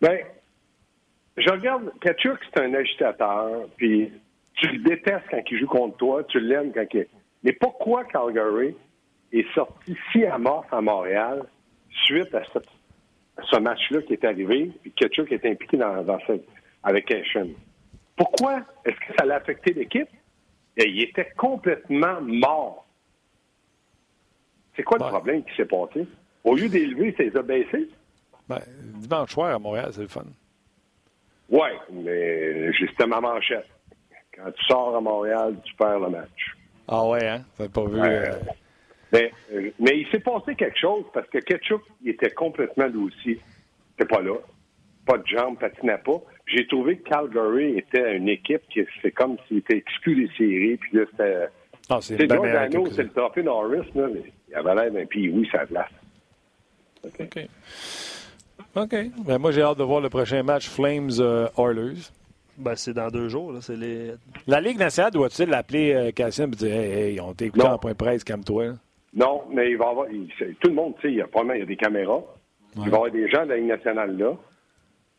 Bien, 0.00 0.18
je 1.36 1.50
regarde, 1.50 1.92
Kachuk, 2.00 2.38
c'est 2.44 2.62
un 2.62 2.74
agitateur, 2.74 3.66
puis 3.76 4.10
tu 4.54 4.68
le 4.68 4.78
détestes 4.78 5.26
quand 5.30 5.42
il 5.50 5.58
joue 5.58 5.66
contre 5.66 5.96
toi, 5.96 6.24
tu 6.24 6.40
l'aimes 6.40 6.72
quand 6.72 6.86
il. 6.92 7.06
Mais 7.42 7.52
pourquoi 7.52 8.04
Calgary 8.04 8.74
est 9.32 9.54
sorti 9.54 9.96
si 10.12 10.24
amorphe 10.24 10.72
à 10.72 10.80
Montréal 10.80 11.44
suite 12.04 12.34
à 12.34 12.42
ce, 13.42 13.58
match-là 13.58 14.02
qui 14.02 14.14
est 14.14 14.24
arrivé, 14.24 14.70
puis 14.82 14.92
Kachuk 14.92 15.30
est 15.32 15.44
impliqué 15.44 15.76
dans, 15.76 16.02
dans 16.02 16.18
avec 16.82 17.10
Ashen? 17.10 17.54
Pourquoi 18.16 18.62
est-ce 18.84 18.96
que 18.96 19.14
ça 19.18 19.26
l'a 19.26 19.36
affecté 19.36 19.74
l'équipe? 19.74 20.08
Il 20.78 21.02
était 21.02 21.30
complètement 21.36 22.20
mort. 22.22 22.86
C'est 24.74 24.82
quoi 24.82 24.98
le 24.98 25.04
problème 25.04 25.42
qui 25.44 25.54
s'est 25.56 25.66
passé? 25.66 26.06
Au 26.44 26.54
lieu 26.54 26.68
d'élever, 26.68 27.14
c'est 27.16 27.24
les 27.24 27.36
a 27.36 27.42
baissés? 27.42 27.88
Ben, 28.48 28.60
dimanche 28.94 29.32
soir 29.32 29.54
à 29.54 29.58
Montréal, 29.58 29.90
c'est 29.92 30.02
le 30.02 30.08
fun. 30.08 30.24
Oui, 31.48 31.68
mais 31.92 32.70
c'était 32.78 33.06
ma 33.06 33.20
manchette. 33.20 33.66
Quand 34.34 34.50
tu 34.50 34.64
sors 34.66 34.96
à 34.96 35.00
Montréal, 35.00 35.56
tu 35.64 35.74
perds 35.74 36.00
le 36.00 36.10
match. 36.10 36.56
Ah 36.88 37.06
ouais, 37.06 37.26
hein? 37.26 37.44
T'as 37.56 37.68
pas 37.68 37.84
vu. 37.84 38.00
Euh, 38.00 38.32
mais, 39.12 39.32
euh, 39.52 39.70
mais, 39.78 40.00
il 40.00 40.06
s'est 40.10 40.20
passé 40.20 40.54
quelque 40.54 40.78
chose 40.78 41.04
parce 41.12 41.28
que 41.28 41.38
Ketchup, 41.38 41.82
il 42.02 42.10
était 42.10 42.30
complètement 42.30 42.88
aussi. 43.04 43.38
Il 43.98 44.06
pas 44.06 44.20
là. 44.20 44.36
Pas 45.06 45.18
de 45.18 45.26
jambes, 45.26 45.58
patinait 45.58 45.98
pas. 45.98 46.20
J'ai 46.46 46.66
trouvé 46.66 46.98
que 46.98 47.08
Calgary 47.08 47.78
était 47.78 48.16
une 48.16 48.28
équipe 48.28 48.62
qui 48.68 48.84
c'est 49.02 49.12
comme 49.12 49.36
s'il 49.46 49.58
était 49.58 49.78
exclu 49.78 50.26
des 50.26 50.32
séries. 50.36 50.76
Puis 50.76 50.98
là, 50.98 51.04
c'était. 51.10 51.46
Ah, 51.88 51.98
c'est 52.00 52.16
le 52.16 52.90
c'est 52.90 53.04
le 53.04 53.10
trophée 53.10 53.42
Norris, 53.44 53.88
là, 53.94 54.08
mais 54.12 54.32
il 54.48 54.54
avait 54.54 54.74
l'air 54.74 54.92
d'un 54.92 55.06
puis 55.06 55.28
oui, 55.30 55.48
ça 55.50 55.64
glace. 55.64 55.90
OK. 57.04 57.48
OK. 58.76 58.94
Ben, 59.24 59.38
moi, 59.38 59.52
j'ai 59.52 59.62
hâte 59.62 59.78
de 59.78 59.84
voir 59.84 60.00
le 60.00 60.10
prochain 60.10 60.42
match 60.42 60.68
Flames-Oilers. 60.68 62.10
ben, 62.58 62.74
c'est 62.76 62.92
dans 62.92 63.08
deux 63.08 63.28
jours. 63.28 63.52
Là. 63.52 63.60
Les... 63.70 64.12
La 64.46 64.60
Ligue 64.60 64.78
nationale 64.78 65.12
doit-il 65.12 65.48
l'appeler 65.48 65.94
euh, 65.94 66.10
Cassien 66.10 66.46
et 66.46 66.50
dire 66.50 66.74
Hey, 66.74 66.92
hey 66.92 67.20
on 67.20 67.32
t'écoute 67.32 67.64
en 67.64 67.78
point 67.78 67.94
presse, 67.94 68.22
calme-toi? 68.22 68.74
Non, 69.14 69.44
mais 69.50 69.70
il 69.70 69.78
va 69.78 69.86
y 69.86 69.88
avoir. 69.88 70.06
tout 70.60 70.68
le 70.68 70.74
monde, 70.74 70.94
tu 70.96 71.08
sais, 71.08 71.12
il 71.12 71.16
y 71.16 71.22
a 71.22 71.26
probablement 71.26 71.54
il 71.54 71.60
y 71.60 71.62
a 71.62 71.66
des 71.66 71.76
caméras. 71.76 72.22
Il 72.74 72.82
va 72.82 72.86
y 72.86 72.94
avoir 72.94 73.10
des 73.10 73.28
gens 73.30 73.44
de 73.44 73.50
la 73.50 73.56
Ligue 73.56 73.68
nationale 73.68 74.16
là. 74.18 74.32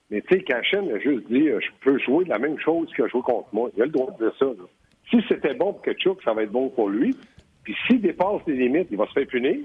Mais 0.10 0.22
tu 0.22 0.36
sais, 0.36 0.44
Cashin 0.44 0.88
a 0.94 1.00
juste 1.00 1.28
dit 1.28 1.50
euh, 1.50 1.60
Je 1.60 1.68
peux 1.82 1.98
jouer 2.00 2.26
la 2.26 2.38
même 2.38 2.60
chose 2.60 2.88
qu'il 2.96 3.04
a 3.04 3.08
joué 3.08 3.22
contre 3.22 3.50
moi. 3.52 3.70
Il 3.76 3.82
a 3.82 3.86
le 3.86 3.92
droit 3.92 4.12
de 4.12 4.26
dire 4.26 4.34
ça. 4.38 4.46
Si 5.10 5.18
c'était 5.28 5.56
bon 5.56 5.74
pour 5.74 5.82
Ketchuk, 5.82 6.22
ça 6.24 6.34
va 6.34 6.44
être 6.44 6.52
bon 6.52 6.70
pour 6.70 6.90
lui. 6.90 7.16
Puis 7.64 7.76
s'il 7.88 8.02
dépasse 8.02 8.42
les 8.46 8.56
limites, 8.56 8.88
il 8.92 8.98
va 8.98 9.08
se 9.08 9.14
faire 9.14 9.28
punir. 9.28 9.58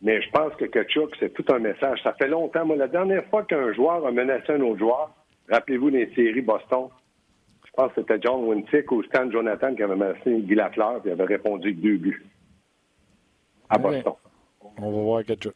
Mais 0.00 0.22
je 0.22 0.30
pense 0.30 0.54
que 0.54 0.64
Kachuk, 0.64 1.14
c'est 1.18 1.32
tout 1.34 1.44
un 1.52 1.58
message. 1.58 2.00
Ça 2.02 2.12
fait 2.12 2.28
longtemps. 2.28 2.64
Moi, 2.64 2.76
la 2.76 2.88
dernière 2.88 3.24
fois 3.26 3.42
qu'un 3.42 3.72
joueur 3.72 4.06
a 4.06 4.12
menacé 4.12 4.52
un 4.52 4.60
autre 4.60 4.78
joueur, 4.78 5.10
rappelez-vous 5.50 5.88
les 5.88 6.12
séries 6.14 6.40
Boston, 6.40 6.88
je 7.66 7.70
pense 7.72 7.92
que 7.92 8.00
c'était 8.00 8.20
John 8.22 8.44
Winsick 8.44 8.90
ou 8.92 9.02
Stan 9.04 9.30
Jonathan 9.30 9.74
qui 9.74 9.82
avait 9.82 9.96
menacé 9.96 10.40
Guy 10.40 10.54
Lafleur 10.54 11.00
et 11.04 11.10
avait 11.10 11.24
répondu 11.24 11.72
deux 11.72 11.96
buts 11.96 12.26
à 13.70 13.78
Boston. 13.78 14.14
On 14.80 14.90
va 14.90 15.02
voir 15.02 15.22
chose. 15.42 15.52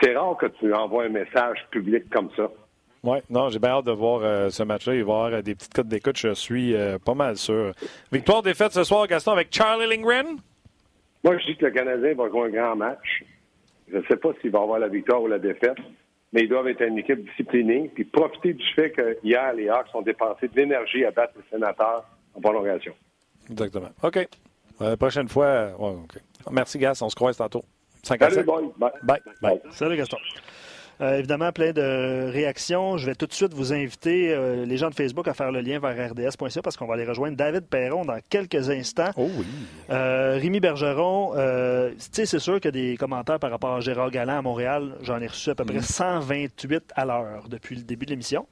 C'est 0.00 0.16
rare 0.16 0.36
que 0.36 0.46
tu 0.46 0.72
envoies 0.72 1.04
un 1.04 1.08
message 1.08 1.58
public 1.70 2.08
comme 2.10 2.30
ça. 2.36 2.50
Oui, 3.02 3.18
non, 3.28 3.50
j'ai 3.50 3.58
bien 3.58 3.70
hâte 3.70 3.84
de 3.84 3.92
voir 3.92 4.20
euh, 4.22 4.48
ce 4.48 4.62
match-là. 4.62 4.94
Il 4.94 5.04
va 5.04 5.12
y 5.12 5.14
avoir 5.14 5.32
euh, 5.34 5.42
des 5.42 5.54
petites 5.54 5.74
cotes 5.74 5.88
d'écoute, 5.88 6.16
je 6.16 6.32
suis 6.32 6.74
euh, 6.74 6.98
pas 6.98 7.14
mal 7.14 7.36
sûr. 7.36 7.72
Victoire, 8.10 8.42
défaite 8.42 8.72
ce 8.72 8.82
soir, 8.82 9.06
Gaston, 9.06 9.32
avec 9.32 9.48
Charlie 9.52 9.86
Lindgren? 9.86 10.38
Moi, 11.22 11.38
je 11.38 11.46
dis 11.46 11.56
que 11.56 11.66
le 11.66 11.72
Canadien 11.72 12.14
va 12.14 12.28
jouer 12.30 12.46
un 12.46 12.50
grand 12.50 12.76
match. 12.76 13.24
Je 13.90 13.98
ne 13.98 14.02
sais 14.04 14.16
pas 14.16 14.30
s'il 14.40 14.50
va 14.50 14.60
avoir 14.60 14.78
la 14.78 14.88
victoire 14.88 15.22
ou 15.22 15.26
la 15.26 15.38
défaite, 15.38 15.76
mais 16.32 16.42
ils 16.42 16.48
doivent 16.48 16.68
être 16.68 16.82
une 16.82 16.98
équipe 16.98 17.24
disciplinée 17.28 17.90
puis 17.94 18.04
profiter 18.04 18.54
du 18.54 18.64
fait 18.74 18.90
que 18.90 19.18
hier, 19.22 19.52
les 19.54 19.68
Hawks 19.68 19.94
ont 19.94 20.02
dépensé 20.02 20.48
de 20.48 20.56
l'énergie 20.56 21.04
à 21.04 21.10
battre 21.10 21.34
les 21.36 21.44
sénateurs 21.50 22.04
en 22.34 22.40
prolongation. 22.40 22.94
Exactement. 23.50 23.90
OK. 24.02 24.26
La 24.80 24.96
prochaine 24.96 25.28
fois, 25.28 25.70
ouais, 25.78 25.90
OK. 25.90 26.20
Merci, 26.50 26.78
Gas. 26.78 27.00
On 27.02 27.08
se 27.08 27.14
croise 27.14 27.36
tantôt. 27.36 27.62
5 28.02 28.20
à 28.20 28.30
Salut, 28.30 28.44
boy. 28.44 28.64
Bye. 28.76 28.90
Bye. 29.02 29.20
Bye. 29.40 29.60
Salut, 29.70 29.96
Gaston. 29.96 30.18
Euh, 31.00 31.18
évidemment, 31.18 31.52
plein 31.52 31.72
de 31.72 32.30
réactions. 32.30 32.96
Je 32.96 33.06
vais 33.06 33.14
tout 33.14 33.26
de 33.26 33.32
suite 33.32 33.54
vous 33.54 33.72
inviter, 33.72 34.32
euh, 34.32 34.64
les 34.64 34.76
gens 34.76 34.90
de 34.90 34.94
Facebook, 34.94 35.26
à 35.28 35.34
faire 35.34 35.50
le 35.50 35.60
lien 35.60 35.78
vers 35.78 36.10
rds.ca 36.10 36.62
parce 36.62 36.76
qu'on 36.76 36.86
va 36.86 36.94
aller 36.94 37.04
rejoindre 37.04 37.36
David 37.36 37.66
Perron 37.66 38.04
dans 38.04 38.18
quelques 38.28 38.70
instants. 38.70 39.10
Oh 39.16 39.28
oui. 39.36 39.46
Euh, 39.90 40.38
Rémi 40.40 40.60
Bergeron, 40.60 41.34
sais, 41.98 42.26
c'est 42.26 42.38
sûr 42.38 42.60
qu'il 42.60 42.66
y 42.66 42.68
a 42.68 42.92
des 42.92 42.96
commentaires 42.96 43.38
par 43.38 43.50
rapport 43.50 43.74
à 43.74 43.80
Gérard 43.80 44.10
Galland 44.10 44.38
à 44.38 44.42
Montréal. 44.42 44.96
J'en 45.02 45.20
ai 45.20 45.26
reçu 45.26 45.50
à 45.50 45.54
peu 45.54 45.64
près 45.64 45.80
128 45.80 46.92
à 46.94 47.04
l'heure 47.04 47.48
depuis 47.48 47.76
le 47.76 47.82
début 47.82 48.06
de 48.06 48.10
l'émission. 48.10 48.46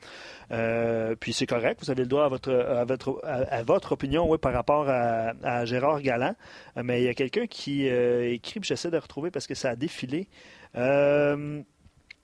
Euh, 0.53 1.15
puis 1.19 1.33
c'est 1.33 1.47
correct, 1.47 1.81
vous 1.83 1.91
avez 1.91 2.03
le 2.03 2.09
droit 2.09 2.25
à 2.25 2.29
votre, 2.29 2.53
à 2.53 2.85
votre, 2.85 3.21
à, 3.25 3.63
votre 3.63 3.93
opinion 3.93 4.29
oui, 4.29 4.39
par 4.39 4.53
rapport 4.53 4.89
à, 4.89 5.33
à 5.43 5.65
Gérard 5.65 6.03
Galland. 6.03 6.35
Mais 6.83 7.01
il 7.01 7.05
y 7.05 7.09
a 7.09 7.15
quelqu'un 7.15 7.47
qui 7.47 7.89
euh, 7.89 8.33
écrit, 8.33 8.61
j'essaie 8.63 8.91
de 8.91 8.99
retrouver 8.99 9.31
parce 9.31 9.47
que 9.47 9.55
ça 9.55 9.71
a 9.71 9.77
défilé. 9.77 10.29
Euh, 10.77 11.63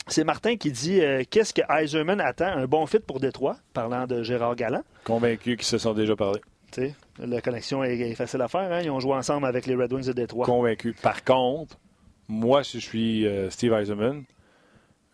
c'est 0.08 0.24
Martin 0.24 0.56
qui 0.56 0.70
dit 0.70 1.00
euh, 1.00 1.22
qu'est-ce 1.28 1.54
que 1.54 1.62
Eiserman 1.70 2.20
attend? 2.20 2.46
Un 2.46 2.66
bon 2.66 2.86
fit 2.86 3.00
pour 3.00 3.20
Détroit, 3.20 3.56
parlant 3.72 4.06
de 4.06 4.22
Gérard 4.22 4.56
Galland. 4.56 4.82
Convaincu 5.04 5.56
qu'ils 5.56 5.66
se 5.66 5.78
sont 5.78 5.94
déjà 5.94 6.16
parlé. 6.16 6.40
sais, 6.72 6.94
la 7.18 7.40
connexion 7.40 7.82
est, 7.84 8.14
facile 8.14 8.42
à 8.42 8.48
faire. 8.48 8.72
Hein? 8.72 8.80
Ils 8.82 8.90
ont 8.90 9.00
joué 9.00 9.14
ensemble 9.14 9.46
avec 9.46 9.66
les 9.66 9.74
Red 9.74 9.92
Wings 9.92 10.06
de 10.06 10.12
Détroit. 10.12 10.46
Convaincu. 10.46 10.94
Par 11.02 11.24
contre, 11.24 11.76
moi, 12.28 12.62
si 12.62 12.80
je 12.80 12.86
suis 12.86 13.26
euh, 13.26 13.50
Steve 13.50 13.72
Eiserman, 13.72 14.24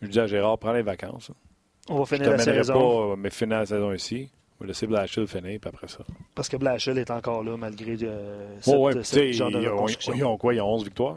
je 0.02 0.08
dis 0.08 0.20
à 0.20 0.26
Gérard, 0.26 0.58
prends 0.58 0.72
les 0.72 0.82
vacances. 0.82 1.30
On 1.88 1.98
va 1.98 2.06
finir 2.06 2.30
la 2.30 2.38
saison. 2.38 2.72
pas, 2.72 3.12
euh, 3.12 3.16
mais 3.16 3.30
finir 3.30 3.58
la 3.58 3.66
saison 3.66 3.92
ici. 3.92 4.28
On 4.58 4.64
va 4.64 4.68
laisser 4.68 4.86
Blashill 4.86 5.26
finir, 5.26 5.58
puis 5.60 5.68
après 5.68 5.88
ça. 5.88 5.98
Parce 6.34 6.48
que 6.48 6.56
Blashill 6.56 6.98
est 6.98 7.10
encore 7.10 7.42
là, 7.42 7.56
malgré 7.56 7.96
euh, 8.02 8.56
cette, 8.60 8.74
oh, 8.74 8.86
ouais, 8.86 9.02
cette 9.02 9.32
genre 9.32 9.50
de 9.50 9.60
ils 9.60 9.68
ont, 9.68 9.86
ils 10.14 10.24
ont 10.24 10.36
quoi? 10.36 10.54
Ils 10.54 10.60
ont 10.60 10.74
11 10.74 10.84
victoires? 10.84 11.16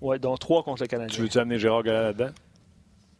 Oui, 0.00 0.18
dont 0.18 0.36
3 0.36 0.62
contre 0.62 0.82
le 0.82 0.88
Canadien. 0.88 1.14
Tu 1.14 1.22
veux-tu 1.22 1.38
amener 1.38 1.58
Gérard 1.58 1.82
Galland 1.82 2.02
là-dedans? 2.02 2.30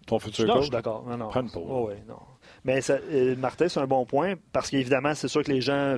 Ton 0.06 0.18
futur 0.18 0.46
non, 0.46 0.54
coach? 0.54 0.62
je 0.62 0.66
suis 0.66 0.72
d'accord. 0.72 1.04
Non, 1.06 1.16
non. 1.16 1.28
Prends. 1.28 1.46
Oh, 1.56 1.86
ouais, 1.88 2.02
non. 2.08 2.18
Mais 2.64 2.80
ça, 2.80 2.94
euh, 2.94 3.34
Martin, 3.36 3.68
c'est 3.68 3.80
un 3.80 3.86
bon 3.86 4.04
point 4.04 4.34
parce 4.52 4.70
qu'évidemment, 4.70 5.14
c'est 5.14 5.28
sûr 5.28 5.42
que 5.42 5.50
les 5.50 5.60
gens, 5.60 5.96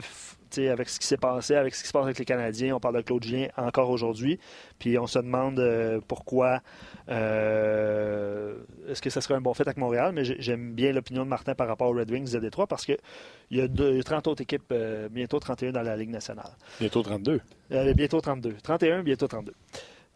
avec 0.56 0.88
ce 0.88 1.00
qui 1.00 1.06
s'est 1.06 1.16
passé, 1.16 1.56
avec 1.56 1.74
ce 1.74 1.82
qui 1.82 1.88
se 1.88 1.92
passe 1.92 2.04
avec 2.04 2.18
les 2.18 2.24
Canadiens, 2.24 2.76
on 2.76 2.80
parle 2.80 2.96
de 2.96 3.00
Claude 3.02 3.24
Julien 3.24 3.48
encore 3.56 3.90
aujourd'hui, 3.90 4.38
puis 4.78 4.96
on 4.98 5.06
se 5.06 5.18
demande 5.18 5.58
euh, 5.58 6.00
pourquoi 6.06 6.60
euh, 7.08 8.54
est-ce 8.88 9.02
que 9.02 9.10
ça 9.10 9.20
serait 9.20 9.34
un 9.34 9.40
bon 9.40 9.52
fait 9.52 9.66
avec 9.66 9.78
Montréal, 9.78 10.12
mais 10.14 10.24
j'aime 10.24 10.72
bien 10.72 10.92
l'opinion 10.92 11.24
de 11.24 11.28
Martin 11.28 11.54
par 11.54 11.66
rapport 11.66 11.90
aux 11.90 11.94
Red 11.94 12.10
Wings 12.10 12.32
de 12.32 12.38
Détroit 12.38 12.66
parce 12.66 12.86
qu'il 12.86 12.98
y 13.50 13.60
a 13.60 13.68
deux, 13.68 14.02
30 14.02 14.28
autres 14.28 14.42
équipes, 14.42 14.72
bientôt 15.10 15.40
31 15.40 15.72
dans 15.72 15.82
la 15.82 15.96
Ligue 15.96 16.10
nationale. 16.10 16.50
Bientôt 16.78 17.02
32. 17.02 17.40
Euh, 17.72 17.94
bientôt 17.94 18.20
32. 18.20 18.54
31, 18.62 19.02
bientôt 19.02 19.26
32. 19.26 19.52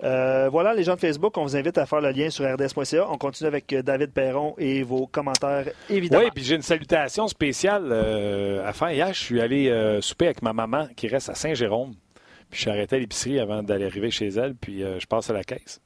Euh, 0.04 0.48
voilà, 0.48 0.74
les 0.74 0.84
gens 0.84 0.94
de 0.94 1.00
Facebook, 1.00 1.36
on 1.36 1.42
vous 1.42 1.56
invite 1.56 1.76
à 1.76 1.84
faire 1.84 2.00
le 2.00 2.10
lien 2.10 2.30
sur 2.30 2.44
rds.ca. 2.44 3.10
On 3.10 3.18
continue 3.18 3.48
avec 3.48 3.72
euh, 3.72 3.82
David 3.82 4.12
Perron 4.12 4.54
et 4.56 4.82
vos 4.84 5.06
commentaires, 5.08 5.68
évidemment. 5.90 6.24
Oui, 6.24 6.30
puis 6.32 6.44
j'ai 6.44 6.54
une 6.54 6.62
salutation 6.62 7.26
spéciale 7.26 7.88
euh, 7.90 8.66
à 8.66 8.72
faire. 8.72 8.92
Hier, 8.92 9.12
je 9.12 9.18
suis 9.18 9.40
allé 9.40 9.68
euh, 9.68 10.00
souper 10.00 10.26
avec 10.26 10.42
ma 10.42 10.52
maman 10.52 10.86
qui 10.94 11.08
reste 11.08 11.28
à 11.30 11.34
Saint-Jérôme. 11.34 11.94
Puis 12.48 12.58
je 12.58 12.60
suis 12.62 12.70
arrêté 12.70 12.96
à 12.96 12.98
l'épicerie 13.00 13.40
avant 13.40 13.62
d'aller 13.62 13.86
arriver 13.86 14.10
chez 14.10 14.28
elle, 14.28 14.54
puis 14.54 14.80
je 14.80 15.06
passe 15.06 15.28
à 15.28 15.34
la 15.34 15.44
caisse. 15.44 15.82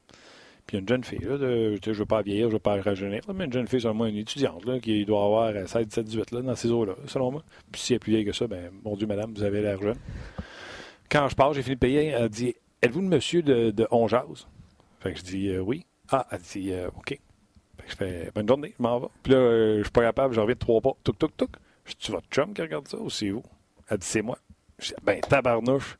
Puis 0.64 0.78
une 0.78 0.88
jeune 0.88 1.02
fille, 1.02 1.18
là, 1.18 1.36
je 1.36 1.90
ne 1.90 1.94
veux 1.94 2.06
pas 2.06 2.22
vieillir, 2.22 2.44
je 2.44 2.50
ne 2.50 2.52
veux 2.52 2.58
pas 2.60 2.80
rajeunir, 2.80 3.20
mais 3.34 3.46
une 3.46 3.52
jeune 3.52 3.66
fille, 3.66 3.84
moi, 3.92 4.08
une 4.08 4.18
étudiante, 4.18 4.64
là, 4.64 4.78
qui 4.78 5.04
doit 5.04 5.24
avoir 5.24 5.52
16, 5.68 5.88
17, 5.88 6.04
18, 6.04 6.30
là, 6.30 6.42
dans 6.42 6.54
ces 6.54 6.70
eaux-là, 6.70 6.92
selon 7.08 7.32
moi. 7.32 7.42
Puis 7.72 7.80
si 7.80 7.92
elle 7.94 7.96
est 7.96 7.98
plus 7.98 8.12
vieille 8.12 8.24
que 8.24 8.32
ça, 8.32 8.46
ben, 8.46 8.70
mon 8.84 8.94
Dieu, 8.94 9.08
madame, 9.08 9.34
vous 9.34 9.42
avez 9.42 9.60
l'air 9.60 9.82
jeune. 9.82 9.98
Quand 11.10 11.28
je 11.28 11.34
pars, 11.34 11.52
j'ai 11.52 11.62
fini 11.62 11.74
de 11.74 11.80
payer, 11.80 12.06
elle 12.06 12.28
dit 12.28 12.54
Êtes-vous 12.82 13.00
le 13.00 13.06
monsieur 13.06 13.42
de, 13.42 13.70
de 13.70 13.86
Onjaz? 13.92 14.48
Fait 14.98 15.12
que 15.12 15.18
je 15.20 15.24
dis 15.24 15.48
euh, 15.50 15.60
oui. 15.60 15.86
Ah, 16.10 16.26
elle 16.32 16.40
dit 16.40 16.72
euh, 16.72 16.88
OK. 16.96 17.10
Fait 17.10 17.16
que 17.16 17.90
je 17.90 17.94
fais 17.94 18.30
bonne 18.34 18.48
journée, 18.48 18.74
je 18.76 18.82
m'en 18.82 18.98
vais. 18.98 19.06
Puis 19.22 19.32
là, 19.32 19.38
euh, 19.38 19.78
je 19.78 19.82
suis 19.84 19.92
pas 19.92 20.02
capable, 20.02 20.34
je 20.34 20.40
reviens 20.40 20.54
de 20.54 20.58
trois 20.58 20.80
pas. 20.80 20.92
Touc, 21.04 21.16
touc, 21.16 21.36
touc. 21.36 21.50
Je 21.84 21.92
dis, 21.92 21.98
tu 21.98 22.10
votre 22.10 22.26
chum 22.28 22.52
qui 22.52 22.60
regarde 22.60 22.88
ça 22.88 22.98
ou 22.98 23.08
c'est 23.08 23.30
vous? 23.30 23.44
Elle 23.88 23.98
dit, 23.98 24.06
c'est 24.06 24.22
moi. 24.22 24.36
Je 24.80 24.88
dis, 24.88 24.94
ben, 25.04 25.20
tabarnouche. 25.20 25.96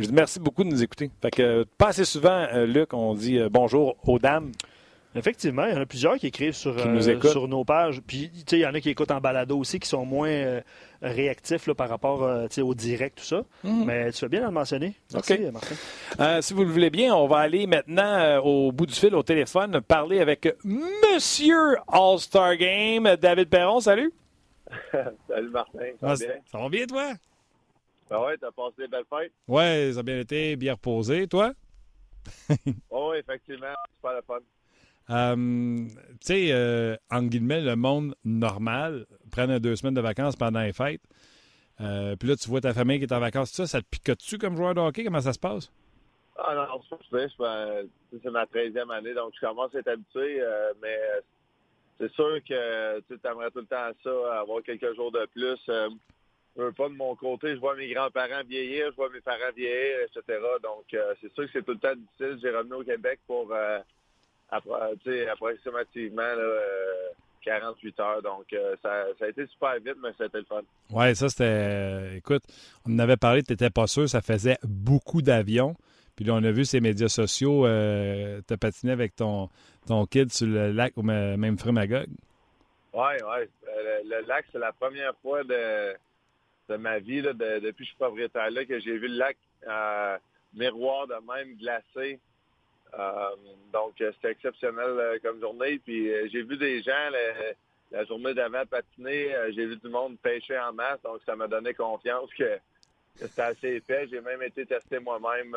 Je 0.00 0.06
dis, 0.06 0.12
merci 0.12 0.40
beaucoup 0.40 0.64
de 0.64 0.70
nous 0.70 0.82
écouter. 0.82 1.12
Fait 1.22 1.30
que, 1.30 1.64
pas 1.78 1.88
assez 1.88 2.04
souvent, 2.04 2.44
Luc, 2.64 2.92
on 2.92 3.14
dit 3.14 3.38
bonjour 3.48 3.96
aux 4.02 4.18
dames. 4.18 4.50
Effectivement, 5.14 5.66
il 5.66 5.74
y 5.74 5.76
en 5.76 5.80
a 5.80 5.86
plusieurs 5.86 6.16
qui 6.18 6.28
écrivent 6.28 6.54
sur, 6.54 6.76
euh, 6.78 7.20
sur 7.22 7.48
nos 7.48 7.64
pages. 7.64 8.00
Puis, 8.06 8.30
tu 8.30 8.38
sais, 8.46 8.58
il 8.58 8.62
y 8.62 8.66
en 8.66 8.74
a 8.74 8.80
qui 8.80 8.90
écoutent 8.90 9.10
en 9.10 9.20
balado 9.20 9.58
aussi, 9.58 9.80
qui 9.80 9.88
sont 9.88 10.04
moins 10.06 10.28
euh, 10.28 10.60
réactifs 11.02 11.66
là, 11.66 11.74
par 11.74 11.88
rapport 11.88 12.22
euh, 12.22 12.46
au 12.58 12.74
direct, 12.74 13.18
tout 13.18 13.24
ça. 13.24 13.42
Mhm. 13.64 13.84
Mais 13.84 14.12
tu 14.12 14.18
fais 14.18 14.28
bien 14.28 14.40
de 14.40 14.46
le 14.46 14.50
mentionner. 14.50 14.94
Merci, 15.12 15.38
Martin. 15.52 16.40
si 16.42 16.54
vous 16.54 16.64
le 16.64 16.70
voulez 16.70 16.90
bien, 16.90 17.14
on 17.14 17.26
va 17.26 17.38
aller 17.38 17.66
maintenant 17.66 18.38
au 18.38 18.72
bout 18.72 18.86
du 18.86 18.94
fil, 18.94 19.14
au 19.14 19.22
téléphone, 19.22 19.80
parler 19.80 20.20
avec 20.20 20.48
Monsieur 20.64 21.76
All-Star 21.88 22.56
Game. 22.56 23.16
David 23.16 23.48
Perron, 23.48 23.80
salut. 23.80 24.12
salut, 25.28 25.50
Martin. 25.50 25.90
Ça, 26.00 26.06
va 26.06 26.16
bien? 26.16 26.34
ça 26.50 26.58
va 26.58 26.68
bien, 26.68 26.86
toi? 26.86 27.12
Ben 28.10 28.20
ouais, 28.24 28.36
t'as 28.38 28.50
passé 28.50 28.74
des 28.78 28.88
belles 28.88 29.04
fêtes? 29.08 29.32
Ouais, 29.46 29.92
ça 29.94 30.00
a 30.00 30.02
bien 30.02 30.18
été, 30.18 30.56
bien 30.56 30.72
reposé. 30.72 31.28
Toi? 31.28 31.52
oh, 32.90 33.14
effectivement, 33.14 33.72
c'est 33.88 34.02
pas 34.02 34.14
la 34.14 34.22
fun. 34.22 34.38
Euh, 35.10 35.34
tu 35.34 36.16
sais, 36.20 36.48
euh, 36.52 36.96
en 37.10 37.22
guillemets, 37.22 37.60
le 37.60 37.74
monde 37.74 38.14
normal 38.24 39.06
prenne 39.32 39.58
deux 39.58 39.74
semaines 39.74 39.94
de 39.94 40.00
vacances 40.00 40.36
pendant 40.36 40.60
les 40.60 40.72
fêtes. 40.72 41.02
Euh, 41.80 42.14
puis 42.14 42.28
là, 42.28 42.36
tu 42.36 42.48
vois 42.48 42.60
ta 42.60 42.74
famille 42.74 42.98
qui 42.98 43.04
est 43.04 43.12
en 43.12 43.20
vacances, 43.20 43.50
ça, 43.50 43.66
ça 43.66 43.80
te 43.80 43.86
picote-tu 43.90 44.38
comme 44.38 44.56
joueur 44.56 44.74
de 44.74 44.80
hockey? 44.80 45.04
Comment 45.04 45.20
ça 45.20 45.32
se 45.32 45.38
passe? 45.38 45.72
Ah 46.38 46.54
non, 46.54 46.80
c'est 47.10 48.30
ma 48.30 48.44
13e 48.44 48.90
année, 48.90 49.14
donc 49.14 49.32
je 49.34 49.46
commence 49.46 49.74
à 49.74 49.78
être 49.78 49.88
habitué, 49.88 50.40
euh, 50.40 50.72
mais 50.80 50.98
c'est 51.98 52.12
sûr 52.12 52.38
que 52.48 53.00
tu 53.00 53.14
aimerais 53.24 53.50
tout 53.50 53.58
le 53.58 53.66
temps 53.66 53.90
ça, 54.02 54.40
avoir 54.40 54.62
quelques 54.62 54.94
jours 54.94 55.10
de 55.12 55.26
plus. 55.34 55.58
je 55.66 56.62
veux 56.62 56.72
pas 56.72 56.88
de 56.88 56.94
mon 56.94 57.14
côté, 57.16 57.54
je 57.54 57.60
vois 57.60 57.76
mes 57.76 57.92
grands-parents 57.92 58.44
vieillir, 58.46 58.90
je 58.90 58.96
vois 58.96 59.10
mes 59.10 59.20
parents 59.20 59.52
vieillir, 59.54 59.98
etc. 60.04 60.38
Donc, 60.62 60.84
c'est 61.20 61.32
sûr 61.34 61.44
que 61.44 61.50
c'est 61.52 61.62
tout 61.62 61.72
le 61.72 61.78
temps 61.78 61.94
difficile. 61.94 62.38
J'ai 62.40 62.56
revenu 62.56 62.74
au 62.74 62.84
Québec 62.84 63.20
pour 63.26 63.52
approximativement 64.50 66.22
48 67.44 68.00
euh, 68.00 68.02
heures. 68.02 68.22
Donc, 68.22 68.52
euh, 68.52 68.76
ça, 68.82 69.04
a 69.20 69.28
été 69.28 69.46
super 69.46 69.74
vite, 69.76 69.96
mais 70.02 70.10
c'était 70.18 70.38
le 70.38 70.44
fun. 70.44 70.62
Oui, 70.90 71.14
ça, 71.14 71.28
c'était. 71.28 71.44
Euh, 71.44 72.16
écoute, 72.16 72.42
on 72.86 72.94
en 72.94 72.98
avait 72.98 73.16
parlé, 73.16 73.42
tu 73.42 73.52
n'étais 73.52 73.70
pas 73.70 73.86
sûr, 73.86 74.08
ça 74.08 74.20
faisait 74.20 74.58
beaucoup 74.62 75.22
d'avions. 75.22 75.74
Puis 76.16 76.24
là, 76.24 76.34
on 76.34 76.44
a 76.44 76.50
vu 76.50 76.64
ces 76.64 76.80
médias 76.80 77.08
sociaux, 77.08 77.66
euh, 77.66 78.40
tu 78.46 78.56
patiné 78.58 78.92
avec 78.92 79.16
ton, 79.16 79.48
ton 79.86 80.04
kid 80.04 80.30
sur 80.30 80.46
le 80.46 80.72
lac 80.72 80.92
au 80.96 81.02
même 81.02 81.56
Magog. 81.66 82.08
Oui, 82.92 83.12
oui. 83.22 83.46
Le, 84.04 84.26
lac, 84.26 84.44
c'est 84.52 84.58
la 84.58 84.72
première 84.72 85.14
fois 85.22 85.44
de, 85.44 85.94
de 86.68 86.76
ma 86.76 86.98
vie, 86.98 87.22
depuis 87.22 87.72
que 87.72 87.78
je 87.78 87.84
suis 87.84 87.96
propriétaire 87.96 88.50
là, 88.50 88.64
que 88.66 88.80
j'ai 88.80 88.98
vu 88.98 89.08
le 89.08 89.16
lac 89.16 89.36
miroir 90.54 91.06
de 91.06 91.14
même 91.26 91.56
glacé 91.56 92.14
euh, 92.14 92.29
donc, 93.72 94.00
euh, 94.00 94.12
c'était 94.14 94.32
exceptionnel 94.32 94.88
euh, 94.88 95.18
comme 95.22 95.40
journée. 95.40 95.80
Puis 95.84 96.10
j'ai 96.30 96.42
vu 96.42 96.56
des 96.56 96.82
gens 96.82 97.10
la 97.90 98.04
journée 98.04 98.34
d'avant 98.34 98.64
patiner. 98.66 99.34
j'ai 99.54 99.66
vu 99.66 99.78
le 99.82 99.90
monde 99.90 100.18
pêcher 100.18 100.58
en 100.58 100.72
masse. 100.72 101.00
Donc, 101.02 101.20
ça 101.26 101.36
m'a 101.36 101.48
donné 101.48 101.74
confiance 101.74 102.30
que, 102.36 102.58
c'était 103.16 103.42
assez 103.42 103.74
épais. 103.76 104.06
J'ai 104.10 104.20
même 104.20 104.42
été 104.42 104.64
tester 104.64 104.98
moi-même 104.98 105.56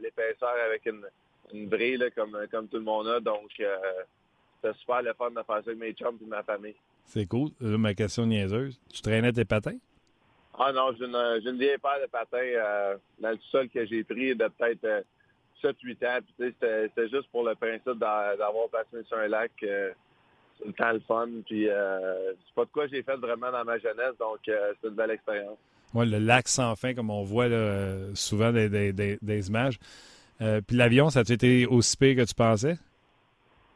l'épaisseur 0.00 0.54
avec 0.64 0.86
une, 0.86 1.04
une 1.52 1.68
brille 1.68 2.02
comme, 2.14 2.38
comme 2.50 2.68
tout 2.68 2.78
le 2.78 2.84
monde 2.84 3.08
a. 3.08 3.20
Donc, 3.20 3.50
c'était 3.50 4.78
super 4.78 5.02
le 5.02 5.12
fun 5.14 5.30
de 5.30 5.34
faire 5.34 5.44
ça 5.46 5.56
avec 5.56 5.78
mes 5.78 5.92
chums 5.92 6.18
et 6.22 6.26
ma 6.26 6.42
famille. 6.42 6.76
C'est 7.04 7.26
cool. 7.26 7.50
ma 7.60 7.94
question 7.94 8.26
niaiseuse. 8.26 8.80
Tu 8.92 9.02
traînais 9.02 9.32
tes 9.32 9.44
patins? 9.44 9.76
Ah 10.58 10.70
non, 10.72 10.92
j'ai 10.96 11.06
une, 11.06 11.16
une, 11.16 11.58
vieille 11.58 11.78
paire 11.78 12.00
de 12.00 12.06
patins 12.06 12.96
dans 13.18 13.30
le 13.30 13.38
sol 13.50 13.68
que 13.68 13.84
j'ai 13.84 14.04
pris 14.04 14.36
de 14.36 14.48
peut-être 14.48 15.04
7-8 15.62 16.06
ans. 16.06 16.20
C'était 16.38 17.08
juste 17.08 17.28
pour 17.30 17.44
le 17.44 17.54
principe 17.54 17.98
d'avoir 17.98 18.68
passé 18.70 19.02
sur 19.06 19.18
un 19.18 19.28
lac. 19.28 19.52
Euh, 19.62 19.92
c'est 20.58 20.66
le 20.66 20.72
temps 20.72 20.92
le 20.92 21.00
fun. 21.00 21.28
Puis 21.46 21.68
euh, 21.68 22.32
c'est 22.32 22.54
pas 22.54 22.64
de 22.64 22.70
quoi 22.70 22.86
j'ai 22.86 23.02
fait 23.02 23.16
vraiment 23.16 23.50
dans 23.50 23.64
ma 23.64 23.78
jeunesse, 23.78 24.16
donc 24.18 24.40
euh, 24.48 24.72
c'est 24.80 24.88
une 24.88 24.94
belle 24.94 25.10
expérience. 25.10 25.58
Oui, 25.94 26.08
le 26.08 26.18
lac 26.18 26.48
sans 26.48 26.74
fin, 26.74 26.94
comme 26.94 27.10
on 27.10 27.22
voit 27.22 27.48
souvent 28.14 28.50
des, 28.50 28.92
des, 28.92 29.48
images. 29.48 29.78
Euh, 30.40 30.62
puis 30.66 30.76
l'avion, 30.76 31.10
ça 31.10 31.20
a 31.20 31.22
été 31.22 31.66
aussi 31.66 31.96
pire 31.98 32.16
que 32.16 32.26
tu 32.26 32.34
pensais? 32.34 32.76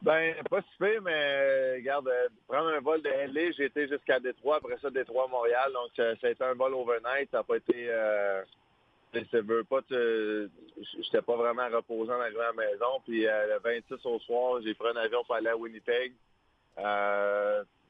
Ben, 0.01 0.35
pas 0.49 0.63
si 0.63 0.79
pire, 0.79 1.03
mais 1.03 1.75
regarde, 1.77 2.09
euh, 2.09 2.29
prendre 2.49 2.69
un 2.69 2.81
vol 2.81 3.03
de 3.03 3.11
Henley, 3.11 3.53
j'ai 3.53 3.67
été 3.67 3.87
jusqu'à 3.87 4.19
Détroit, 4.19 4.57
après 4.57 4.77
ça, 4.81 4.89
Détroit, 4.89 5.29
Montréal. 5.31 5.71
Donc, 5.75 5.91
ça, 5.95 6.27
a 6.27 6.31
été 6.31 6.43
un 6.43 6.55
vol 6.55 6.75
overnight. 6.75 7.29
Ça 7.31 7.39
n'a 7.39 7.43
pas 7.43 7.57
été. 7.57 7.91
Euh, 9.17 9.25
je 9.33 9.39
veux 9.39 9.65
pas 9.65 9.81
J'étais 11.03 11.23
pas 11.23 11.37
vraiment 11.37 11.69
reposant 11.69 12.15
en 12.15 12.21
arrivant 12.21 12.41
à 12.41 12.47
la 12.47 12.53
maison. 12.53 13.01
Puis 13.05 13.27
euh, 13.27 13.55
le 13.55 13.61
26 13.61 14.07
au 14.07 14.19
soir, 14.21 14.61
j'ai 14.63 14.75
pris 14.75 14.89
un 14.89 14.97
avion 14.97 15.25
pour 15.25 15.35
aller 15.35 15.49
à 15.49 15.57
Winnipeg. 15.57 16.13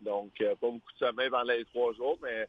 donc, 0.01 0.33
pas 0.39 0.55
beaucoup 0.61 0.93
de 0.93 0.99
sommeil 0.99 1.31
pendant 1.31 1.53
les 1.53 1.65
trois 1.67 1.93
jours, 1.95 2.19
mais 2.23 2.49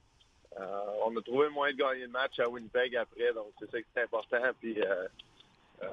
on 1.05 1.15
a 1.15 1.21
trouvé 1.21 1.45
le 1.45 1.51
moyen 1.51 1.73
de 1.73 1.79
gagner 1.79 2.01
le 2.03 2.09
match 2.09 2.39
à 2.39 2.49
Winnipeg 2.49 2.95
après. 2.95 3.33
Donc, 3.33 3.47
c'est 3.59 3.69
ça 3.71 3.81
qui 3.81 3.87
est 3.95 4.01
important. 4.03 4.41
Puis 4.59 4.77
euh, 5.83 5.87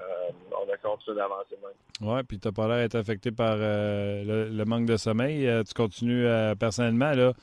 on 0.52 0.72
a 0.72 0.76
continué 0.78 1.16
d'avancer 1.16 1.56
même. 1.62 2.08
Oui, 2.08 2.22
puis 2.22 2.38
tu 2.38 2.50
pas 2.52 2.68
l'air 2.68 2.78
d'être 2.78 2.94
affecté 2.94 3.30
par 3.30 3.56
euh, 3.58 4.48
le, 4.50 4.64
manque 4.64 4.86
de 4.86 4.96
sommeil. 4.96 5.46
Euh, 5.46 5.62
tu 5.62 5.74
continues 5.74 6.26
personnellement, 6.58 7.12
là. 7.12 7.34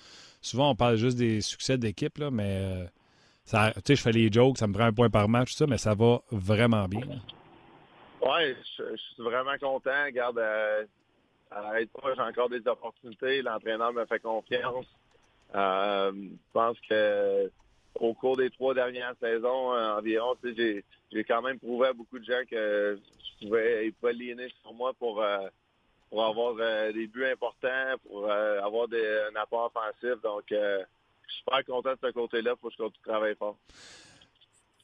Souvent, 0.41 0.71
on 0.71 0.75
parle 0.75 0.95
juste 0.95 1.17
des 1.17 1.41
succès 1.41 1.77
d'équipe, 1.77 2.17
là, 2.17 2.31
mais 2.31 2.87
ça, 3.51 3.73
je 3.87 3.95
fais 3.95 4.11
les 4.11 4.31
jokes, 4.31 4.57
ça 4.57 4.67
me 4.67 4.73
prend 4.73 4.83
un 4.83 4.93
point 4.93 5.09
par 5.09 5.27
match, 5.27 5.53
ça, 5.53 5.65
mais 5.67 5.77
ça 5.77 5.93
va 5.93 6.21
vraiment 6.31 6.87
bien. 6.87 7.07
Oui, 8.21 8.55
je, 8.77 8.95
suis 8.95 9.23
vraiment 9.23 9.57
content. 9.59 10.05
Regarde, 10.05 10.39
à 10.39 11.81
être 11.81 11.91
j'ai 12.15 12.21
encore 12.21 12.49
des 12.49 12.65
opportunités. 12.67 13.41
L'entraîneur 13.41 13.91
me 13.93 14.05
fait 14.05 14.19
confiance. 14.19 14.85
je 15.53 16.29
pense 16.53 16.77
que 16.87 17.51
au 17.95 18.13
cours 18.13 18.37
des 18.37 18.49
trois 18.49 18.73
dernières 18.73 19.15
saisons 19.19 19.73
environ, 19.73 20.35
tu 20.41 20.55
sais, 20.55 20.83
j'ai 21.11 21.23
quand 21.23 21.41
même 21.41 21.59
prouvé 21.59 21.89
à 21.89 21.93
beaucoup 21.93 22.19
de 22.19 22.25
gens 22.25 22.43
que 22.49 22.97
je 23.41 23.45
pouvais, 23.45 23.87
ils 23.87 23.93
pouvaient 23.93 24.13
lier 24.13 24.35
sur 24.61 24.73
moi 24.73 24.93
pour, 24.93 25.21
euh, 25.21 25.47
pour 26.09 26.23
avoir 26.23 26.55
euh, 26.59 26.91
des 26.91 27.07
buts 27.07 27.25
importants, 27.25 27.97
pour 28.07 28.29
euh, 28.29 28.61
avoir 28.61 28.87
des, 28.87 29.03
un 29.31 29.39
apport 29.39 29.71
offensif. 29.73 30.21
Donc, 30.21 30.53
super 31.37 31.65
content 31.65 31.91
de 31.91 31.99
ce 32.01 32.11
côté-là. 32.11 32.53
Il 32.55 32.59
faut 32.61 32.67
que 32.69 32.73
je 32.73 32.77
continue 32.77 33.03
de 33.03 33.09
travailler 33.09 33.35
fort. 33.35 33.57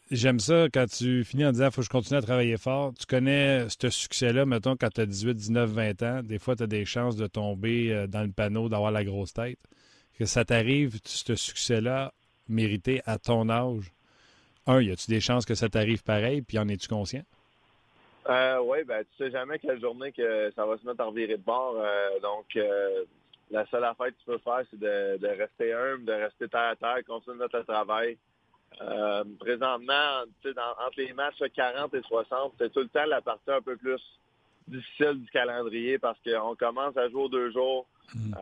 J'aime 0.09 0.39
ça 0.39 0.67
quand 0.73 0.85
tu 0.87 1.25
finis 1.25 1.45
en 1.45 1.51
disant 1.51 1.69
faut 1.69 1.81
que 1.81 1.85
je 1.85 1.89
continue 1.89 2.17
à 2.17 2.21
travailler 2.21 2.57
fort. 2.57 2.93
Tu 2.97 3.05
connais 3.05 3.67
ce 3.69 3.89
succès-là, 3.89 4.45
mettons, 4.45 4.77
quand 4.77 4.89
tu 4.89 5.01
as 5.01 5.05
18, 5.05 5.33
19, 5.33 5.69
20 5.69 6.03
ans. 6.03 6.23
Des 6.23 6.39
fois, 6.39 6.55
tu 6.55 6.63
as 6.63 6.67
des 6.67 6.85
chances 6.85 7.17
de 7.17 7.27
tomber 7.27 8.07
dans 8.07 8.23
le 8.23 8.31
panneau, 8.31 8.69
d'avoir 8.69 8.91
la 8.91 9.03
grosse 9.03 9.33
tête. 9.33 9.59
Que 10.17 10.25
ça 10.25 10.45
t'arrive, 10.45 10.97
ce 11.03 11.35
succès-là, 11.35 12.13
mérité 12.47 13.01
à 13.05 13.19
ton 13.19 13.49
âge, 13.49 13.91
un, 14.67 14.81
y 14.81 14.91
a-tu 14.91 15.09
des 15.09 15.21
chances 15.21 15.45
que 15.45 15.55
ça 15.55 15.69
t'arrive 15.69 16.03
pareil, 16.03 16.41
puis 16.41 16.59
en 16.59 16.67
es-tu 16.67 16.89
conscient? 16.89 17.23
Euh, 18.29 18.59
oui, 18.61 18.83
ben 18.83 19.03
tu 19.03 19.23
sais 19.23 19.31
jamais 19.31 19.57
quelle 19.57 19.79
journée 19.79 20.11
que 20.11 20.51
ça 20.53 20.65
va 20.65 20.77
se 20.77 20.85
mettre 20.85 21.01
en 21.01 21.11
virer 21.11 21.37
de 21.37 21.43
bord. 21.43 21.75
Euh, 21.77 22.19
donc 22.19 22.45
euh, 22.57 23.05
la 23.51 23.65
seule 23.67 23.83
affaire 23.83 24.07
que 24.07 24.19
tu 24.19 24.25
peux 24.25 24.37
faire, 24.39 24.61
c'est 24.69 24.79
de, 24.79 25.27
rester 25.27 25.73
humble, 25.73 26.05
de 26.05 26.13
rester 26.13 26.47
terre 26.47 26.71
à 26.71 26.75
terre, 26.75 26.99
continuer 27.05 27.37
notre 27.37 27.61
travail. 27.61 28.17
Euh, 28.81 29.23
présentement, 29.39 30.25
dans, 30.43 30.85
entre 30.85 30.97
les 30.97 31.13
matchs 31.13 31.41
40 31.55 31.93
et 31.93 32.01
60, 32.01 32.53
c'est 32.57 32.71
tout 32.71 32.81
le 32.81 32.89
temps 32.89 33.05
la 33.05 33.21
partie 33.21 33.49
un 33.49 33.61
peu 33.61 33.77
plus 33.77 34.01
difficile 34.67 35.23
du 35.23 35.29
calendrier 35.31 35.97
parce 35.97 36.19
qu'on 36.21 36.55
commence 36.55 36.97
à 36.97 37.09
jouer 37.09 37.29
deux 37.29 37.51
jours. 37.51 37.87
Mm. 38.13 38.35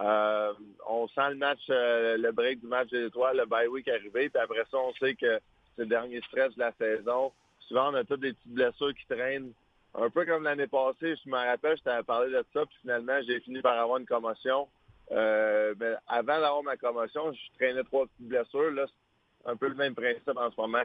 on 0.87 1.07
sent 1.07 1.29
le 1.29 1.35
match, 1.35 1.61
le 1.69 2.31
break 2.31 2.61
du 2.61 2.67
match 2.67 2.89
des 2.89 3.05
étoiles, 3.05 3.37
le 3.37 3.45
bye 3.45 3.67
week 3.67 3.87
arriver, 3.87 4.29
puis 4.29 4.41
après 4.41 4.63
ça, 4.69 4.77
on 4.77 4.93
sait 4.93 5.15
que 5.15 5.39
c'est 5.75 5.83
le 5.83 5.87
dernier 5.87 6.21
stress 6.27 6.53
de 6.55 6.59
la 6.59 6.71
saison. 6.73 7.31
Souvent, 7.67 7.91
on 7.91 7.95
a 7.95 8.03
toutes 8.03 8.21
des 8.21 8.33
petites 8.33 8.53
blessures 8.53 8.93
qui 8.93 9.05
traînent. 9.07 9.51
Un 9.95 10.09
peu 10.09 10.25
comme 10.25 10.43
l'année 10.43 10.67
passée, 10.67 11.15
je 11.23 11.29
me 11.29 11.35
rappelle, 11.37 11.77
je 11.77 11.83
t'avais 11.83 12.03
parlé 12.03 12.31
de 12.31 12.43
ça, 12.53 12.65
puis 12.65 12.77
finalement, 12.81 13.19
j'ai 13.25 13.39
fini 13.39 13.61
par 13.61 13.79
avoir 13.79 13.97
une 13.97 14.05
commotion. 14.05 14.67
Euh, 15.11 15.73
mais 15.79 15.93
avant 16.07 16.39
d'avoir 16.39 16.63
ma 16.63 16.77
commotion, 16.77 17.31
je 17.31 17.57
traînais 17.57 17.83
trois 17.83 18.05
petites 18.05 18.27
blessures. 18.27 18.71
Là, 18.71 18.85
c'est 18.87 19.49
un 19.49 19.55
peu 19.55 19.67
le 19.67 19.75
même 19.75 19.95
principe 19.95 20.35
en 20.35 20.51
ce 20.51 20.55
moment. 20.59 20.83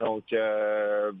Donc, 0.00 0.32
euh, 0.32 1.12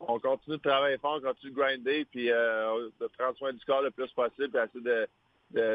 on 0.00 0.18
continue 0.20 0.56
de 0.56 0.62
travailler 0.62 0.98
fort, 0.98 1.18
on 1.18 1.28
continue 1.28 1.52
de 1.52 1.56
grinder, 1.56 2.06
puis 2.10 2.30
euh, 2.30 2.88
de 3.00 3.06
prendre 3.18 3.36
soin 3.36 3.52
du 3.52 3.64
corps 3.64 3.82
le 3.82 3.90
plus 3.90 4.08
possible, 4.12 4.50
puis 4.50 4.60
essayer 4.60 5.06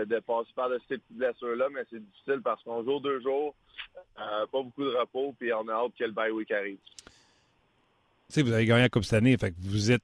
de, 0.08 0.19
passer 0.19 0.49
par 0.56 0.69
de 0.69 0.79
ces 0.88 0.97
petites 0.97 1.17
blessures-là, 1.17 1.67
mais 1.73 1.82
c'est 1.89 2.03
difficile 2.03 2.41
parce 2.43 2.63
qu'on 2.63 2.84
joue 2.84 2.99
deux 2.99 3.21
jours, 3.21 3.53
euh, 4.19 4.45
pas 4.45 4.62
beaucoup 4.62 4.84
de 4.84 4.95
repos, 4.95 5.36
puis 5.38 5.51
on 5.53 5.67
a 5.67 5.73
hâte 5.73 5.91
que 5.97 6.06
le 6.06 6.12
bye 6.12 6.32
week 6.32 6.51
arrive. 6.51 6.77
Tu 8.32 8.41
vous 8.41 8.53
avez 8.53 8.65
gagné 8.65 8.84
la 8.84 8.89
Coupe 8.89 9.03
cette 9.03 9.17
année, 9.19 9.38
fait 9.38 9.51
que 9.51 9.58
vous 9.60 9.91
êtes 9.91 10.01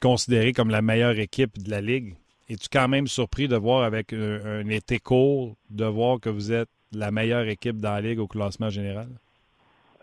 considéré 0.00 0.52
comme 0.52 0.70
la 0.70 0.82
meilleure 0.82 1.18
équipe 1.18 1.62
de 1.62 1.70
la 1.70 1.80
Ligue. 1.80 2.16
Es-tu 2.52 2.68
quand 2.70 2.86
même 2.86 3.06
surpris 3.06 3.48
de 3.48 3.56
voir 3.56 3.82
avec 3.82 4.12
un, 4.12 4.68
été 4.68 4.98
court, 4.98 5.56
de 5.70 5.86
voir 5.86 6.20
que 6.20 6.28
vous 6.28 6.52
êtes 6.52 6.68
la 6.92 7.10
meilleure 7.10 7.48
équipe 7.48 7.78
dans 7.78 7.94
la 7.94 8.02
Ligue 8.02 8.18
au 8.18 8.26
classement 8.26 8.68
général? 8.68 9.08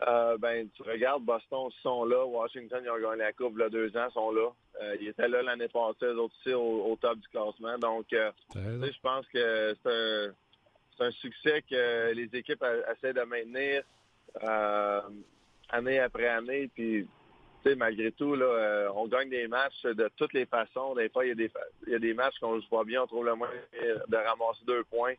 Euh, 0.07 0.35
ben, 0.39 0.67
tu 0.75 0.81
regardes, 0.81 1.23
Boston 1.23 1.69
sont 1.83 2.05
là, 2.05 2.25
Washington, 2.25 2.81
ils 2.83 2.89
ont 2.89 2.99
gagné 2.99 3.21
la 3.21 3.33
Coupe 3.33 3.53
il 3.55 3.59
y 3.59 3.63
a 3.63 3.69
deux 3.69 3.95
ans, 3.95 4.09
sont 4.11 4.31
là. 4.31 4.49
Euh, 4.81 4.97
ils 4.99 5.09
étaient 5.09 5.27
là 5.27 5.43
l'année 5.43 5.67
passée, 5.67 6.05
eux 6.05 6.17
autres 6.17 6.33
aussi, 6.43 6.55
au, 6.55 6.97
top 6.99 7.19
du 7.19 7.27
classement. 7.27 7.77
Donc, 7.77 8.11
euh, 8.13 8.31
je 8.55 8.99
pense 9.03 9.27
que 9.27 9.75
c'est 9.83 11.03
un, 11.03 11.07
un, 11.07 11.11
succès 11.11 11.63
que 11.69 12.13
les 12.13 12.35
équipes 12.35 12.65
essaient 12.91 13.13
de 13.13 13.21
maintenir 13.21 13.83
année 15.69 15.99
après 15.99 16.29
année. 16.29 16.67
Puis, 16.73 17.05
malgré 17.75 18.11
tout, 18.11 18.35
là, 18.35 18.91
on 18.95 19.07
gagne 19.07 19.29
des 19.29 19.47
matchs 19.47 19.83
de 19.83 20.09
toutes 20.17 20.33
les 20.33 20.45
façons. 20.45 20.95
Des 20.95 21.09
fois, 21.09 21.25
il 21.25 21.29
y 21.29 21.31
a 21.31 21.35
des, 21.35 21.51
il 21.87 21.93
y 21.93 21.95
a 21.95 21.99
des 21.99 22.13
matchs 22.13 22.39
qu'on 22.39 22.59
joue 22.59 22.69
pas 22.69 22.83
bien, 22.83 23.03
on 23.03 23.07
trouve 23.07 23.25
le 23.25 23.35
moyen 23.35 23.53
de 24.07 24.15
ramasser 24.15 24.63
deux 24.65 24.83
points. 24.85 25.13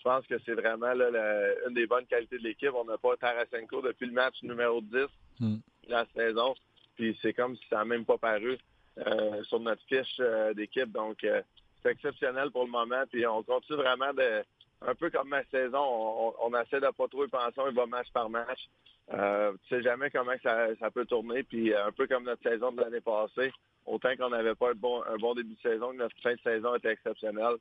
Je 0.00 0.02
pense 0.02 0.26
que 0.26 0.38
c'est 0.46 0.54
vraiment 0.54 0.92
une 0.92 1.74
des 1.74 1.86
bonnes 1.86 2.06
qualités 2.06 2.38
de 2.38 2.42
l'équipe. 2.42 2.72
On 2.74 2.84
n'a 2.84 2.96
pas 2.96 3.16
Tarasenko 3.16 3.82
depuis 3.82 4.06
le 4.06 4.12
match 4.12 4.42
numéro 4.42 4.80
10 4.80 5.06
hmm. 5.40 5.56
de 5.56 5.90
la 5.90 6.06
saison. 6.16 6.54
Puis 6.96 7.18
c'est 7.20 7.34
comme 7.34 7.54
si 7.56 7.62
ça 7.68 7.76
n'a 7.76 7.84
même 7.84 8.06
pas 8.06 8.16
paru 8.16 8.56
euh, 8.98 9.42
sur 9.44 9.60
notre 9.60 9.82
fiche 9.84 10.16
euh, 10.20 10.54
d'équipe. 10.54 10.90
Donc 10.90 11.22
euh, 11.24 11.42
c'est 11.82 11.90
exceptionnel 11.90 12.50
pour 12.50 12.64
le 12.64 12.70
moment. 12.70 13.02
Puis 13.10 13.26
on 13.26 13.42
continue 13.42 13.78
vraiment 13.78 14.12
de. 14.14 14.42
Un 14.86 14.94
peu 14.94 15.10
comme 15.10 15.28
ma 15.28 15.44
saison, 15.44 16.34
on, 16.42 16.54
essaie 16.58 16.80
de 16.80 16.90
pas 16.96 17.08
trop 17.08 17.24
y 17.26 17.28
penser, 17.28 17.58
on 17.58 17.70
va 17.70 17.86
match 17.86 18.10
par 18.12 18.30
match. 18.30 18.68
Euh, 19.12 19.52
tu 19.64 19.74
sais 19.74 19.82
jamais 19.82 20.10
comment 20.10 20.32
ça, 20.42 20.90
peut 20.92 21.04
tourner. 21.04 21.42
Puis 21.42 21.74
un 21.74 21.92
peu 21.92 22.06
comme 22.06 22.24
notre 22.24 22.42
saison 22.42 22.72
de 22.72 22.80
l'année 22.80 23.00
passée, 23.00 23.52
autant 23.84 24.16
qu'on 24.16 24.30
n'avait 24.30 24.54
pas 24.54 24.70
un 24.70 25.16
bon, 25.18 25.34
début 25.34 25.54
de 25.54 25.60
saison, 25.60 25.92
notre 25.92 26.16
fin 26.22 26.32
de 26.32 26.40
saison 26.42 26.74
était 26.76 26.92
exceptionnelle. 26.92 27.56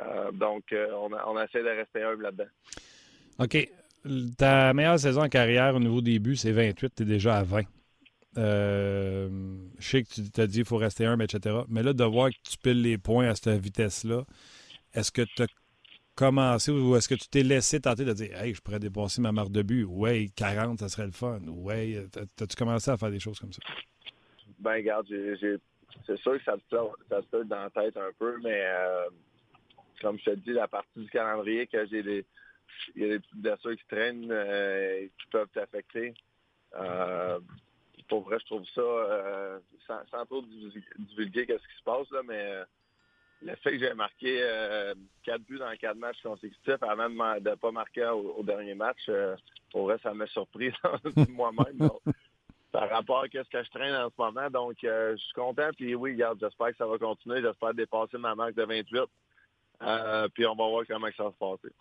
Euh, 0.00 0.30
donc, 0.32 0.64
euh, 0.72 0.88
on, 1.26 1.40
essaie 1.40 1.62
de 1.62 1.68
rester 1.68 2.02
humble 2.02 2.24
là-dedans. 2.24 2.50
OK. 3.38 3.68
Ta 4.36 4.72
meilleure 4.74 4.98
saison 4.98 5.22
en 5.22 5.28
carrière 5.28 5.74
au 5.74 5.80
niveau 5.80 6.00
début, 6.00 6.36
c'est 6.36 6.52
28. 6.52 6.94
Tu 6.96 7.02
es 7.02 7.06
déjà 7.06 7.38
à 7.38 7.42
20. 7.42 7.62
Euh, 8.36 9.28
je 9.78 9.88
sais 9.88 10.02
que 10.02 10.08
tu 10.08 10.30
t'as 10.30 10.46
dit 10.46 10.58
qu'il 10.58 10.64
faut 10.64 10.76
rester 10.76 11.06
humble, 11.06 11.24
etc. 11.24 11.56
Mais 11.68 11.82
là, 11.82 11.92
de 11.92 12.04
voir 12.04 12.30
que 12.30 12.36
tu 12.48 12.58
piles 12.58 12.82
les 12.82 12.98
points 12.98 13.28
à 13.28 13.34
cette 13.34 13.60
vitesse-là, 13.60 14.24
est-ce 14.94 15.10
que 15.10 15.22
tu 15.22 15.42
as 15.42 15.46
commencé 16.18 16.72
ou 16.72 16.96
est-ce 16.96 17.08
que 17.08 17.14
tu 17.14 17.28
t'es 17.28 17.42
laissé 17.42 17.80
tenter 17.80 18.04
de 18.04 18.12
dire 18.12 18.36
Hey, 18.40 18.54
je 18.54 18.60
pourrais 18.60 18.80
dépasser 18.80 19.20
ma 19.20 19.32
marque 19.32 19.52
de 19.52 19.62
but? 19.62 19.84
Ouais, 19.84 20.26
40, 20.34 20.80
ça 20.80 20.88
serait 20.88 21.06
le 21.06 21.12
fun. 21.12 21.40
Ouais, 21.46 22.04
as-tu 22.40 22.56
commencé 22.56 22.90
à 22.90 22.96
faire 22.96 23.10
des 23.10 23.20
choses 23.20 23.38
comme 23.38 23.52
ça? 23.52 23.62
Ben, 24.58 24.72
regarde, 24.72 25.06
c'est 25.08 26.16
sûr 26.18 26.36
que 26.38 26.44
ça 26.44 26.56
te, 26.56 26.76
ça 27.08 27.44
dans 27.44 27.62
la 27.62 27.70
tête 27.70 27.96
un 27.96 28.10
peu, 28.18 28.36
mais 28.42 28.64
comme 30.00 30.18
je 30.18 30.24
te 30.24 30.30
dis, 30.36 30.52
la 30.52 30.68
partie 30.68 31.00
du 31.00 31.08
calendrier 31.08 31.66
que 31.66 31.86
j'ai 31.86 32.02
des. 32.02 32.24
Il 32.94 33.02
y 33.02 33.04
a 33.06 33.08
des 33.08 33.18
petites 33.18 33.40
blessures 33.40 33.76
qui 33.76 33.86
traînent 33.88 34.30
euh, 34.30 35.06
qui 35.06 35.26
peuvent 35.30 35.48
t'affecter. 35.52 36.14
Euh, 36.76 37.40
pour 38.08 38.22
vrai, 38.22 38.38
je 38.40 38.46
trouve 38.46 38.64
ça, 38.74 38.80
euh, 38.80 39.58
sans, 39.86 40.26
trop 40.26 40.42
divulguer 40.96 41.46
qu'est-ce 41.46 41.66
qui 41.66 41.78
se 41.78 41.82
passe, 41.82 42.10
là, 42.10 42.20
mais 42.24 42.62
le 43.42 43.54
fait 43.56 43.72
que 43.72 43.78
j'ai 43.78 43.94
marqué 43.94 44.42
quatre 45.22 45.42
buts 45.42 45.58
dans 45.58 45.74
quatre 45.76 45.96
matchs 45.96 46.22
consécutifs 46.22 46.82
avant 46.82 47.08
de 47.08 47.50
ne 47.50 47.54
pas 47.54 47.70
marquer 47.70 48.06
au, 48.06 48.42
dernier 48.42 48.74
match, 48.74 49.08
pour 49.70 49.84
vrai, 49.84 49.96
ça 50.02 50.12
m'a 50.12 50.26
surpris 50.26 50.72
moi-même. 51.28 51.88
par 52.72 52.90
rapport 52.90 53.24
à 53.24 53.26
ce 53.26 53.48
que 53.48 53.64
je 53.64 53.70
traîne 53.70 53.94
en 53.94 54.08
ce 54.10 54.14
moment. 54.18 54.50
Donc, 54.50 54.76
je 54.82 55.16
suis 55.16 55.32
content. 55.34 55.70
Puis 55.76 55.94
oui, 55.94 56.12
regarde, 56.12 56.38
j'espère 56.40 56.68
que 56.68 56.76
ça 56.76 56.86
va 56.86 56.98
continuer. 56.98 57.40
J'espère 57.40 57.74
dépasser 57.74 58.18
ma 58.18 58.34
marque 58.34 58.54
de 58.54 58.64
28. 58.64 59.00
Euh, 59.82 60.28
puis 60.34 60.46
on 60.46 60.54
va 60.54 60.68
voir 60.68 60.84
comment 60.86 61.08
ça 61.16 61.24
va 61.24 61.30
se 61.30 61.36
passer. 61.36 61.74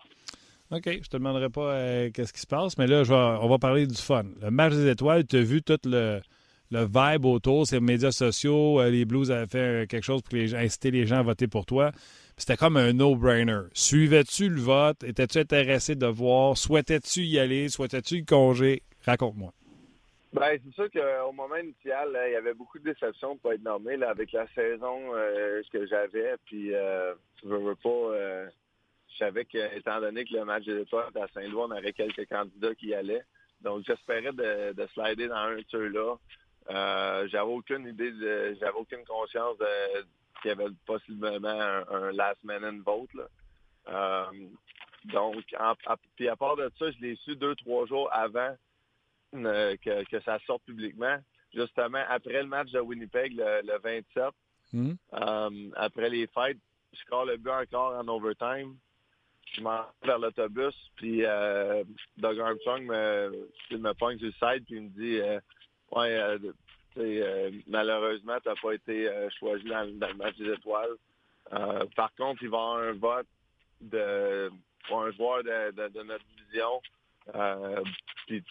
OK. 0.72 1.04
Je 1.04 1.10
te 1.10 1.18
demanderai 1.18 1.50
pas 1.50 1.74
euh, 1.74 2.12
qu'est-ce 2.14 2.34
qui 2.34 2.42
se 2.42 2.48
passe, 2.48 2.78
mais 2.78 2.88
là, 2.88 3.04
on 3.42 3.48
va 3.48 3.58
parler 3.58 3.88
du 3.88 3.96
fun. 4.02 4.24
Le 4.42 4.52
match 4.52 4.74
des 4.74 4.90
étoiles, 4.90 5.26
tu 5.26 5.38
as 5.38 5.42
vu 5.42 5.62
tout 5.62 5.80
le, 5.86 6.22
vibe 6.72 7.26
autour, 7.26 7.68
ces 7.68 7.80
médias 7.80 8.12
sociaux. 8.12 8.80
Euh, 8.80 8.90
les 8.90 9.06
Blues 9.06 9.32
avaient 9.32 9.48
fait 9.48 9.90
quelque 9.90 10.04
chose 10.04 10.22
pour 10.22 10.36
les, 10.36 10.54
inciter 10.56 10.92
les 10.92 11.06
gens 11.06 11.20
à 11.20 11.24
voter 11.24 11.48
pour 11.48 11.66
toi. 11.66 11.92
C'était 12.38 12.58
comme 12.58 12.78
un 12.78 12.94
no-brainer. 12.94 13.62
Suivais-tu 13.74 14.50
le 14.50 14.62
vote? 14.62 15.04
Étais-tu 15.04 15.40
intéressé 15.40 15.96
de 15.96 16.06
voir? 16.06 16.56
Souhaitais-tu 16.58 17.22
y 17.22 17.40
aller? 17.40 17.70
Souhaitais-tu 17.70 18.18
le 18.20 18.26
congé? 18.26 18.84
Raconte-moi. 19.06 19.54
Ben, 20.34 20.60
c'est 20.64 20.74
sûr 20.76 20.92
qu'au 20.92 21.32
moment 21.32 21.56
initial, 21.56 22.10
il 22.28 22.34
y 22.34 22.36
avait 22.36 22.54
beaucoup 22.54 22.78
de 22.78 22.92
déceptions 22.92 23.36
de 23.36 23.40
pas 23.40 23.56
être 23.56 23.64
nommé 23.64 23.96
avec 24.04 24.32
la 24.34 24.46
saison 24.50 25.16
euh, 25.16 25.64
que 25.72 25.88
j'avais. 25.88 26.36
Puis, 26.46 26.76
euh, 26.76 27.16
je 27.44 27.48
veux, 27.48 27.76
pas. 27.76 27.90
Euh, 27.90 28.48
je 29.10 29.18
savais 29.18 29.46
qu'étant 29.46 30.00
donné 30.00 30.26
que 30.26 30.36
le 30.36 30.46
match 30.46 30.66
des 30.66 30.82
étoiles 30.82 31.06
à 31.16 31.28
Saint-Louis, 31.34 31.56
on 31.56 31.72
aurait 31.72 31.94
quelques 31.94 32.28
candidats 32.28 32.76
qui 32.76 32.88
y 32.88 32.94
allaient. 32.94 33.24
Donc, 33.62 33.84
j'espérais 33.88 34.34
de, 34.34 34.74
de 34.74 34.88
slider 34.94 35.28
dans 35.28 35.36
un 35.36 35.62
tour 35.72 36.20
là. 36.70 37.28
j'avais 37.28 37.52
aucune 37.52 37.88
idée, 37.88 38.12
de, 38.12 38.58
j'avais 38.60 38.78
aucune 38.78 39.06
conscience 39.06 39.58
de, 39.58 39.66
qu'il 40.42 40.50
y 40.50 40.52
avait 40.52 40.72
possiblement 40.86 41.84
un, 41.92 42.12
last 42.12 42.44
man 42.44 42.82
vote. 42.82 43.10
Là. 43.14 44.30
donc, 45.06 45.44
à, 45.58 45.76
puis 46.16 46.28
à 46.28 46.36
part 46.36 46.56
de 46.56 46.72
ça, 46.78 46.92
je 46.92 47.00
l'ai 47.00 47.16
su 47.18 47.36
deux, 47.36 47.56
trois 47.56 47.86
jours 47.86 48.10
avant 48.12 48.56
euh, 49.36 49.76
que, 49.78 50.20
ça 50.22 50.40
sorte 50.46 50.64
publiquement. 50.64 51.18
Justement, 51.54 52.04
après 52.10 52.42
le 52.42 52.48
match 52.48 52.72
de 52.72 52.80
Winnipeg, 52.80 53.34
le, 53.36 53.78
27, 53.80 54.24
hmm. 54.74 54.92
euh, 55.14 55.70
après 55.76 56.10
les 56.10 56.28
fêtes, 56.28 56.58
je 56.94 57.00
score 57.00 57.26
le 57.26 57.38
but 57.38 57.52
encore 57.52 57.96
en 57.96 58.08
overtime. 58.08 58.78
Je 59.54 59.62
m'en 59.62 59.78
vais 60.02 60.08
vers 60.08 60.20
l'autobus, 60.20 60.76
puis 60.96 61.26
euh, 61.26 61.84
Doug 62.18 62.40
Armstrong 62.40 62.84
me, 62.84 63.50
me 63.72 63.94
pointe 63.94 64.20
sur 64.20 64.28
le 64.28 64.34
side, 64.34 64.66
puis 64.66 64.76
il 64.76 64.82
me 64.84 64.90
dit 64.90 65.22
Ouais, 65.92 66.38
malheureusement, 67.68 68.38
tu 68.42 68.50
n'as 68.50 68.56
pas 68.56 68.74
été 68.74 69.10
choisi 69.40 69.66
dans, 69.66 69.84
le 69.84 70.14
match 70.16 70.36
des 70.38 70.54
étoiles. 70.54 70.96
par 71.96 72.14
contre, 72.16 72.44
il 72.44 72.50
va 72.50 72.58
y 72.58 72.62
avoir 72.62 72.78
un 72.80 72.94
vote 72.94 73.28
de, 73.82 74.52
pour 74.88 75.04
un 75.04 75.12
joueur 75.12 75.44
de, 75.44 75.88
de 75.90 76.04
notre 76.04 76.26
division. 76.26 76.82
puis 78.26 78.44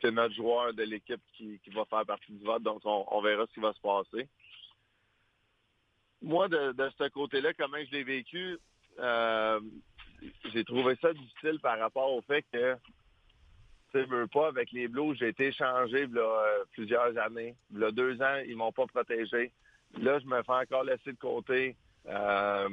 c'est 0.00 0.10
notre 0.10 0.34
joueur 0.34 0.72
de 0.74 0.82
l'équipe 0.82 1.20
qui, 1.36 1.60
va 1.74 1.84
faire 1.84 2.06
partie 2.06 2.32
du 2.32 2.44
vote, 2.44 2.62
donc 2.62 2.80
on, 2.84 3.20
verra 3.20 3.46
ce 3.46 3.54
qui 3.54 3.60
va 3.60 3.72
se 3.72 3.80
passer. 3.80 4.28
Moi, 6.22 6.48
de, 6.48 6.90
ce 6.98 7.08
côté-là, 7.08 7.52
comment 7.54 7.78
je 7.84 7.90
l'ai 7.92 8.04
vécu, 8.04 8.58
euh, 8.98 9.60
j'ai 10.52 10.64
trouvé 10.64 10.96
ça 11.00 11.12
difficile 11.12 11.58
par 11.60 11.78
rapport 11.78 12.12
au 12.12 12.20
fait 12.22 12.44
que, 12.52 12.76
tu 13.92 14.00
sais, 14.00 14.26
pas, 14.32 14.48
avec 14.48 14.72
les 14.72 14.88
Blues, 14.88 15.16
j'ai 15.18 15.28
été 15.28 15.48
échangé 15.48 16.04
a 16.04 16.64
plusieurs 16.72 17.16
années. 17.18 17.54
A 17.82 17.90
deux 17.90 18.20
ans, 18.22 18.40
ils 18.46 18.56
m'ont 18.56 18.72
pas 18.72 18.86
protégé. 18.86 19.52
Là, 19.98 20.18
je 20.20 20.26
me 20.26 20.42
fais 20.42 20.52
encore 20.52 20.84
laisser 20.84 21.12
de 21.12 21.18
côté 21.18 21.76
euh, 22.06 22.68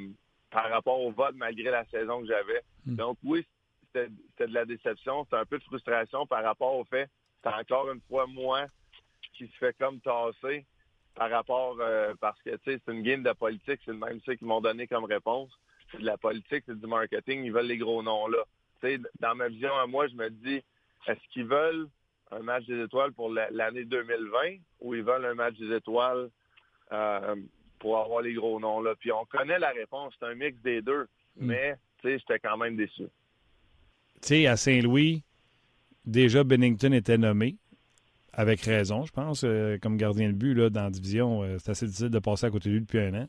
par 0.51 0.69
rapport 0.69 0.99
au 0.99 1.11
vote, 1.11 1.35
malgré 1.35 1.71
la 1.71 1.85
saison 1.85 2.21
que 2.21 2.27
j'avais. 2.27 2.61
Hmm. 2.85 2.95
Donc, 2.95 3.17
oui, 3.23 3.45
c'était 3.87 4.09
de 4.47 4.53
la 4.53 4.65
déception, 4.65 5.23
c'était 5.23 5.37
un 5.37 5.45
peu 5.45 5.57
de 5.57 5.63
frustration 5.63 6.27
par 6.27 6.43
rapport 6.43 6.75
au 6.75 6.83
fait 6.85 7.09
c'est 7.43 7.53
encore 7.53 7.91
une 7.91 8.01
fois 8.01 8.27
moi 8.27 8.65
qui 9.33 9.47
se 9.47 9.57
fait 9.57 9.75
comme 9.77 9.99
tasser 9.99 10.65
par 11.15 11.29
rapport 11.29 11.77
euh, 11.79 12.13
parce 12.19 12.41
que 12.41 12.51
tu 12.51 12.71
sais 12.71 12.81
c'est 12.85 12.93
une 12.93 13.03
game 13.03 13.23
de 13.23 13.31
politique, 13.33 13.79
c'est 13.85 13.91
le 13.91 13.97
même 13.97 14.19
ça 14.25 14.35
qu'ils 14.35 14.47
m'ont 14.47 14.61
donné 14.61 14.87
comme 14.87 15.05
réponse. 15.05 15.51
C'est 15.91 15.99
de 15.99 16.05
la 16.05 16.17
politique, 16.17 16.63
c'est 16.65 16.79
du 16.79 16.87
marketing, 16.87 17.43
ils 17.43 17.51
veulent 17.51 17.67
les 17.67 17.77
gros 17.77 18.03
noms 18.03 18.27
là. 18.27 18.43
Tu 18.81 18.87
sais, 18.87 18.99
dans 19.19 19.33
ma 19.33 19.47
vision 19.47 19.75
à 19.75 19.87
moi, 19.87 20.07
je 20.07 20.15
me 20.15 20.29
dis 20.29 20.61
est-ce 21.07 21.19
qu'ils 21.31 21.45
veulent 21.45 21.87
un 22.31 22.39
match 22.39 22.65
des 22.65 22.83
étoiles 22.83 23.13
pour 23.13 23.29
l'année 23.29 23.85
2020 23.85 24.57
ou 24.81 24.93
ils 24.93 25.03
veulent 25.03 25.25
un 25.25 25.33
match 25.33 25.55
des 25.57 25.75
étoiles 25.75 26.29
euh, 26.91 27.35
pour 27.79 27.97
avoir 27.97 28.21
les 28.21 28.33
gros 28.33 28.59
noms 28.59 28.81
là? 28.81 28.93
Puis 28.99 29.11
on 29.11 29.25
connaît 29.25 29.59
la 29.59 29.71
réponse, 29.71 30.13
c'est 30.19 30.25
un 30.25 30.35
mix 30.35 30.61
des 30.61 30.81
deux, 30.81 31.07
hmm. 31.37 31.45
mais 31.45 31.75
j'étais 32.03 32.39
quand 32.39 32.57
même 32.57 32.75
déçu. 32.75 33.03
Tu 34.21 34.27
sais, 34.27 34.47
à 34.47 34.57
Saint-Louis, 34.57 35.23
déjà 36.05 36.43
Bennington 36.43 36.91
était 36.91 37.17
nommé, 37.17 37.55
avec 38.33 38.61
raison, 38.61 39.05
je 39.05 39.11
pense, 39.11 39.43
euh, 39.43 39.77
comme 39.81 39.97
gardien 39.97 40.29
de 40.29 40.33
but 40.33 40.53
là, 40.53 40.69
dans 40.69 40.83
la 40.83 40.89
division. 40.89 41.43
Euh, 41.43 41.57
c'est 41.59 41.71
assez 41.71 41.85
difficile 41.85 42.09
de 42.09 42.19
passer 42.19 42.45
à 42.45 42.51
côté 42.51 42.69
de 42.69 42.75
lui 42.75 42.81
depuis 42.81 42.99
un 42.99 43.13
an. 43.13 43.27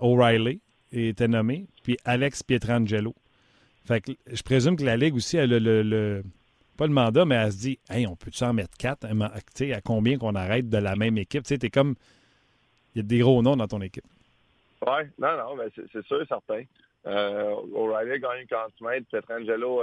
O'Reilly 0.00 0.60
était 0.92 1.28
nommé, 1.28 1.66
puis 1.82 1.96
Alex 2.04 2.42
Pietrangelo. 2.42 3.14
Fait 3.86 4.00
que 4.00 4.12
je 4.30 4.42
présume 4.42 4.76
que 4.76 4.84
la 4.84 4.96
Ligue 4.96 5.14
aussi 5.14 5.38
a 5.38 5.46
le, 5.46 6.22
pas 6.80 6.86
le 6.86 6.94
mandat, 6.94 7.26
mais 7.26 7.34
elle 7.34 7.52
se 7.52 7.58
dit 7.58 7.78
Hey, 7.90 8.06
on 8.06 8.16
peut-tu 8.16 8.42
en 8.42 8.54
mettre 8.54 8.74
quatre? 8.78 9.04
À 9.06 9.80
combien 9.82 10.16
qu'on 10.16 10.34
arrête 10.34 10.70
de 10.70 10.78
la 10.78 10.96
même 10.96 11.18
équipe? 11.18 11.44
Tu 11.44 11.56
sais, 11.56 11.70
comme. 11.70 11.94
Il 12.94 12.98
y 12.98 13.04
a 13.04 13.06
des 13.06 13.18
gros 13.18 13.42
noms 13.42 13.54
dans 13.54 13.68
ton 13.68 13.82
équipe. 13.82 14.06
Oui, 14.86 15.02
non, 15.18 15.36
non, 15.36 15.56
mais 15.56 15.66
c'est 15.92 16.04
sûr, 16.06 16.24
certain. 16.26 16.62
O'Reilly 17.04 18.12
a 18.12 18.18
gagné 18.18 18.46
40 18.46 18.80
mètres, 18.80 19.06
Pietrangelo 19.10 19.82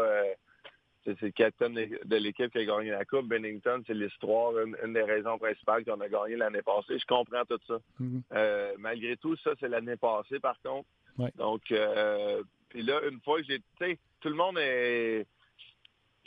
c'est 1.06 1.22
le 1.22 1.32
capitaine 1.32 1.74
de 1.74 2.16
l'équipe 2.18 2.52
qui 2.52 2.58
a 2.58 2.66
gagné 2.66 2.92
la 2.92 3.06
Coupe. 3.06 3.28
Bennington, 3.28 3.82
c'est 3.88 3.94
l'histoire, 3.94 4.54
une, 4.60 4.94
des 4.94 5.04
raisons 5.04 5.38
principales 5.38 5.86
qu'on 5.86 6.02
a 6.02 6.10
gagné 6.10 6.36
l'année 6.36 6.62
passée. 6.62 7.00
Je 7.00 7.06
comprends 7.06 7.46
tout 7.46 7.60
ça. 7.66 7.78
Mm-hmm. 8.02 8.22
Euh, 8.34 8.74
malgré 8.78 9.16
tout, 9.18 9.38
ça, 9.38 9.52
c'est 9.60 9.70
l'année 9.70 9.96
passée, 9.96 10.40
par 10.40 10.60
contre. 10.62 10.88
Donc, 11.36 11.62
euh, 11.72 12.44
puis 12.70 12.82
là, 12.82 13.00
une 13.10 13.22
fois 13.22 13.40
que 13.40 13.46
j'ai... 13.48 13.62
Tu 13.80 13.98
tout 14.20 14.30
le 14.30 14.36
monde 14.36 14.58
est, 14.58 15.26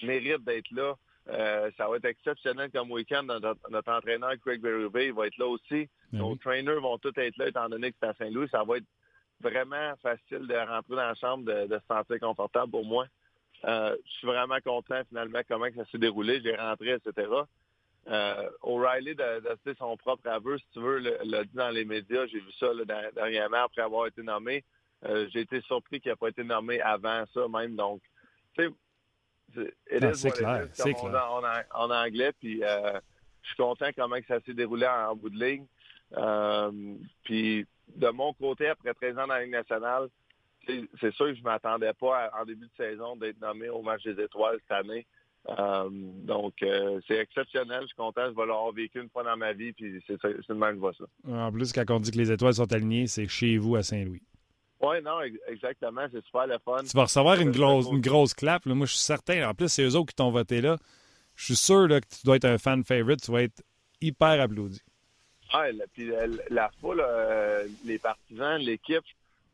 mérite 0.06 0.44
d'être 0.44 0.70
là. 0.70 0.94
Euh, 1.28 1.70
ça 1.76 1.88
va 1.88 1.96
être 1.96 2.06
exceptionnel 2.06 2.70
comme 2.70 2.90
week-end. 2.90 3.22
Notre, 3.22 3.92
entraîneur, 3.92 4.32
Craig 4.44 4.60
Berube, 4.60 5.14
va 5.14 5.26
être 5.26 5.38
là 5.38 5.46
aussi. 5.46 5.88
Ben 6.12 6.18
Nos 6.18 6.36
trainers 6.36 6.80
vont 6.80 6.98
tous 6.98 7.16
être 7.16 7.36
là, 7.36 7.48
étant 7.48 7.68
donné 7.68 7.92
que 7.92 7.98
c'est 8.00 8.08
à 8.08 8.14
Saint-Louis. 8.14 8.48
Ça 8.50 8.64
va 8.64 8.78
être 8.78 8.86
vraiment 9.40 9.94
facile 10.02 10.46
de 10.46 10.54
rentrer 10.54 10.96
dans 10.96 10.96
la 10.96 11.14
chambre, 11.14 11.44
de 11.44 11.78
se 11.78 11.86
sentir 11.86 12.18
confortable 12.20 12.70
pour 12.70 12.84
moi. 12.84 13.06
Euh, 13.64 13.96
je 14.06 14.10
suis 14.12 14.26
vraiment 14.26 14.58
content 14.64 15.02
finalement 15.08 15.40
comment 15.46 15.66
ça 15.76 15.84
s'est 15.90 15.98
déroulé. 15.98 16.40
J'ai 16.42 16.56
rentré, 16.56 16.90
etc. 16.92 17.28
Euh, 18.08 18.50
O'Reilly 18.62 19.14
de, 19.14 19.42
de 19.66 19.74
son 19.74 19.96
propre 19.96 20.28
aveu, 20.28 20.58
si 20.58 20.64
tu 20.72 20.80
veux, 20.80 20.98
l'a 20.98 21.44
dit 21.44 21.54
dans 21.54 21.70
les 21.70 21.84
médias. 21.84 22.26
J'ai 22.26 22.40
vu 22.40 22.52
ça 22.58 22.68
dernièrement 23.14 23.64
après 23.64 23.82
avoir 23.82 24.06
été 24.06 24.22
nommé. 24.22 24.64
Euh, 25.04 25.28
j'ai 25.32 25.40
été 25.40 25.60
surpris 25.62 26.00
qu'il 26.00 26.10
n'ait 26.10 26.16
pas 26.16 26.28
été 26.28 26.44
nommé 26.44 26.80
avant 26.80 27.24
ça 27.34 27.48
même. 27.48 27.76
Donc, 27.76 28.00
tu 28.54 28.64
sais, 28.64 28.70
c'est 29.54 30.30
clair. 30.30 30.68
C'est 30.72 30.94
clair. 30.94 31.66
En, 31.74 31.90
anglais, 31.90 32.32
puis 32.38 32.60
je 32.60 33.46
suis 33.46 33.56
content 33.56 33.86
comment 33.96 34.16
ça 34.28 34.40
s'est 34.40 34.54
déroulé 34.54 34.86
en, 34.86 35.16
bout 35.16 35.30
de 35.30 35.38
ligne. 35.38 35.66
puis 37.24 37.66
de 37.96 38.08
mon 38.08 38.32
côté, 38.34 38.68
après 38.68 38.94
13 38.94 39.18
ans 39.18 39.26
dans 39.26 39.34
la 39.34 39.42
Ligue 39.42 39.52
nationale, 39.52 40.08
c'est 40.66 41.12
sûr 41.12 41.26
que 41.26 41.34
je 41.34 41.40
ne 41.40 41.44
m'attendais 41.44 41.92
pas 41.94 42.30
en 42.38 42.44
début 42.44 42.66
de 42.66 42.84
saison 42.84 43.16
d'être 43.16 43.40
nommé 43.40 43.68
au 43.68 43.82
match 43.82 44.04
des 44.04 44.22
étoiles 44.22 44.58
cette 44.62 44.86
année. 44.86 45.06
Euh, 45.48 45.88
donc, 45.90 46.62
euh, 46.62 47.00
c'est 47.08 47.16
exceptionnel. 47.16 47.82
Je 47.82 47.86
suis 47.86 47.96
content. 47.96 48.26
Je 48.26 48.36
vais 48.36 48.46
l'avoir 48.46 48.72
vécu 48.72 49.00
une 49.00 49.08
fois 49.08 49.24
dans 49.24 49.36
ma 49.36 49.52
vie. 49.52 49.72
Puis 49.72 50.02
c'est 50.06 50.18
le 50.22 50.54
même 50.54 50.70
que 50.70 50.74
je 50.76 50.80
vois 50.80 50.92
ça. 50.92 51.04
En 51.28 51.50
plus, 51.50 51.72
quand 51.72 51.84
on 51.90 52.00
dit 52.00 52.10
que 52.10 52.18
les 52.18 52.30
étoiles 52.30 52.54
sont 52.54 52.72
alignées, 52.72 53.06
c'est 53.06 53.26
chez 53.26 53.56
vous 53.56 53.76
à 53.76 53.82
Saint-Louis. 53.82 54.22
Oui, 54.80 55.02
non, 55.02 55.20
exactement. 55.46 56.06
C'est 56.12 56.24
super 56.24 56.46
le 56.46 56.58
fun. 56.64 56.82
Tu 56.82 56.96
vas 56.96 57.04
recevoir 57.04 57.40
une 57.40 57.50
grosse, 57.50 57.86
une 57.90 58.00
grosse 58.00 58.34
clap. 58.34 58.64
Moi, 58.66 58.86
je 58.86 58.92
suis 58.92 59.00
certain. 59.00 59.48
En 59.48 59.54
plus, 59.54 59.68
c'est 59.68 59.82
eux 59.82 59.94
autres 59.94 60.10
qui 60.10 60.16
t'ont 60.16 60.30
voté 60.30 60.60
là. 60.60 60.78
Je 61.36 61.44
suis 61.44 61.56
sûr 61.56 61.88
que 61.88 61.98
tu 62.00 62.24
dois 62.24 62.36
être 62.36 62.46
un 62.46 62.58
fan 62.58 62.82
favorite. 62.84 63.20
Tu 63.22 63.30
vas 63.30 63.42
être 63.42 63.62
hyper 64.00 64.40
applaudi. 64.40 64.80
Ah, 65.52 65.66
puis 65.92 66.10
la 66.48 66.70
foule, 66.80 67.04
euh, 67.04 67.66
les 67.84 67.98
partisans, 67.98 68.58
l'équipe, 68.58 69.04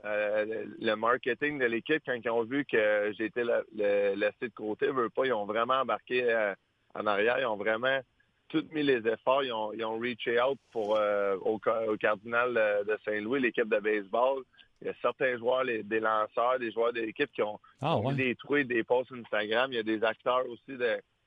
euh, 0.06 0.64
le 0.78 0.94
marketing 0.94 1.58
de 1.58 1.64
l'équipe, 1.64 2.02
quand 2.06 2.18
ils 2.22 2.30
ont 2.30 2.44
vu 2.44 2.64
que 2.64 3.12
j'étais 3.18 3.42
laissé 3.44 4.42
de 4.42 4.54
côté, 4.54 4.88
veut 4.88 5.10
pas, 5.10 5.26
ils 5.26 5.32
ont 5.32 5.46
vraiment 5.46 5.80
embarqué 5.80 6.22
euh, 6.22 6.54
en 6.94 7.06
arrière, 7.06 7.38
ils 7.40 7.46
ont 7.46 7.56
vraiment 7.56 8.00
tout 8.48 8.64
mis 8.72 8.84
les 8.84 9.06
efforts, 9.08 9.42
ils 9.42 9.52
ont, 9.52 9.72
ils 9.72 9.84
ont 9.84 9.98
reaché 9.98 10.40
out 10.40 10.58
pour, 10.70 10.96
euh, 10.96 11.36
au, 11.38 11.58
Cardinal 11.58 12.54
de 12.86 12.96
Saint-Louis, 13.04 13.40
l'équipe 13.40 13.68
de 13.68 13.80
baseball. 13.80 14.42
Il 14.82 14.88
y 14.88 14.90
a 14.90 14.94
certains 15.00 15.36
joueurs, 15.38 15.64
des 15.64 16.00
lanceurs, 16.00 16.58
des 16.58 16.70
joueurs 16.70 16.92
de 16.92 17.00
l'équipe 17.00 17.30
qui 17.32 17.42
ont, 17.42 17.58
ah, 17.80 17.98
mis 18.04 18.14
des 18.14 18.34
tweets, 18.34 18.68
des 18.68 18.84
posts 18.84 19.12
Instagram. 19.12 19.72
Il 19.72 19.76
y 19.76 19.78
a 19.78 19.82
des 19.82 20.04
acteurs 20.04 20.46
aussi 20.48 20.78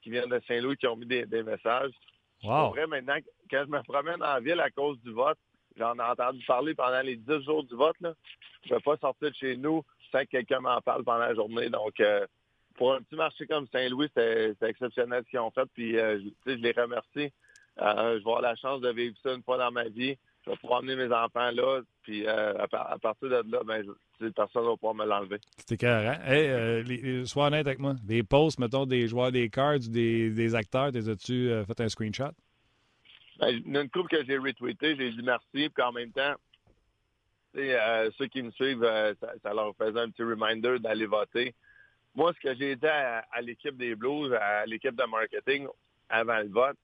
qui 0.02 0.12
viennent 0.12 0.30
de 0.30 0.42
Saint-Louis 0.48 0.78
qui 0.78 0.88
ont 0.88 0.96
mis 0.96 1.08
des, 1.08 1.44
messages. 1.44 1.92
Wow. 2.44 2.70
Vrai, 2.70 2.88
maintenant, 2.88 3.18
quand 3.50 3.64
je 3.66 3.72
me 3.72 3.82
promène 3.84 4.24
en 4.24 4.40
ville 4.40 4.60
à 4.60 4.70
cause 4.70 5.00
du 5.02 5.12
vote, 5.12 5.38
J'en 5.80 5.96
ai 5.96 6.02
entendu 6.02 6.44
parler 6.46 6.76
pendant 6.76 7.02
les 7.02 7.16
10 7.16 7.44
jours 7.46 7.64
du 7.64 7.76
vote. 7.76 7.96
Là. 8.02 8.14
Je 8.66 8.74
ne 8.74 8.76
vais 8.76 8.82
pas 8.82 8.98
sortir 8.98 9.30
de 9.30 9.36
chez 9.36 9.56
nous 9.56 9.84
sans 10.12 10.20
que 10.22 10.30
quelqu'un 10.30 10.60
m'en 10.60 10.82
parle 10.82 11.04
pendant 11.04 11.20
la 11.20 11.34
journée. 11.34 11.70
Donc, 11.70 12.00
euh, 12.00 12.26
pour 12.76 12.94
un 12.94 13.02
petit 13.02 13.16
marché 13.16 13.48
comme 13.48 13.68
Saint-Louis, 13.72 14.10
c'est 14.14 14.56
exceptionnel 14.62 15.24
ce 15.26 15.30
qu'ils 15.30 15.40
ont 15.40 15.52
fait. 15.52 15.66
Puis, 15.74 15.98
euh, 15.98 16.20
je, 16.46 16.52
les 16.52 16.72
remercie. 16.72 17.32
Euh, 17.82 18.14
je 18.14 18.16
vais 18.16 18.20
avoir 18.20 18.42
la 18.42 18.56
chance 18.56 18.82
de 18.82 18.90
vivre 18.90 19.16
ça 19.24 19.34
une 19.34 19.44
fois 19.44 19.58
dans 19.58 19.72
ma 19.72 19.86
vie. 19.86 20.18
Je 20.46 20.52
vais 20.52 20.58
pouvoir 20.58 20.80
emmener 20.80 20.96
mes 20.96 21.14
enfants 21.14 21.52
là. 21.52 21.82
Puis, 22.04 22.26
à, 22.28 22.68
partir 23.02 23.30
de 23.30 23.52
là, 23.52 23.62
ben, 23.66 23.86
personne 24.36 24.64
ne 24.64 24.70
va 24.70 24.74
pouvoir 24.76 24.96
me 24.96 25.06
l'enlever. 25.06 25.38
C'était 25.58 25.78
carré. 25.78 26.18
Hey, 26.26 27.26
sois 27.28 27.48
honnête 27.48 27.68
avec 27.68 27.80
moi. 27.80 27.96
Les 28.08 28.24
posts, 28.24 28.60
mettons, 28.60 28.86
des 28.86 29.08
joueurs 29.08 29.32
des 29.32 29.50
cards, 29.50 29.80
des, 29.80 30.30
des 30.30 30.56
acteurs, 30.56 30.92
as 30.96 31.16
tu 31.18 31.52
fait 31.68 31.82
un 31.82 31.90
screenshot? 31.90 32.32
Ben, 33.40 33.50
il 33.50 33.74
y 33.74 33.78
a 33.78 33.82
une 33.82 33.90
couple 33.90 34.10
que 34.10 34.26
j'ai 34.26 34.38
retweeté, 34.38 34.98
j'ai 34.98 35.12
dit 35.12 35.22
merci, 35.24 35.70
puis 35.70 35.84
en 35.84 35.94
même 35.94 36.12
temps, 36.12 36.36
euh, 37.56 38.12
ceux 38.18 38.28
qui 38.28 38.42
me 38.44 38.52
suivent, 38.52 38.84
euh, 38.84 39.14
ça, 39.42 39.54
leur 39.54 39.74
faisait 39.76 40.00
un 40.00 40.10
petit 40.10 40.24
reminder 40.24 40.78
d'aller 40.80 41.06
voter. 41.06 41.56
Moi, 42.16 42.34
ce 42.34 42.40
que 42.40 42.56
j'ai 42.56 42.76
dit 42.76 42.88
à, 42.88 43.24
l'équipe 43.42 43.78
des 43.78 43.96
Blues, 43.96 44.34
à 44.34 44.66
l'équipe 44.66 44.96
de 44.96 45.04
marketing 45.06 45.68
avant 46.10 46.40
le 46.40 46.50
vote, 46.50 46.78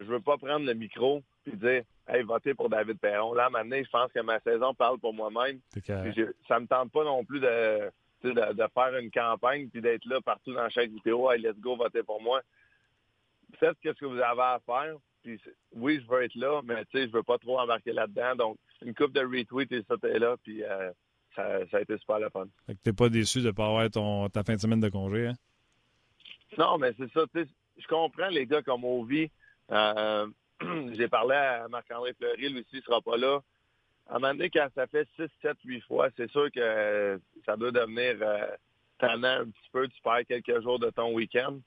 je 0.00 0.04
veux 0.04 0.20
pas 0.20 0.36
prendre 0.36 0.66
le 0.66 0.74
micro 0.74 1.22
puis 1.44 1.56
dire 1.56 1.82
Hey, 2.06 2.22
votez 2.22 2.52
pour 2.52 2.68
David 2.68 2.98
Perron. 2.98 3.32
Là, 3.32 3.48
maintenant, 3.48 3.78
je 3.82 3.88
pense 3.88 4.12
que 4.12 4.20
ma 4.20 4.38
saison 4.40 4.74
parle 4.74 4.98
pour 4.98 5.14
moi-même. 5.14 5.60
Ça 5.86 6.60
me 6.60 6.66
tente 6.66 6.92
pas 6.92 7.04
non 7.04 7.24
plus 7.24 7.40
de, 7.40 7.90
de, 8.22 8.66
faire 8.74 8.96
une 8.98 9.10
campagne 9.10 9.68
puis 9.68 9.80
d'être 9.80 10.04
là 10.04 10.20
partout 10.20 10.52
dans 10.52 10.68
chaque 10.68 10.90
vidéo. 10.90 11.30
Hey, 11.30 11.40
let's 11.40 11.58
go, 11.58 11.76
votez 11.76 12.02
pour 12.02 12.20
moi. 12.20 12.42
Faites 13.58 13.76
ce 13.82 13.90
que 13.90 14.04
vous 14.04 14.18
avez 14.18 14.42
à 14.42 14.60
faire. 14.66 14.96
Puis, 15.22 15.40
oui, 15.72 16.02
je 16.02 16.10
veux 16.10 16.22
être 16.22 16.34
là, 16.34 16.60
mais 16.62 16.84
tu 16.84 16.98
sais, 16.98 17.06
je 17.08 17.12
veux 17.12 17.22
pas 17.22 17.38
trop 17.38 17.58
embarquer 17.58 17.92
là-dedans. 17.92 18.36
Donc, 18.36 18.58
une 18.82 18.94
coupe 18.94 19.12
de 19.12 19.20
retweets 19.20 19.72
et 19.72 19.82
ça, 19.88 19.96
t'es 19.96 20.18
là. 20.18 20.36
Puis, 20.42 20.62
euh, 20.62 20.92
ça, 21.34 21.60
a 21.72 21.80
été 21.80 21.96
super 21.96 22.18
le 22.18 22.28
fun. 22.28 22.46
Fait 22.66 22.74
que 22.74 22.80
t'es 22.82 22.92
pas 22.92 23.08
déçu 23.08 23.40
de 23.40 23.50
pas 23.50 23.66
avoir 23.66 23.90
ton, 23.90 24.28
ta 24.28 24.44
fin 24.44 24.56
de 24.56 24.60
semaine 24.60 24.80
de 24.80 24.90
congé, 24.90 25.28
hein? 25.28 25.34
Non, 26.58 26.76
mais 26.76 26.92
c'est 26.98 27.10
ça. 27.12 27.24
Je 27.34 27.86
comprends 27.88 28.28
les 28.28 28.46
gars 28.46 28.62
comme 28.62 28.84
Ovi. 28.84 29.30
Euh, 29.72 30.26
j'ai 30.92 31.08
parlé 31.08 31.34
à 31.34 31.68
Marc-André 31.68 32.14
Fleury, 32.14 32.48
lui 32.48 32.60
aussi, 32.60 32.68
il 32.74 32.82
sera 32.82 33.00
pas 33.00 33.16
là. 33.16 33.40
À 34.08 34.16
un 34.16 34.18
moment 34.18 34.34
donné, 34.34 34.50
quand 34.50 34.68
ça 34.74 34.86
fait 34.86 35.08
6, 35.16 35.24
7, 35.42 35.56
8 35.64 35.80
fois, 35.82 36.08
c'est 36.16 36.30
sûr 36.30 36.50
que 36.52 37.20
ça 37.46 37.56
doit 37.56 37.70
devenir 37.70 38.16
euh, 38.20 38.46
tannant 38.98 39.40
un 39.40 39.46
petit 39.46 39.70
peu. 39.72 39.88
Tu 39.88 40.00
perds 40.02 40.26
quelques 40.28 40.62
jours 40.62 40.78
de 40.78 40.90
ton 40.90 41.12
week-end. 41.14 41.58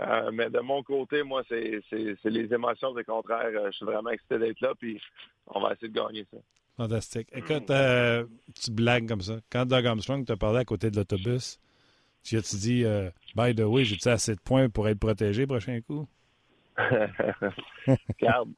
Euh, 0.00 0.30
mais 0.32 0.48
de 0.50 0.60
mon 0.60 0.82
côté, 0.82 1.22
moi, 1.22 1.42
c'est 1.48 1.80
les 1.92 2.54
émotions, 2.54 2.94
c'est 2.96 3.04
contraire. 3.04 3.50
Je 3.66 3.76
suis 3.76 3.86
vraiment 3.86 4.10
excité 4.10 4.38
d'être 4.38 4.60
là, 4.60 4.72
puis 4.78 5.00
on 5.46 5.60
va 5.60 5.72
essayer 5.72 5.88
de 5.88 5.94
gagner 5.94 6.26
ça. 6.30 6.38
Fantastique. 6.76 7.28
Écoute, 7.34 7.70
euh, 7.70 8.24
tu 8.54 8.70
blagues 8.70 9.06
comme 9.06 9.20
ça. 9.20 9.40
Quand 9.50 9.66
Doug 9.66 9.84
Armstrong 9.84 10.24
t'a 10.24 10.36
parlé 10.36 10.60
à 10.60 10.64
côté 10.64 10.90
de 10.90 10.96
l'autobus, 10.96 11.58
tu 12.22 12.38
as-tu 12.38 12.56
dit, 12.56 12.84
euh, 12.84 13.10
by 13.36 13.54
the 13.54 13.60
way, 13.60 13.84
j'ai-tu 13.84 14.08
assez 14.08 14.34
de 14.34 14.40
points 14.40 14.70
pour 14.70 14.88
être 14.88 14.98
protégé 14.98 15.46
prochain 15.46 15.80
coup? 15.82 16.08
Regarde. 18.20 18.50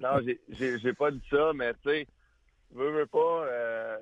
non, 0.00 0.20
j'ai 0.48 0.92
pas 0.92 1.10
dit 1.10 1.22
ça, 1.30 1.52
mais 1.54 1.72
tu 1.74 1.90
sais, 1.90 2.06
veux, 2.72 2.90
veux 2.90 3.06
pas, 3.06 3.46
euh, 3.46 3.98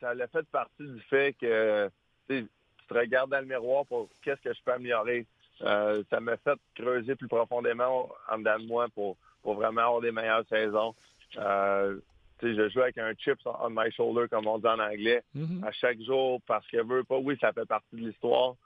ça 0.00 0.10
a 0.10 0.26
fait 0.26 0.46
partie 0.50 0.86
du 0.86 1.00
fait 1.02 1.34
que 1.40 1.90
tu 2.28 2.48
te 2.88 2.94
regardes 2.94 3.30
dans 3.30 3.40
le 3.40 3.46
miroir 3.46 3.86
pour 3.86 4.08
qu'est-ce 4.22 4.40
que 4.40 4.54
je 4.54 4.62
peux 4.64 4.72
améliorer. 4.72 5.26
Euh, 5.62 6.02
ça 6.10 6.20
m'a 6.20 6.36
fait 6.38 6.58
creuser 6.74 7.14
plus 7.14 7.28
profondément 7.28 8.08
en 8.30 8.38
dedans 8.38 8.58
de 8.58 8.66
moi 8.66 8.88
pour, 8.94 9.16
pour 9.42 9.54
vraiment 9.54 9.82
avoir 9.82 10.00
des 10.00 10.12
meilleures 10.12 10.46
saisons. 10.48 10.94
Euh, 11.36 11.98
je 12.42 12.68
joue 12.70 12.80
avec 12.80 12.98
un 12.98 13.12
chip 13.16 13.38
on 13.44 13.70
my 13.70 13.90
shoulder, 13.92 14.26
comme 14.28 14.48
on 14.48 14.58
dit 14.58 14.66
en 14.66 14.80
anglais, 14.80 15.22
mm-hmm. 15.36 15.64
à 15.64 15.70
chaque 15.70 16.00
jour 16.00 16.40
parce 16.46 16.66
que 16.66 16.82
veut 16.82 17.04
pas, 17.04 17.18
oui, 17.18 17.38
ça 17.40 17.52
fait 17.52 17.66
partie 17.66 17.94
de 17.94 18.08
l'histoire. 18.08 18.56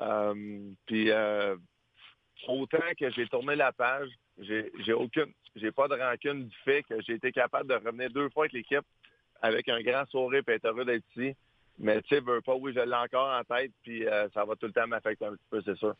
Euh, 0.00 0.70
puis 0.86 1.10
euh, 1.10 1.56
autant 2.48 2.78
que 2.98 3.10
j'ai 3.10 3.26
tourné 3.26 3.56
la 3.56 3.72
page, 3.72 4.08
j'ai 4.38 4.92
aucune, 4.92 5.32
j'ai 5.56 5.70
pas 5.70 5.88
de 5.88 5.94
rancune 5.94 6.48
du 6.48 6.56
fait 6.64 6.82
que 6.82 7.00
j'ai 7.02 7.14
été 7.14 7.32
capable 7.32 7.68
de 7.68 7.74
revenir 7.74 8.10
deux 8.10 8.28
fois 8.30 8.44
avec 8.44 8.52
l'équipe 8.52 8.84
avec 9.44 9.68
un 9.68 9.80
grand 9.82 10.06
sourire 10.08 10.42
et 10.48 10.52
être 10.52 10.64
heureux 10.64 10.84
d'être 10.84 11.04
ici. 11.14 11.34
Mais 11.78 12.00
tu 12.02 12.14
sais, 12.14 12.20
veux 12.20 12.40
pas, 12.40 12.54
oui, 12.54 12.72
je 12.74 12.80
l'ai 12.80 12.94
encore 12.94 13.28
en 13.28 13.42
tête, 13.42 13.72
puis 13.82 14.06
euh, 14.06 14.28
ça 14.32 14.44
va 14.44 14.54
tout 14.54 14.66
le 14.66 14.72
temps 14.72 14.86
m'affecter 14.86 15.26
un 15.26 15.32
petit 15.32 15.46
peu, 15.50 15.60
c'est 15.64 15.76
sûr. 15.76 15.94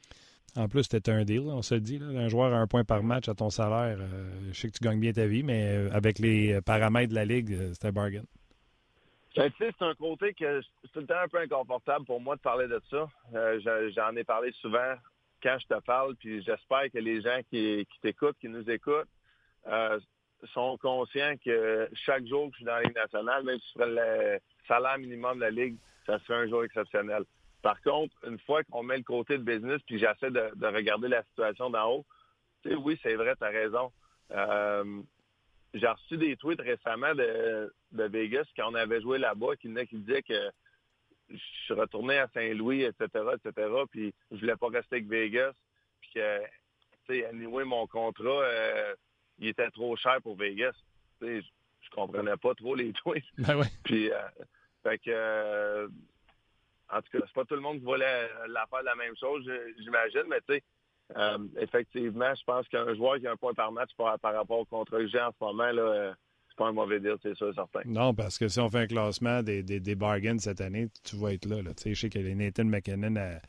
En 0.56 0.68
plus, 0.68 0.84
c'était 0.84 1.10
un 1.10 1.24
deal, 1.24 1.42
on 1.48 1.62
se 1.62 1.74
le 1.74 1.80
dit, 1.80 2.00
un 2.00 2.28
joueur 2.28 2.54
à 2.54 2.58
un 2.58 2.66
point 2.68 2.84
par 2.84 3.02
match 3.02 3.28
à 3.28 3.34
ton 3.34 3.50
salaire. 3.50 3.98
Euh, 4.00 4.30
je 4.52 4.60
sais 4.60 4.68
que 4.68 4.78
tu 4.78 4.84
gagnes 4.84 5.00
bien 5.00 5.12
ta 5.12 5.26
vie, 5.26 5.42
mais 5.42 5.76
euh, 5.76 5.88
avec 5.92 6.20
les 6.20 6.60
paramètres 6.62 7.10
de 7.10 7.16
la 7.16 7.24
Ligue, 7.24 7.72
c'était 7.72 7.88
un 7.88 7.92
bargain. 7.92 8.22
Ben, 9.36 9.50
tu 9.50 9.64
sais, 9.64 9.72
c'est 9.76 9.84
un 9.84 9.94
côté 9.94 10.32
que 10.32 10.62
c'est 10.62 10.92
tout 10.92 11.00
le 11.00 11.06
temps 11.06 11.18
un 11.20 11.28
peu 11.28 11.38
inconfortable 11.38 12.04
pour 12.04 12.20
moi 12.20 12.36
de 12.36 12.40
parler 12.40 12.68
de 12.68 12.80
ça. 12.88 13.08
J'en 13.96 14.14
ai 14.14 14.22
parlé 14.22 14.52
souvent 14.60 14.94
quand 15.44 15.58
je 15.60 15.66
te 15.66 15.80
parle, 15.82 16.16
puis 16.16 16.42
j'espère 16.42 16.90
que 16.90 16.98
les 16.98 17.20
gens 17.20 17.38
qui, 17.50 17.86
t'écoutent, 18.02 18.38
qui 18.40 18.48
nous 18.48 18.68
écoutent, 18.68 19.08
sont 20.52 20.76
conscients 20.78 21.34
que 21.44 21.88
chaque 21.92 22.26
jour 22.26 22.46
que 22.46 22.52
je 22.52 22.56
suis 22.56 22.64
dans 22.64 22.76
la 22.76 22.82
Ligue 22.82 22.96
nationale, 22.96 23.44
même 23.44 23.58
si 23.58 23.66
je 23.68 23.72
ferais 23.78 23.90
le 23.90 24.40
salaire 24.66 24.98
minimum 24.98 25.36
de 25.36 25.42
la 25.42 25.50
Ligue, 25.50 25.76
ça 26.06 26.18
serait 26.20 26.44
un 26.44 26.48
jour 26.48 26.64
exceptionnel. 26.64 27.24
Par 27.62 27.80
contre, 27.82 28.14
une 28.26 28.38
fois 28.40 28.62
qu'on 28.64 28.82
met 28.82 28.98
le 28.98 29.02
côté 29.04 29.38
de 29.38 29.42
business, 29.42 29.80
puis 29.86 29.98
j'essaie 29.98 30.30
de, 30.30 30.66
regarder 30.66 31.08
la 31.08 31.22
situation 31.24 31.70
d'en 31.70 31.90
haut, 31.90 32.04
tu 32.62 32.70
sais, 32.70 32.74
oui, 32.76 32.98
c'est 33.02 33.14
vrai, 33.14 33.34
tu 33.36 33.44
as 33.44 33.48
raison. 33.48 33.90
Euh, 34.32 35.02
j'ai 35.72 35.86
reçu 35.86 36.16
des 36.16 36.36
tweets 36.36 36.60
récemment 36.60 37.14
de, 37.14 37.72
Vegas 37.92 38.44
quand 38.56 38.70
on 38.70 38.74
avait 38.74 39.00
joué 39.00 39.18
là-bas, 39.18 39.56
qui, 39.56 39.72
qui 39.86 39.98
disaient 39.98 40.22
que 40.22 40.50
je 41.36 41.64
suis 41.64 41.74
retourné 41.74 42.18
à 42.18 42.28
Saint-Louis, 42.28 42.82
etc., 42.82 43.08
etc., 43.34 43.68
puis 43.90 44.14
je 44.30 44.38
voulais 44.38 44.56
pas 44.56 44.68
rester 44.68 44.96
avec 44.96 45.08
Vegas, 45.08 45.52
puis 46.00 46.10
que, 46.14 46.40
tu 47.06 47.20
sais, 47.20 47.26
anyway, 47.26 47.64
mon 47.64 47.86
contrat, 47.86 48.42
euh, 48.42 48.94
il 49.38 49.48
était 49.48 49.70
trop 49.70 49.96
cher 49.96 50.20
pour 50.22 50.36
Vegas. 50.36 50.74
Tu 51.20 51.26
sais, 51.26 51.46
je 51.80 51.90
comprenais 51.90 52.36
pas 52.36 52.54
trop 52.54 52.74
les 52.74 52.92
tweets. 53.04 53.24
Ben 53.38 53.56
ouais. 53.56 53.66
Puis, 53.84 54.10
euh, 54.10 54.18
fait 54.82 54.98
que, 54.98 55.86
en 56.90 57.02
tout 57.02 57.18
cas, 57.18 57.24
c'est 57.26 57.34
pas 57.34 57.44
tout 57.44 57.54
le 57.54 57.60
monde 57.60 57.78
qui 57.78 57.84
voulait 57.84 58.28
la 58.48 58.66
faire 58.66 58.82
la 58.82 58.94
même 58.94 59.16
chose, 59.16 59.50
j'imagine, 59.78 60.24
mais 60.28 60.40
tu 60.40 60.54
sais, 60.54 60.62
euh, 61.16 61.38
effectivement, 61.58 62.34
je 62.34 62.42
pense 62.44 62.66
qu'un 62.68 62.94
joueur 62.94 63.18
qui 63.18 63.26
a 63.26 63.32
un 63.32 63.36
point 63.36 63.54
par 63.54 63.72
match 63.72 63.90
par, 63.96 64.18
rapport 64.22 64.58
au 64.58 64.64
contrat 64.64 64.98
que 64.98 65.06
j'ai 65.06 65.20
en 65.20 65.32
ce 65.32 65.44
moment, 65.44 65.70
là, 65.70 65.82
euh, 65.82 66.14
c'est 66.54 66.64
pas 66.64 66.68
un 66.68 66.72
mauvais 66.72 67.00
deal, 67.00 67.16
c'est 67.22 67.36
sûr, 67.36 67.52
certain. 67.54 67.80
Non, 67.84 68.14
parce 68.14 68.38
que 68.38 68.48
si 68.48 68.60
on 68.60 68.68
fait 68.68 68.78
un 68.78 68.86
classement 68.86 69.42
des, 69.42 69.62
des, 69.62 69.94
bargains 69.94 70.38
cette 70.38 70.60
année, 70.60 70.88
tu 71.02 71.16
vas 71.16 71.32
être 71.32 71.46
là. 71.46 71.56
je 71.84 71.94
sais 71.94 72.08
qu'il 72.08 72.26
y 72.26 72.30
a 72.30 72.34
Nathan 72.34 72.64
McKinnon 72.64 73.16
à, 73.16 73.40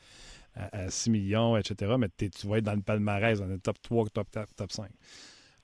à, 0.55 0.89
6 0.89 1.09
millions, 1.11 1.57
etc., 1.57 1.95
mais 1.97 2.09
tu 2.17 2.47
vas 2.47 2.57
être 2.57 2.63
dans 2.63 2.75
le 2.75 2.81
palmarès, 2.81 3.39
dans 3.39 3.47
le 3.47 3.59
top 3.59 3.81
3, 3.81 4.05
top, 4.13 4.31
top, 4.31 4.47
top 4.55 4.71
5. 4.71 4.89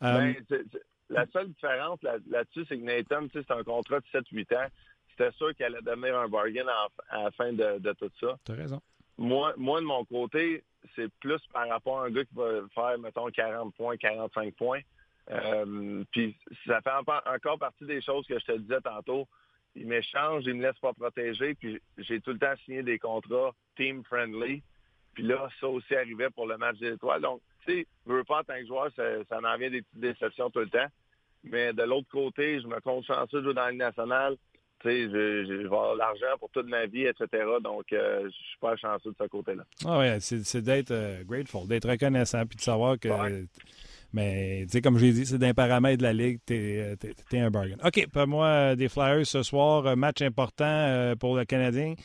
Ben, 0.01 0.35
euh, 0.51 0.63
la 1.09 1.25
seule 1.33 1.49
différence 1.49 1.99
là-dessus, 2.03 2.65
c'est 2.69 2.77
que 2.77 2.83
Nathan, 2.83 3.27
c'est 3.33 3.49
un 3.51 3.63
contrat 3.63 3.99
de 3.99 4.05
7-8 4.19 4.55
ans 4.55 4.69
c'était 5.21 5.31
sûr 5.37 5.55
qu'elle 5.55 5.75
allait 5.75 5.81
devenir 5.81 6.17
un 6.17 6.27
bargain 6.27 6.65
à, 7.09 7.23
la 7.23 7.31
fin 7.31 7.53
de, 7.53 7.93
tout 7.93 8.11
ça. 8.19 8.37
Tu 8.45 8.51
as 8.51 8.55
raison. 8.55 8.81
Moi, 9.17 9.53
moi, 9.57 9.79
de 9.79 9.85
mon 9.85 10.03
côté, 10.05 10.63
c'est 10.95 11.11
plus 11.19 11.39
par 11.53 11.67
rapport 11.67 12.01
à 12.01 12.05
un 12.05 12.09
gars 12.09 12.23
qui 12.23 12.33
va 12.33 12.61
faire, 12.73 12.97
mettons, 12.99 13.29
40 13.29 13.75
points, 13.75 13.97
45 13.97 14.55
points. 14.55 14.79
Euh, 15.29 16.03
puis 16.11 16.35
ça 16.65 16.81
fait 16.81 16.89
encore 16.89 17.59
partie 17.59 17.85
des 17.85 18.01
choses 18.01 18.25
que 18.27 18.39
je 18.39 18.45
te 18.45 18.57
disais 18.57 18.81
tantôt. 18.81 19.27
Il 19.75 19.87
m'échange, 19.87 20.43
il 20.45 20.55
me 20.55 20.63
laisse 20.63 20.79
pas 20.79 20.93
protéger, 20.93 21.53
puis 21.55 21.81
j'ai 21.97 22.19
tout 22.19 22.31
le 22.31 22.39
temps 22.39 22.53
signé 22.65 22.83
des 22.83 22.99
contrats 22.99 23.51
team 23.77 24.03
friendly. 24.03 24.61
Puis 25.13 25.23
là, 25.23 25.47
ça 25.59 25.67
aussi 25.67 25.95
arrivait 25.95 26.29
pour 26.29 26.47
le 26.47 26.57
match 26.57 26.77
des 26.79 26.93
étoiles. 26.93 27.21
Donc, 27.21 27.41
tu 27.65 27.73
sais, 27.73 27.87
je 28.05 28.11
veux 28.11 28.23
pas 28.23 28.39
en 28.39 28.43
tant 28.43 28.55
que 28.55 28.65
joueur, 28.65 28.91
ça, 28.95 29.03
ça 29.29 29.37
en 29.37 29.57
vient 29.57 29.69
des 29.69 29.81
petites 29.81 29.99
déceptions 29.99 30.49
tout 30.49 30.59
le 30.59 30.69
temps. 30.69 30.87
Mais 31.43 31.73
de 31.73 31.83
l'autre 31.83 32.09
côté, 32.09 32.61
je 32.61 32.67
me 32.67 32.79
compte 32.79 33.05
chanceux 33.05 33.39
de 33.39 33.45
jouer 33.45 33.53
dans 33.53 33.65
la 33.65 33.71
Ligue 33.71 33.79
nationale 33.79 34.37
je, 34.89 35.45
je, 35.47 35.53
vais 35.53 35.65
avoir 35.65 35.95
l'argent 35.95 36.37
pour 36.39 36.49
toute 36.49 36.67
ma 36.67 36.85
vie, 36.85 37.05
etc. 37.05 37.27
Donc, 37.63 37.91
euh, 37.93 38.23
je 38.25 38.29
suis 38.29 38.59
pas 38.59 38.75
chanceux 38.75 39.11
de 39.11 39.15
ce 39.19 39.27
côté-là. 39.27 39.63
Ah 39.85 39.99
oui, 39.99 40.21
c'est 40.21 40.61
d'être 40.61 40.91
euh, 40.91 41.23
grateful, 41.23 41.67
d'être 41.67 41.89
reconnaissant, 41.89 42.45
puis 42.45 42.57
de 42.57 42.61
savoir 42.61 42.99
que. 42.99 43.09
Mais, 44.13 44.63
tu 44.63 44.71
sais, 44.71 44.81
comme 44.81 44.97
je 44.97 45.05
l'ai 45.05 45.13
dit, 45.13 45.25
c'est 45.25 45.37
d'un 45.37 45.53
paramètre 45.53 45.97
de 45.97 46.03
la 46.03 46.13
Ligue, 46.13 46.39
tu 46.45 46.53
es, 46.53 47.39
un 47.39 47.49
bargain. 47.49 47.77
OK, 47.83 48.07
pour 48.11 48.27
moi, 48.27 48.75
des 48.75 48.89
Flyers 48.89 49.25
ce 49.25 49.43
soir, 49.43 49.95
match 49.95 50.21
important 50.21 50.65
euh, 50.65 51.15
pour 51.15 51.35
le 51.35 51.45
Canadien. 51.45 51.95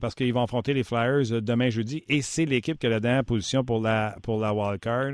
parce 0.00 0.14
qu'ils 0.14 0.34
vont 0.34 0.42
affronter 0.42 0.74
les 0.74 0.84
Flyers 0.84 1.42
demain 1.42 1.70
jeudi 1.70 2.04
et 2.08 2.20
c'est 2.20 2.44
l'équipe 2.44 2.78
qui 2.78 2.86
a 2.86 2.90
la 2.90 3.00
dernière 3.00 3.24
position 3.24 3.64
pour 3.64 3.80
la, 3.80 4.16
pour 4.22 4.38
la 4.38 4.52
wild 4.52 4.80
card. 4.80 5.12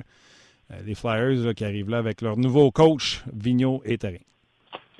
les 0.85 0.97
Flyers 0.97 1.55
qui 1.55 1.65
arrivent 1.65 1.91
là 1.91 1.99
avec 1.99 2.21
leur 2.23 2.37
nouveau 2.37 2.73
coach, 2.73 3.23
Vigneault 3.33 3.83
et 3.85 3.99
Terrain. 3.99 4.19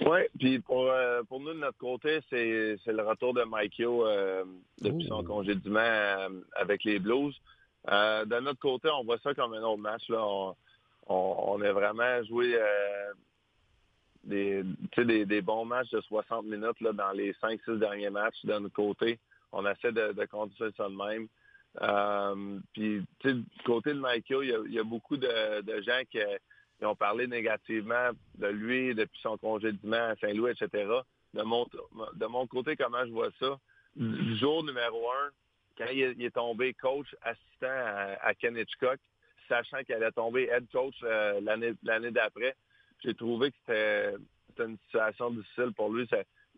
Oui, 0.07 0.21
puis 0.39 0.59
pour, 0.61 0.89
euh, 0.91 1.23
pour 1.25 1.41
nous, 1.41 1.53
de 1.53 1.59
notre 1.59 1.79
côté, 1.79 2.21
c'est, 2.31 2.77
le 2.87 3.03
retour 3.03 3.35
de 3.35 3.43
Mike 3.43 3.79
Yo 3.79 4.07
euh, 4.07 4.45
depuis 4.81 5.07
son 5.07 5.25
congédiement 5.25 5.81
euh, 5.81 6.29
avec 6.55 6.85
les 6.85 6.99
Blues. 6.99 7.35
de 7.87 8.41
notre 8.41 8.61
côté, 8.61 8.89
on 8.91 9.05
voit 9.05 9.19
ça 9.19 9.35
comme 9.35 9.55
un 9.55 9.63
autre 9.63 9.83
match. 9.83 10.09
Là. 10.09 10.25
On, 10.25 10.55
on, 11.09 11.61
a 11.61 11.73
vraiment 11.73 12.23
joué 12.25 12.59
des, 14.25 14.63
des, 14.97 15.25
des 15.25 15.43
bons 15.43 15.65
matchs 15.65 15.91
de 15.91 16.01
60 16.03 16.45
minutes 16.45 16.81
là, 16.81 16.93
dans 16.93 17.13
les 17.13 17.33
5-6 17.35 17.79
derniers 17.79 18.11
matchs 18.11 18.45
de 18.45 18.59
notre 18.59 18.75
côté. 18.75 19.19
On 19.53 19.67
essaie 19.67 19.93
de, 19.93 20.13
de 20.13 20.25
conduire 20.27 20.71
ça 20.77 20.89
de 20.89 20.95
même. 20.95 21.29
puis, 22.73 23.03
du 23.25 23.45
côté 23.65 23.95
de 23.95 24.01
Mike 24.01 24.29
Yo, 24.29 24.43
il 24.43 24.73
y 24.73 24.79
a, 24.79 24.85
beaucoup 24.85 25.17
de, 25.17 25.61
de 25.63 25.83
gens 25.83 26.03
qui 26.11 26.19
ils 26.81 26.87
ont 26.87 26.95
parlé 26.95 27.27
négativement 27.27 28.11
de 28.37 28.47
lui 28.47 28.95
depuis 28.95 29.21
son 29.21 29.37
congédiement 29.37 30.11
à 30.11 30.17
Saint-Louis, 30.17 30.53
etc. 30.53 30.89
De 31.35 31.43
mon, 31.43 31.67
de 32.15 32.27
mon 32.27 32.47
côté, 32.47 32.77
comment 32.77 33.05
je 33.05 33.11
vois 33.11 33.31
ça? 33.41 33.59
Jour 33.97 34.63
numéro 34.65 35.11
un, 35.11 35.31
quand 35.77 35.91
il 35.93 36.23
est, 36.23 36.31
tombé 36.31 36.75
coach 36.75 37.07
assistant 37.23 37.67
à, 38.23 38.35
Ken 38.35 38.57
Hitchcock, 38.57 39.01
sachant 39.49 39.83
qu'il 39.85 39.95
allait 39.95 40.13
tomber 40.13 40.49
head 40.51 40.67
coach 40.71 40.95
euh, 41.03 41.41
l'année 41.41 42.11
d'après, 42.11 42.55
j'ai 43.03 43.15
trouvé 43.15 43.51
que 43.51 43.57
c'était 43.67 44.65
une 44.65 44.79
situation 44.87 45.31
difficile 45.31 45.73
pour 45.75 45.93
lui. 45.93 46.09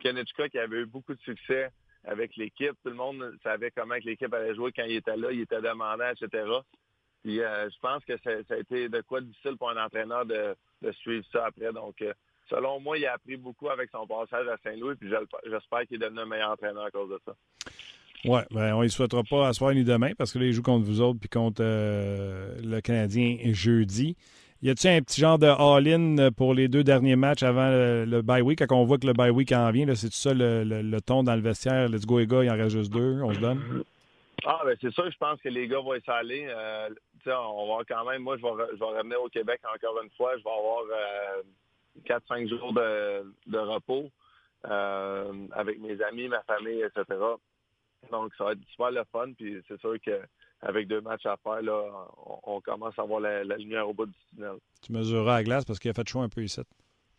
Ken 0.01 0.17
Hitchcock 0.17 0.55
avait 0.57 0.81
eu 0.81 0.87
beaucoup 0.87 1.15
de 1.15 1.21
succès 1.21 1.71
avec 2.05 2.37
l'équipe. 2.37 2.75
Tout 2.83 2.91
le 2.91 2.95
monde 2.95 3.37
savait 3.43 3.71
comment 3.71 3.97
l'équipe 4.03 4.33
allait 4.33 4.55
jouer 4.55 4.73
quand 4.73 4.85
il 4.85 4.97
était 4.97 5.17
là. 5.17 5.33
Il 5.33 5.41
était 5.41 5.61
demandant, 5.61 6.09
etc. 6.09 6.45
Puis 7.23 7.37
je 7.37 7.79
pense 7.81 8.03
que 8.05 8.17
ça, 8.19 8.31
a 8.55 8.57
été 8.57 8.89
de 8.89 9.01
quoi 9.03 9.21
difficile 9.21 9.57
pour 9.59 9.71
un 9.71 9.85
entraîneur 9.85 10.25
de, 10.25 10.57
suivre 10.93 11.27
ça 11.31 11.47
après. 11.47 11.73
Donc, 11.73 12.03
selon 12.49 12.81
moi, 12.81 12.97
il 12.97 13.07
a 13.07 13.13
appris 13.13 13.37
beaucoup 13.37 13.69
avec 13.69 13.91
son 13.91 14.07
passage 14.07 14.49
à 14.49 14.57
Saint-Louis, 14.63 14.95
puis 14.97 15.11
j'espère 15.45 15.87
qu'il 15.87 15.97
est 15.97 16.07
devenu 16.07 16.21
un 16.21 16.27
meilleur 16.27 16.51
entraîneur 16.51 16.85
à 16.85 16.91
cause 16.91 17.11
de 17.11 17.21
ça. 17.27 17.35
Oui, 18.25 18.41
ben, 18.51 18.75
on 18.75 18.83
ne 18.83 18.89
souhaitera 18.89 19.23
pas 19.23 19.49
à 19.49 19.53
soir 19.53 19.73
ni 19.73 19.85
demain 19.85 20.11
parce 20.17 20.33
que 20.33 20.39
là, 20.39 20.47
il 20.47 20.53
joue 20.53 20.63
contre 20.63 20.85
vous 20.85 21.01
autres 21.01 21.19
puis 21.19 21.29
contre 21.29 21.63
le 21.63 22.81
Canadien 22.81 23.39
jeudi. 23.53 24.17
Y 24.63 24.69
a-t-il 24.69 24.91
un 24.91 25.01
petit 25.01 25.23
genre 25.23 25.39
de 25.39 25.47
all-in 25.47 26.31
pour 26.33 26.53
les 26.53 26.69
deux 26.69 26.85
derniers 26.85 27.17
matchs 27.17 27.43
avant 27.43 27.71
le, 27.71 28.21
bye 28.21 28.43
week? 28.43 28.59
Quand 28.67 28.77
on 28.77 28.85
voit 28.85 28.99
que 28.99 29.07
le 29.07 29.15
bye 29.15 29.31
week 29.31 29.53
en 29.53 29.71
vient, 29.71 29.87
c'est 29.95 30.09
tout 30.09 30.15
ça 30.15 30.35
le, 30.35 30.99
ton 31.01 31.23
dans 31.23 31.35
le 31.35 31.41
vestiaire? 31.41 31.89
Let's 31.89 32.05
go 32.05 32.19
les 32.19 32.27
gars, 32.27 32.45
il 32.45 32.51
en 32.51 32.57
reste 32.57 32.77
juste 32.77 32.93
deux, 32.93 33.23
on 33.23 33.33
se 33.33 33.41
donne? 33.41 33.85
Ah, 34.45 34.61
ben 34.65 34.77
c'est 34.81 34.93
sûr, 34.93 35.11
je 35.11 35.17
pense 35.17 35.41
que 35.41 35.49
les 35.49 35.67
gars 35.67 35.81
vont 35.81 35.95
essayer 35.95 36.13
aller. 36.13 36.47
Euh, 36.49 36.89
on 37.27 37.77
va 37.77 37.85
quand 37.89 38.05
même, 38.05 38.23
moi, 38.23 38.37
je 38.37 38.43
vais, 38.43 38.65
je 38.73 38.79
vais 38.79 38.99
revenir 38.99 39.23
au 39.23 39.29
Québec 39.29 39.61
encore 39.75 39.99
une 40.03 40.11
fois. 40.11 40.37
Je 40.37 40.45
vais 40.45 40.51
avoir 40.51 40.83
euh, 40.91 41.43
4-5 42.07 42.49
jours 42.49 42.73
de, 42.75 43.59
repos 43.59 44.11
euh, 44.67 45.33
avec 45.53 45.79
mes 45.79 46.01
amis, 46.03 46.29
ma 46.29 46.43
famille, 46.43 46.83
etc. 46.83 47.19
Donc, 48.11 48.33
ça 48.37 48.45
va 48.45 48.53
être 48.53 48.65
super 48.71 48.91
le 48.91 49.03
fun. 49.13 49.33
Puis 49.37 49.63
c'est 49.69 49.81
sûr 49.81 49.97
que 50.05 50.21
avec 50.63 50.89
deux 50.89 51.01
matchs 51.01 51.27
à 51.27 51.37
faire, 51.43 51.63
là, 51.63 52.07
on, 52.45 52.61
commence 52.61 52.99
à 52.99 53.03
voir 53.03 53.21
la, 53.21 53.43
lumière 53.43 53.89
au 53.89 53.95
bout 53.95 54.07
du 54.07 54.19
tunnel. 54.31 54.57
Tu 54.83 54.93
mesureras 54.93 55.37
à 55.37 55.43
glace 55.43 55.65
parce 55.65 55.79
qu'il 55.79 55.91
a 55.91 55.95
fait 55.95 56.09
chaud 56.09 56.21
un 56.21 56.29
peu 56.29 56.43
ici. 56.43 56.61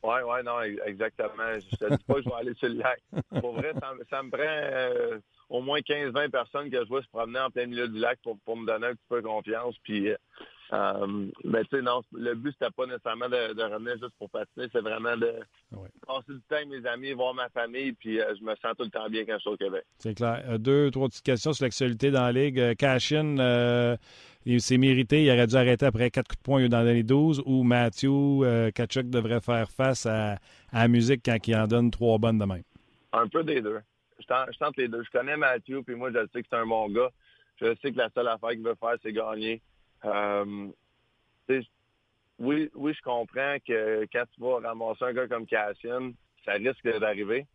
Oui, 0.04 0.16
oui, 0.26 0.44
non, 0.44 0.62
exactement. 0.86 1.60
Je 1.60 1.76
te 1.76 1.96
dis 1.96 2.04
pas 2.04 2.16
que 2.16 2.22
je 2.24 2.30
vais 2.30 2.36
aller 2.36 2.54
sur 2.56 2.70
le 2.70 2.76
lac. 2.76 3.00
Pour 3.40 3.54
vrai, 3.54 3.74
ça, 4.10 4.24
me 4.24 4.30
prend 4.30 4.42
euh, 4.42 5.20
au 5.50 5.62
moins 5.62 5.80
15-20 5.80 6.30
personnes 6.30 6.70
que 6.72 6.84
je 6.84 6.88
vois 6.88 7.04
se 7.04 7.10
promener 7.10 7.40
en 7.40 7.52
plein 7.52 7.68
milieu 7.68 7.88
du 7.88 8.00
lac 8.00 8.20
pour, 8.24 8.38
pour 8.40 8.58
me 8.58 8.66
donner 8.66 8.88
un 8.88 8.94
petit 8.94 9.08
peu 9.10 9.22
confiance. 9.22 9.76
Puis 9.84 10.10
euh, 10.10 10.16
euh, 10.74 11.28
mais 11.44 11.64
tu 11.66 11.78
sais, 11.78 11.82
non, 11.82 12.02
le 12.14 12.34
but, 12.34 12.56
c'était 12.58 12.72
pas 12.72 12.86
nécessairement 12.86 13.28
de, 13.28 13.54
de, 13.54 13.64
revenir 13.64 13.94
juste 13.94 14.16
pour 14.18 14.30
patiner, 14.30 14.68
c'est 14.72 14.80
vraiment 14.80 15.18
de 15.18 15.34
passer 16.08 16.30
du 16.30 16.42
temps 16.48 16.56
avec 16.56 16.70
mes 16.70 16.86
amis, 16.88 17.12
voir 17.12 17.34
ma 17.34 17.50
famille, 17.50 17.92
puis 17.92 18.22
euh, 18.22 18.34
je 18.40 18.44
me 18.44 18.56
sens 18.56 18.74
tout 18.78 18.86
le 18.86 18.90
temps 18.90 19.10
bien 19.10 19.26
quand 19.26 19.34
je 19.34 19.40
suis 19.40 19.50
au 19.50 19.58
Québec. 19.58 19.84
C'est 19.98 20.14
clair. 20.14 20.44
Euh, 20.48 20.58
deux, 20.58 20.90
trois 20.90 21.10
petites 21.10 21.26
questions 21.26 21.52
sur 21.52 21.66
l'actualité 21.66 22.10
dans 22.10 22.22
la 22.22 22.32
Ligue. 22.32 22.76
Cashin, 22.78 23.98
il 24.46 24.62
s'est 24.62 24.78
mérité, 24.78 25.24
il 25.26 25.32
aurait 25.32 25.48
dû 25.48 25.56
arrêter 25.56 25.86
après 25.86 26.10
quatre 26.10 26.30
coups 26.30 26.40
de 26.40 26.44
poing 26.44 26.70
dans 26.70 26.84
les 26.84 27.04
12, 27.04 27.44
ou 27.46 27.64
Matthew 27.64 28.72
Kachuk 28.74 29.10
devrait 29.10 29.42
faire 29.42 29.70
face 29.70 30.06
à, 30.06 30.38
la 30.72 30.88
musique 30.88 31.22
quand 31.26 31.38
il 31.48 31.56
en 31.56 31.68
donne 31.68 31.92
trois 31.92 32.18
bonnes 32.18 32.40
de 32.40 32.46
même? 32.46 32.64
Un 33.12 33.28
peu 33.28 33.44
des 33.44 33.62
deux. 33.62 33.80
Je 34.20 34.58
tente, 34.58 34.78
les 34.78 34.88
deux. 34.88 35.04
Je 35.04 35.10
connais 35.10 35.36
Matthew, 35.36 35.84
puis 35.86 35.96
moi, 35.96 36.12
je 36.12 36.20
sais 36.32 36.42
que 36.42 36.48
c'est 36.50 36.58
un 36.58 36.66
bon 36.66 36.88
gars. 36.90 37.10
Je 37.60 37.76
sais 37.82 37.92
que 37.92 37.98
la 37.98 38.10
seule 38.16 38.30
affaire 38.30 38.52
qu'il 38.52 38.64
veut 38.64 38.76
faire, 38.80 38.96
c'est 39.04 39.12
gagner. 39.12 39.62
Euh, 40.06 40.68
oui, 42.39 42.72
oui, 42.74 42.93
je 42.93 43.02
comprends 43.02 43.58
que 43.66 44.08
quand 44.12 44.24
tu 44.34 44.41
vas 44.41 44.60
ramasser 44.60 45.04
un 45.04 45.14
gars 45.14 45.28
comme 45.28 45.45
Cassian, 45.45 46.12
ça 46.43 46.54
risque 46.54 46.88
d'arriver. 46.99 47.45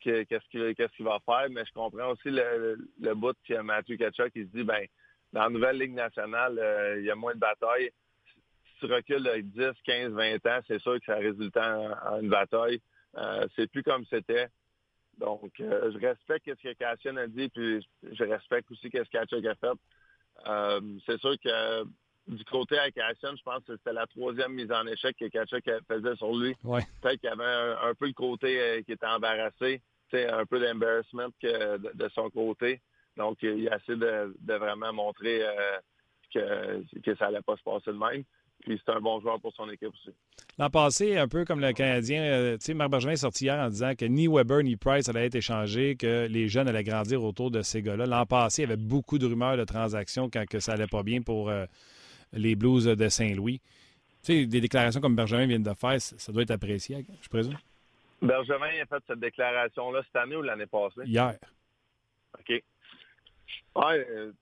Qu'est-ce 0.00 0.48
qu'il 0.48 1.04
va 1.04 1.18
faire, 1.26 1.48
mais 1.50 1.64
je 1.64 1.72
comprends 1.72 2.10
aussi 2.10 2.30
le, 2.30 2.78
le 3.00 3.14
bout 3.14 3.36
que 3.46 3.60
Mathieu 3.60 3.96
Kachuk 3.96 4.32
qui 4.32 4.44
se 4.44 4.56
dit 4.56 4.62
ben 4.62 4.86
dans 5.32 5.42
la 5.42 5.50
nouvelle 5.50 5.78
Ligue 5.78 5.94
nationale, 5.94 6.58
euh, 6.58 7.00
il 7.00 7.04
y 7.04 7.10
a 7.10 7.16
moins 7.16 7.34
de 7.34 7.40
batailles. 7.40 7.90
Si 8.26 8.86
tu 8.86 8.86
recules 8.86 9.22
de 9.22 9.40
10, 9.40 9.82
15, 9.84 10.12
20 10.12 10.46
ans, 10.46 10.60
c'est 10.66 10.80
sûr 10.80 10.98
que 11.00 11.04
ça 11.04 11.16
résulte 11.16 11.56
en, 11.56 12.20
une 12.20 12.28
bataille. 12.28 12.80
Euh, 13.16 13.46
c'est 13.56 13.70
plus 13.70 13.82
comme 13.82 14.04
c'était. 14.06 14.46
Donc, 15.18 15.52
je 15.58 15.98
respecte 15.98 16.46
ce 16.46 16.68
que 16.68 16.72
Cassian 16.74 17.16
a 17.16 17.26
dit, 17.26 17.48
puis 17.48 17.84
je 18.04 18.24
respecte 18.24 18.70
aussi 18.70 18.82
ce 18.82 18.98
que 18.98 19.02
Kachuk 19.02 19.44
a 19.44 19.54
fait. 19.56 19.78
Euh, 20.46 20.80
c'est 21.06 21.20
sûr 21.20 21.34
que 21.42 21.84
du 22.28 22.44
côté 22.44 22.78
à 22.78 22.90
Cassian, 22.90 23.34
je 23.36 23.42
pense 23.42 23.64
que 23.64 23.76
c'était 23.76 23.92
la 23.92 24.06
troisième 24.06 24.52
mise 24.52 24.70
en 24.70 24.86
échec 24.86 25.16
que 25.18 25.26
Kachuk 25.28 25.64
faisait 25.88 26.16
sur 26.16 26.36
lui. 26.36 26.54
Peut-être 27.00 27.20
qu'il 27.20 27.30
y 27.30 27.32
avait 27.32 27.76
un, 27.82 27.94
peu 27.94 28.06
le 28.06 28.12
côté 28.12 28.60
euh, 28.60 28.82
qui 28.82 28.92
était 28.92 29.06
embarrassé, 29.06 29.80
un 30.12 30.46
peu 30.46 30.60
d'embarrassment 30.60 31.30
de, 31.42 32.08
son 32.14 32.30
côté. 32.30 32.80
Donc, 33.16 33.38
il 33.42 33.68
a 33.68 33.76
essayé 33.76 33.98
de, 33.98 34.54
vraiment 34.54 34.92
montrer 34.92 35.42
euh, 35.42 35.78
que, 36.32 37.00
que 37.00 37.14
ça 37.16 37.26
n'allait 37.26 37.42
pas 37.42 37.56
se 37.56 37.62
passer 37.62 37.92
de 37.92 37.98
même. 37.98 38.24
Puis 38.60 38.80
c'est 38.84 38.92
un 38.92 39.00
bon 39.00 39.20
joueur 39.20 39.40
pour 39.40 39.52
son 39.54 39.68
équipe 39.70 39.88
aussi. 39.88 40.14
L'an 40.58 40.68
passé, 40.68 41.16
un 41.16 41.28
peu 41.28 41.44
comme 41.44 41.60
le 41.60 41.72
Canadien, 41.72 42.22
euh, 42.22 42.56
tu 42.58 42.66
sais, 42.66 42.74
Marc 42.74 42.90
Bergevin 42.90 43.12
est 43.12 43.16
sorti 43.16 43.44
hier 43.44 43.58
en 43.58 43.68
disant 43.68 43.94
que 43.94 44.04
ni 44.04 44.26
Weber 44.26 44.62
ni 44.62 44.76
Price 44.76 45.08
allaient 45.08 45.26
être 45.26 45.36
échangés, 45.36 45.96
que 45.96 46.26
les 46.26 46.48
jeunes 46.48 46.68
allaient 46.68 46.84
grandir 46.84 47.22
autour 47.22 47.50
de 47.50 47.62
ces 47.62 47.82
gars-là. 47.82 48.06
L'an 48.06 48.26
passé, 48.26 48.62
il 48.62 48.68
y 48.68 48.72
avait 48.72 48.82
beaucoup 48.82 49.18
de 49.18 49.26
rumeurs 49.26 49.56
de 49.56 49.64
transactions 49.64 50.28
quand 50.28 50.44
que 50.46 50.58
ça 50.58 50.72
allait 50.72 50.88
pas 50.88 51.02
bien 51.02 51.22
pour 51.22 51.48
euh, 51.48 51.66
les 52.32 52.56
Blues 52.56 52.84
de 52.84 53.08
Saint-Louis. 53.08 53.60
Tu 54.24 54.40
sais, 54.40 54.46
des 54.46 54.60
déclarations 54.60 55.00
comme 55.00 55.14
Bergevin 55.14 55.46
vient 55.46 55.60
de 55.60 55.74
faire, 55.74 56.00
ça 56.00 56.32
doit 56.32 56.42
être 56.42 56.50
apprécié, 56.50 57.06
je 57.22 57.28
présume. 57.28 57.56
Bergevin 58.20 58.82
a 58.82 58.86
fait 58.86 59.02
cette 59.06 59.20
déclaration-là 59.20 60.02
cette 60.04 60.16
année 60.16 60.34
ou 60.34 60.42
l'année 60.42 60.66
passée? 60.66 61.02
Hier. 61.04 61.36
OK. 62.36 62.48
Ouais, 63.76 64.06
euh, 64.10 64.32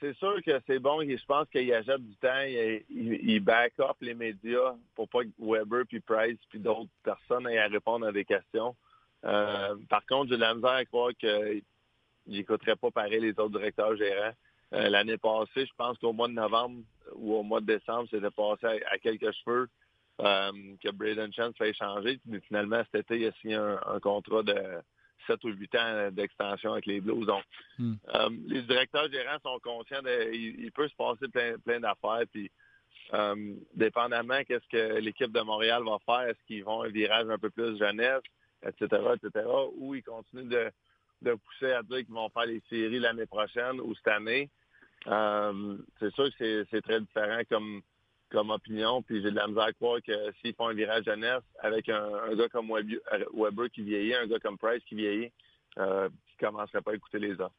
c'est 0.00 0.16
sûr 0.16 0.42
que 0.44 0.60
c'est 0.66 0.78
bon. 0.78 1.00
Je 1.02 1.24
pense 1.26 1.48
qu'il 1.48 1.72
achète 1.72 2.00
du 2.00 2.16
temps. 2.16 2.42
Il, 2.90 3.40
back 3.40 3.74
up 3.80 3.96
les 4.00 4.14
médias 4.14 4.74
pour 4.94 5.08
pas 5.08 5.24
que 5.24 5.30
Weber, 5.38 5.84
puis 5.86 6.00
Price, 6.00 6.38
puis 6.50 6.58
d'autres 6.58 6.90
personnes 7.02 7.48
aient 7.48 7.58
à 7.58 7.68
répondre 7.68 8.06
à 8.06 8.12
des 8.12 8.24
questions. 8.24 8.74
Euh, 9.24 9.76
par 9.88 10.04
contre, 10.06 10.30
j'ai 10.30 10.36
de 10.36 10.42
la 10.42 10.54
misère 10.54 10.70
à 10.70 10.84
croire 10.84 11.12
qu'il 11.18 11.62
n'écouterait 12.26 12.76
pas 12.76 12.90
pareil 12.90 13.20
les 13.20 13.30
autres 13.30 13.58
directeurs 13.58 13.96
gérants. 13.96 14.34
Euh, 14.74 14.88
l'année 14.88 15.16
passée, 15.16 15.66
je 15.66 15.72
pense 15.76 15.96
qu'au 15.98 16.12
mois 16.12 16.28
de 16.28 16.34
novembre 16.34 16.82
ou 17.14 17.34
au 17.34 17.42
mois 17.42 17.60
de 17.60 17.66
décembre, 17.66 18.08
c'était 18.10 18.30
passé 18.30 18.82
à, 18.90 18.98
quelques 18.98 19.32
cheveux 19.32 19.68
euh, 20.20 20.52
que 20.82 20.90
Braden 20.90 21.32
Chance 21.32 21.54
fait 21.56 21.70
échanger. 21.70 22.20
Mais 22.26 22.40
finalement, 22.40 22.82
cet 22.92 23.10
été, 23.10 23.20
il 23.20 23.26
a 23.28 23.32
signé 23.40 23.54
un 23.54 24.00
contrat 24.00 24.42
de 24.42 24.54
7 25.26 25.42
ou 25.44 25.48
8 25.48 25.74
ans 25.76 26.10
d'extension 26.12 26.72
avec 26.72 26.86
les 26.86 27.00
Blues. 27.00 27.26
Donc, 27.26 27.42
hmm. 27.78 27.94
euh, 28.14 28.28
les 28.46 28.62
directeurs 28.62 29.10
gérants 29.10 29.38
sont 29.42 29.58
conscients 29.60 30.02
qu'il 30.02 30.72
peut 30.72 30.88
se 30.88 30.94
passer 30.94 31.28
plein, 31.28 31.58
plein 31.58 31.80
d'affaires. 31.80 32.24
Puis, 32.32 32.50
euh, 33.14 33.54
dépendamment 33.74 34.42
qu'est-ce 34.44 34.66
que 34.68 34.98
l'équipe 34.98 35.30
de 35.30 35.40
Montréal 35.40 35.82
va 35.84 35.98
faire, 36.04 36.28
est-ce 36.28 36.44
qu'ils 36.46 36.64
vont 36.64 36.82
un 36.82 36.88
virage 36.88 37.28
un 37.30 37.38
peu 37.38 37.50
plus 37.50 37.78
jeunesse, 37.78 38.22
etc., 38.64 39.02
etc., 39.14 39.46
ou 39.76 39.94
ils 39.94 40.02
continuent 40.02 40.48
de, 40.48 41.34
pousser 41.34 41.72
à 41.72 41.82
dire 41.82 41.98
qu'ils 41.98 42.14
vont 42.14 42.28
faire 42.30 42.46
les 42.46 42.62
séries 42.68 42.98
l'année 42.98 43.26
prochaine 43.26 43.80
ou 43.80 43.94
cette 43.94 44.08
année. 44.08 44.50
Euh, 45.06 45.76
c'est 46.00 46.12
sûr 46.14 46.28
que 46.36 46.66
c'est 46.70 46.82
très 46.82 47.00
différent 47.00 47.40
comme 47.48 47.82
comme 48.30 48.50
opinion, 48.50 49.02
puis 49.02 49.22
j'ai 49.22 49.30
de 49.30 49.36
la 49.36 49.46
misère 49.46 49.64
à 49.64 49.72
croire 49.72 50.02
que 50.02 50.12
s'ils 50.40 50.54
font 50.54 50.68
un 50.68 50.74
virage 50.74 51.04
jeunesse 51.04 51.42
avec 51.60 51.88
un, 51.88 52.34
gars 52.34 52.48
comme 52.48 52.70
Weber 52.70 53.70
qui 53.70 53.82
vieillit, 53.82 54.14
un 54.14 54.26
gars 54.26 54.38
comme 54.40 54.58
Price 54.58 54.82
qui 54.88 54.96
vieillit, 54.96 55.32
euh, 55.78 56.08
qui 56.08 56.44
ne 56.44 56.48
commencerait 56.48 56.82
pas 56.82 56.92
à 56.92 56.94
écouter 56.94 57.18
les 57.18 57.32
autres. 57.34 57.54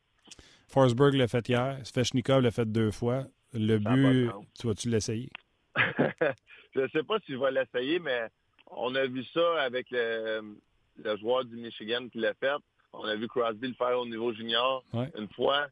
Forsberg 0.68 1.14
l'a 1.14 1.28
fait 1.28 1.48
hier, 1.48 1.80
Svechnikov 1.84 2.42
l'a 2.42 2.52
fait 2.52 2.70
deux 2.70 2.92
fois. 2.92 3.26
Le 3.54 3.78
but, 3.78 4.30
tu 4.60 4.68
vas-tu 4.68 4.90
l'essayer? 4.90 5.30
je 5.78 6.82
ne 6.82 6.88
sais 6.90 7.04
pas 7.04 7.20
si 7.26 7.32
je 7.32 7.38
vais 7.38 7.52
l'essayer, 7.52 8.00
mais 8.00 8.28
on 8.72 8.94
a 8.96 9.06
vu 9.06 9.24
ça 9.34 9.62
avec 9.62 9.88
le, 9.92 10.58
joueur 11.20 11.46
du 11.46 11.56
Michigan 11.56 12.10
qui 12.10 12.20
l'a 12.20 12.34
fait. 12.34 12.52
On 12.92 13.04
a 13.04 13.16
vu 13.16 13.28
Crosby 13.28 13.70
le 13.70 13.74
faire 13.76 13.98
au 14.00 14.06
niveau 14.06 14.34
junior 14.34 14.84
une 15.18 15.30
fois. 15.30 15.68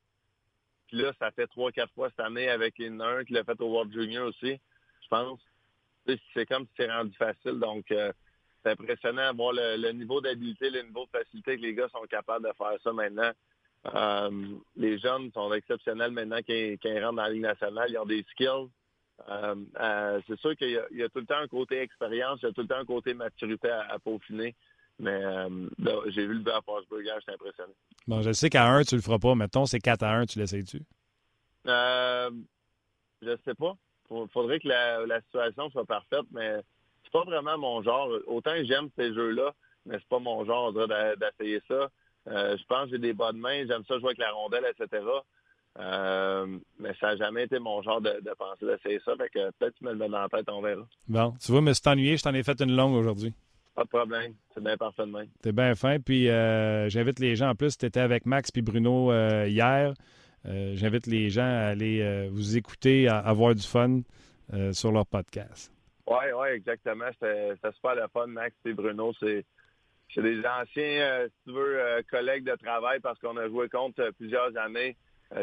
Puis 0.87 0.97
là, 0.97 1.11
ça 1.19 1.31
fait 1.31 1.47
trois, 1.47 1.71
quatre 1.71 1.91
fois 1.93 2.09
cette 2.09 2.25
année 2.25 2.47
avec 2.47 2.79
un 2.79 3.25
qui 3.25 3.33
l'a 3.33 3.43
fait 3.43 3.59
au 3.59 3.71
World 3.71 3.91
Junior 3.91 4.27
aussi 4.27 4.59
je 5.05 5.09
pense. 5.09 5.39
C'est 6.33 6.45
comme 6.45 6.65
si 6.65 6.71
c'est 6.77 6.91
rendu 6.91 7.15
facile. 7.17 7.59
Donc, 7.59 7.91
euh, 7.91 8.11
c'est 8.63 8.71
impressionnant 8.71 9.31
de 9.31 9.37
voir 9.37 9.53
le, 9.53 9.91
niveau 9.91 10.21
d'habileté, 10.21 10.69
le 10.69 10.83
niveau 10.83 11.05
de 11.05 11.19
facilité 11.19 11.57
que 11.57 11.61
les 11.61 11.73
gars 11.73 11.89
sont 11.89 12.05
capables 12.09 12.47
de 12.47 12.53
faire 12.57 12.77
ça 12.83 12.91
maintenant. 12.91 13.31
Euh, 13.93 14.57
les 14.75 14.97
jeunes 14.97 15.31
sont 15.31 15.53
exceptionnels 15.53 16.11
maintenant 16.11 16.37
quand, 16.37 16.53
ils 16.53 17.03
rentrent 17.03 17.15
dans 17.15 17.23
la 17.23 17.29
Ligue 17.29 17.41
nationale. 17.43 17.89
Ils 17.89 17.97
ont 17.97 18.05
des 18.05 18.25
skills. 18.31 18.69
Euh, 19.29 20.21
c'est 20.27 20.39
sûr 20.39 20.55
qu'il 20.55 20.71
y, 20.71 21.03
a 21.03 21.09
tout 21.09 21.19
le 21.19 21.25
temps 21.25 21.37
un 21.37 21.47
côté 21.47 21.79
expérience, 21.79 22.39
il 22.41 22.47
y 22.47 22.49
a 22.49 22.51
tout 22.51 22.61
le 22.61 22.67
temps 22.67 22.79
un 22.79 22.85
côté 22.85 23.13
maturité 23.13 23.69
à, 23.69 23.97
peaufiner. 23.99 24.55
Mais 24.99 25.21
j'ai 26.07 26.25
vu 26.25 26.33
le 26.33 26.39
but 26.39 26.51
à 26.51 26.61
Passburger, 26.61 27.13
j'étais 27.19 27.33
impressionné. 27.33 27.73
Bon, 28.07 28.21
je 28.21 28.31
sais 28.33 28.49
qu'à 28.49 28.67
1, 28.67 28.83
tu 28.83 28.95
le 28.95 29.01
feras 29.01 29.19
pas. 29.19 29.35
Mettons, 29.35 29.65
c'est 29.65 29.79
4 29.79 30.03
à 30.03 30.15
1, 30.15 30.25
tu 30.25 30.39
l'essayes-tu? 30.39 30.81
Euh, 31.67 32.29
je 33.21 33.35
sais 33.43 33.55
pas 33.55 33.75
faudrait 34.07 34.59
que 34.59 34.67
la, 34.67 35.21
situation 35.21 35.69
soit 35.69 35.85
parfaite, 35.85 36.25
mais 36.31 36.61
c'est 37.03 37.11
pas 37.11 37.23
vraiment 37.23 37.57
mon 37.57 37.81
genre. 37.83 38.09
Autant 38.27 38.53
j'aime 38.63 38.89
ces 38.97 39.13
jeux-là, 39.13 39.53
mais 39.85 39.97
c'est 39.99 40.09
pas 40.09 40.19
mon 40.19 40.45
genre 40.45 40.73
d'essayer 40.73 41.61
ça. 41.67 41.89
Euh, 42.27 42.57
je 42.57 42.63
pense 42.65 42.85
que 42.85 42.91
j'ai 42.91 42.99
des 42.99 43.13
bonnes 43.13 43.37
mains, 43.37 43.65
j'aime 43.67 43.83
ça 43.87 43.99
jouer 43.99 44.09
avec 44.09 44.17
la 44.17 44.31
rondelle, 44.31 44.65
etc. 44.65 45.03
Euh, 45.77 46.57
mais 46.79 46.93
ça 46.99 47.07
n'a 47.07 47.17
jamais 47.17 47.43
été 47.43 47.59
mon 47.59 47.81
genre 47.81 48.01
de, 48.01 48.19
penser 48.37 48.65
d'essayer 48.65 48.99
ça. 49.05 49.15
Fait 49.15 49.29
que 49.29 49.51
peut-être 49.51 49.73
que 49.73 49.79
tu 49.79 49.85
me 49.85 49.91
le 49.91 49.97
mets 49.97 50.09
dans 50.09 50.21
la 50.21 50.29
tête, 50.29 50.49
on 50.49 50.61
verra. 50.61 50.87
Bon, 51.07 51.33
tu 51.39 51.51
vois, 51.51 51.61
mais 51.61 51.73
c'est 51.73 51.87
ennuyé, 51.87 52.17
je 52.17 52.23
t'en 52.23 52.33
ai 52.33 52.43
fait 52.43 52.59
une 52.61 52.75
longue 52.75 52.95
aujourd'hui. 52.95 53.33
Pas 53.75 53.83
de 53.83 53.89
problème. 53.89 54.33
C'est 54.53 54.63
bien 54.63 54.77
parfait 54.77 55.05
de 55.05 55.27
T'es 55.41 55.51
bien 55.51 55.75
fin. 55.75 55.99
Puis 55.99 56.29
euh, 56.29 56.87
j'invite 56.87 57.19
les 57.19 57.35
gens 57.35 57.49
en 57.49 57.55
plus. 57.55 57.77
Tu 57.77 57.85
étais 57.85 57.99
avec 57.99 58.25
Max 58.25 58.49
puis 58.49 58.61
Bruno 58.61 59.11
hier. 59.45 59.93
J'invite 60.45 61.07
les 61.07 61.29
gens 61.29 61.43
à 61.43 61.69
aller 61.69 62.27
vous 62.29 62.57
écouter, 62.57 63.07
à 63.07 63.19
avoir 63.19 63.55
du 63.55 63.63
fun 63.63 64.01
sur 64.71 64.91
leur 64.91 65.05
podcast. 65.05 65.71
Oui, 66.07 66.25
oui, 66.37 66.47
exactement. 66.49 67.05
C'était 67.13 67.55
super 67.75 67.95
le 67.95 68.07
fun, 68.13 68.27
Max 68.27 68.55
et 68.65 68.73
Bruno. 68.73 69.13
C'est 69.19 69.43
des 70.17 70.39
anciens, 70.39 71.25
si 71.25 71.33
tu 71.45 71.51
veux, 71.51 72.03
collègues 72.09 72.43
de 72.43 72.55
travail 72.55 72.99
parce 72.99 73.19
qu'on 73.19 73.37
a 73.37 73.47
joué 73.47 73.69
contre 73.69 74.11
plusieurs 74.17 74.55
années. 74.57 74.95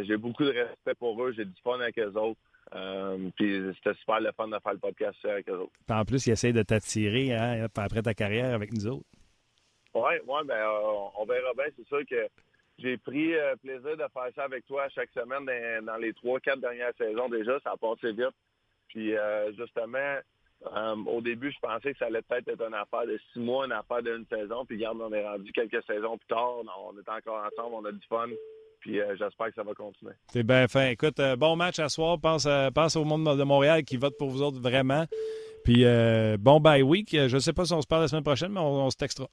J'ai 0.02 0.16
beaucoup 0.16 0.44
de 0.44 0.52
respect 0.52 0.94
pour 0.94 1.22
eux. 1.22 1.32
J'ai 1.32 1.44
du 1.44 1.60
fun 1.62 1.80
avec 1.80 1.98
eux 1.98 2.12
autres. 2.16 2.38
Euh, 2.74 3.28
puis 3.36 3.62
c'était 3.76 3.98
super 3.98 4.20
le 4.20 4.32
fun 4.32 4.48
de 4.48 4.58
faire 4.62 4.72
le 4.72 4.78
podcast 4.78 5.16
avec 5.24 5.48
eux 5.48 5.58
autres. 5.58 5.72
En 5.90 6.04
plus, 6.04 6.26
ils 6.26 6.30
essayent 6.30 6.52
de 6.52 6.62
t'attirer 6.62 7.34
hein, 7.34 7.66
après 7.76 8.02
ta 8.02 8.14
carrière 8.14 8.54
avec 8.54 8.72
nous 8.72 8.86
autres. 8.86 9.06
Oui, 9.94 10.12
ouais, 10.26 10.44
ben, 10.46 10.54
euh, 10.54 11.08
on 11.18 11.24
verra 11.26 11.52
bien. 11.54 11.66
C'est 11.76 11.86
sûr 11.86 12.00
que 12.08 12.28
j'ai 12.78 12.96
pris 12.96 13.34
euh, 13.34 13.54
plaisir 13.56 13.96
de 13.96 14.04
faire 14.12 14.28
ça 14.34 14.44
avec 14.44 14.66
toi 14.66 14.88
chaque 14.88 15.10
semaine 15.10 15.46
dans, 15.84 15.96
les 15.96 16.12
trois, 16.14 16.40
quatre 16.40 16.60
dernières 16.60 16.94
saisons 16.96 17.28
déjà. 17.28 17.58
Ça 17.60 17.72
a 17.72 17.76
passé 17.76 18.12
vite. 18.12 18.34
Puis 18.88 19.14
justement, 19.56 20.18
au 21.06 21.20
début, 21.22 21.50
je 21.50 21.58
pensais 21.60 21.92
que 21.92 21.98
ça 21.98 22.06
allait 22.06 22.20
peut-être 22.22 22.48
être 22.48 22.66
une 22.66 22.74
affaire 22.74 23.06
de 23.06 23.18
six 23.32 23.38
mois, 23.38 23.64
une 23.64 23.72
affaire 23.72 24.02
d'une 24.02 24.26
saison. 24.26 24.66
Puis 24.66 24.76
regarde, 24.76 25.00
on 25.00 25.12
est 25.12 25.26
rendu 25.26 25.50
quelques 25.52 25.82
saisons 25.86 26.18
plus 26.18 26.26
tard. 26.26 26.56
On 26.58 26.98
est 26.98 27.08
encore 27.08 27.42
ensemble, 27.42 27.74
on 27.74 27.84
a 27.86 27.92
du 27.92 28.06
fun. 28.06 28.28
Puis 28.82 29.00
euh, 29.00 29.14
j'espère 29.16 29.46
que 29.46 29.54
ça 29.54 29.62
va 29.62 29.74
continuer. 29.74 30.12
C'est 30.32 30.42
bien 30.42 30.66
fin. 30.66 30.88
Écoute, 30.88 31.18
euh, 31.20 31.36
bon 31.36 31.54
match 31.54 31.78
à 31.78 31.88
soir. 31.88 32.18
Pense, 32.20 32.46
euh, 32.46 32.70
pense 32.70 32.96
au 32.96 33.04
monde 33.04 33.38
de 33.38 33.44
Montréal 33.44 33.84
qui 33.84 33.96
vote 33.96 34.18
pour 34.18 34.28
vous 34.28 34.42
autres 34.42 34.60
vraiment. 34.60 35.06
Puis 35.64 35.84
bon 36.40 36.58
bye 36.58 36.82
week. 36.82 37.10
Je 37.12 37.34
ne 37.34 37.38
sais 37.40 37.52
pas 37.52 37.64
si 37.64 37.72
on 37.72 37.80
se 37.80 37.86
parle 37.86 38.02
la 38.02 38.08
semaine 38.08 38.24
prochaine, 38.24 38.52
mais 38.52 38.60
on, 38.60 38.90
se 38.90 38.96
textera. 38.96 39.28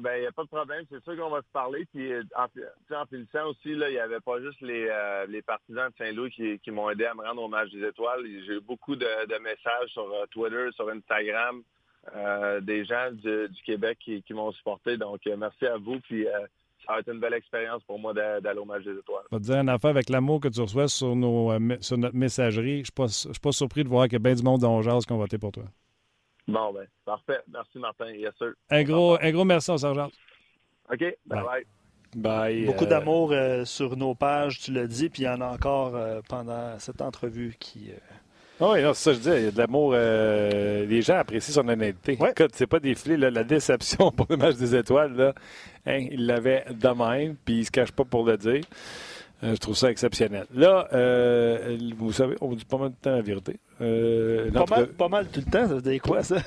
Ben 0.00 0.16
il 0.16 0.20
n'y 0.20 0.26
a 0.26 0.32
pas 0.32 0.44
de 0.44 0.48
problème. 0.48 0.84
C'est 0.90 1.02
sûr 1.02 1.16
qu'on 1.16 1.30
va 1.30 1.42
se 1.42 1.52
parler. 1.52 1.86
Puis 1.92 2.12
en, 2.36 2.46
en 2.94 3.06
finissant 3.06 3.48
aussi, 3.48 3.70
il 3.70 3.78
n'y 3.78 3.98
avait 3.98 4.20
pas 4.20 4.40
juste 4.40 4.60
les, 4.60 5.42
partisans 5.42 5.90
de 5.90 5.94
Saint-Louis 5.98 6.30
qui, 6.62 6.70
m'ont 6.70 6.90
aidé 6.90 7.06
à 7.06 7.14
me 7.14 7.22
rendre 7.22 7.42
au 7.42 7.48
match 7.48 7.70
des 7.70 7.86
étoiles. 7.86 8.20
J'ai 8.46 8.54
eu 8.56 8.60
beaucoup 8.60 8.96
de, 8.96 9.38
messages 9.42 9.88
sur 9.88 10.06
Twitter, 10.30 10.68
sur 10.74 10.88
Instagram, 10.88 11.62
des 12.62 12.84
gens 12.84 13.10
du, 13.12 13.48
Québec 13.64 13.98
qui, 14.00 14.22
qui 14.22 14.34
m'ont 14.34 14.52
supporté. 14.52 14.96
Donc 14.96 15.20
merci 15.26 15.66
à 15.66 15.76
vous. 15.76 15.98
Puis 16.00 16.26
ça 16.86 16.94
va 16.94 17.00
être 17.00 17.12
une 17.12 17.20
belle 17.20 17.34
expérience 17.34 17.82
pour 17.84 17.98
moi 17.98 18.12
d'aller 18.14 18.58
au 18.58 18.64
match 18.64 18.84
des 18.84 18.92
étoiles. 18.98 19.24
Je 19.30 19.36
vais 19.36 19.40
te 19.40 19.46
dire 19.46 19.60
une 19.60 19.68
affaire 19.68 19.90
avec 19.90 20.08
l'amour 20.08 20.40
que 20.40 20.48
tu 20.48 20.60
reçois 20.60 20.88
sur, 20.88 21.14
nos, 21.14 21.52
euh, 21.52 21.76
sur 21.80 21.98
notre 21.98 22.16
messagerie. 22.16 22.84
Je 22.84 22.92
ne 23.02 23.08
suis, 23.08 23.40
pas 23.40 23.52
surpris 23.52 23.84
de 23.84 23.88
voir 23.88 24.04
qu'il 24.04 24.14
y 24.14 24.16
a 24.16 24.18
bien 24.18 24.34
du 24.34 24.42
monde 24.42 24.60
dans 24.60 24.80
qui 24.80 25.12
ont 25.12 25.18
voté 25.18 25.38
pour 25.38 25.52
toi. 25.52 25.64
Bon, 26.50 26.72
ben, 26.72 26.86
parfait. 27.04 27.40
Merci, 27.52 27.78
Martin. 27.78 28.10
Yes, 28.10 28.32
sir. 28.38 28.52
Un 28.70 28.82
gros, 28.82 29.16
un 29.20 29.30
gros 29.30 29.44
merci, 29.44 29.78
Sergent. 29.78 30.10
OK. 30.92 31.04
Bye-bye. 31.26 31.64
Bye. 32.16 32.64
Beaucoup 32.66 32.84
euh, 32.84 32.88
d'amour 32.88 33.30
euh, 33.32 33.64
sur 33.64 33.96
nos 33.96 34.14
pages, 34.16 34.58
tu 34.58 34.72
l'as 34.72 34.88
dit, 34.88 35.08
puis 35.08 35.22
il 35.22 35.26
y 35.26 35.28
en 35.28 35.40
a 35.40 35.46
encore 35.46 35.96
pendant 36.28 36.78
cette 36.78 37.00
entrevue 37.02 37.54
qui 37.58 37.92
ah 38.62 38.72
oui, 38.72 38.80
c'est 38.92 38.94
ça 38.94 39.10
que 39.12 39.16
je 39.16 39.22
dis. 39.22 39.36
Il 39.36 39.44
y 39.44 39.48
a 39.48 39.50
de 39.50 39.58
l'amour. 39.58 39.92
Euh, 39.94 40.84
les 40.84 41.00
gens 41.00 41.16
apprécient 41.16 41.54
son 41.54 41.66
honnêteté. 41.66 42.18
Ouais. 42.20 42.32
Écoute, 42.32 42.50
c'est 42.54 42.66
pas 42.66 42.78
défilé. 42.78 43.16
la 43.16 43.42
déception 43.42 44.10
pour 44.16 44.26
le 44.28 44.36
match 44.36 44.56
des 44.56 44.76
étoiles, 44.76 45.14
là, 45.16 45.32
hein, 45.86 46.06
il 46.10 46.26
l'avait 46.26 46.66
de 46.70 46.88
même, 46.88 47.36
puis 47.42 47.60
il 47.60 47.64
se 47.64 47.70
cache 47.70 47.90
pas 47.90 48.04
pour 48.04 48.24
le 48.24 48.36
dire. 48.36 48.60
Euh, 49.42 49.54
je 49.54 49.56
trouve 49.56 49.76
ça 49.76 49.90
exceptionnel. 49.90 50.46
Là, 50.54 50.86
euh, 50.92 51.78
vous 51.96 52.12
savez, 52.12 52.36
on 52.40 52.48
vous 52.48 52.56
dit 52.56 52.64
pas 52.64 52.78
mal 52.78 52.90
de 52.90 52.96
temps 52.96 53.12
la 53.12 53.22
vérité. 53.22 53.58
pas, 53.78 54.66
mal, 54.66 54.86
pas 54.88 55.08
mal 55.08 55.28
tout 55.28 55.40
le 55.44 55.50
temps, 55.50 55.66
ça 55.66 55.74
veut 55.74 55.82
dire 55.82 56.00
quoi, 56.02 56.22
ça? 56.22 56.36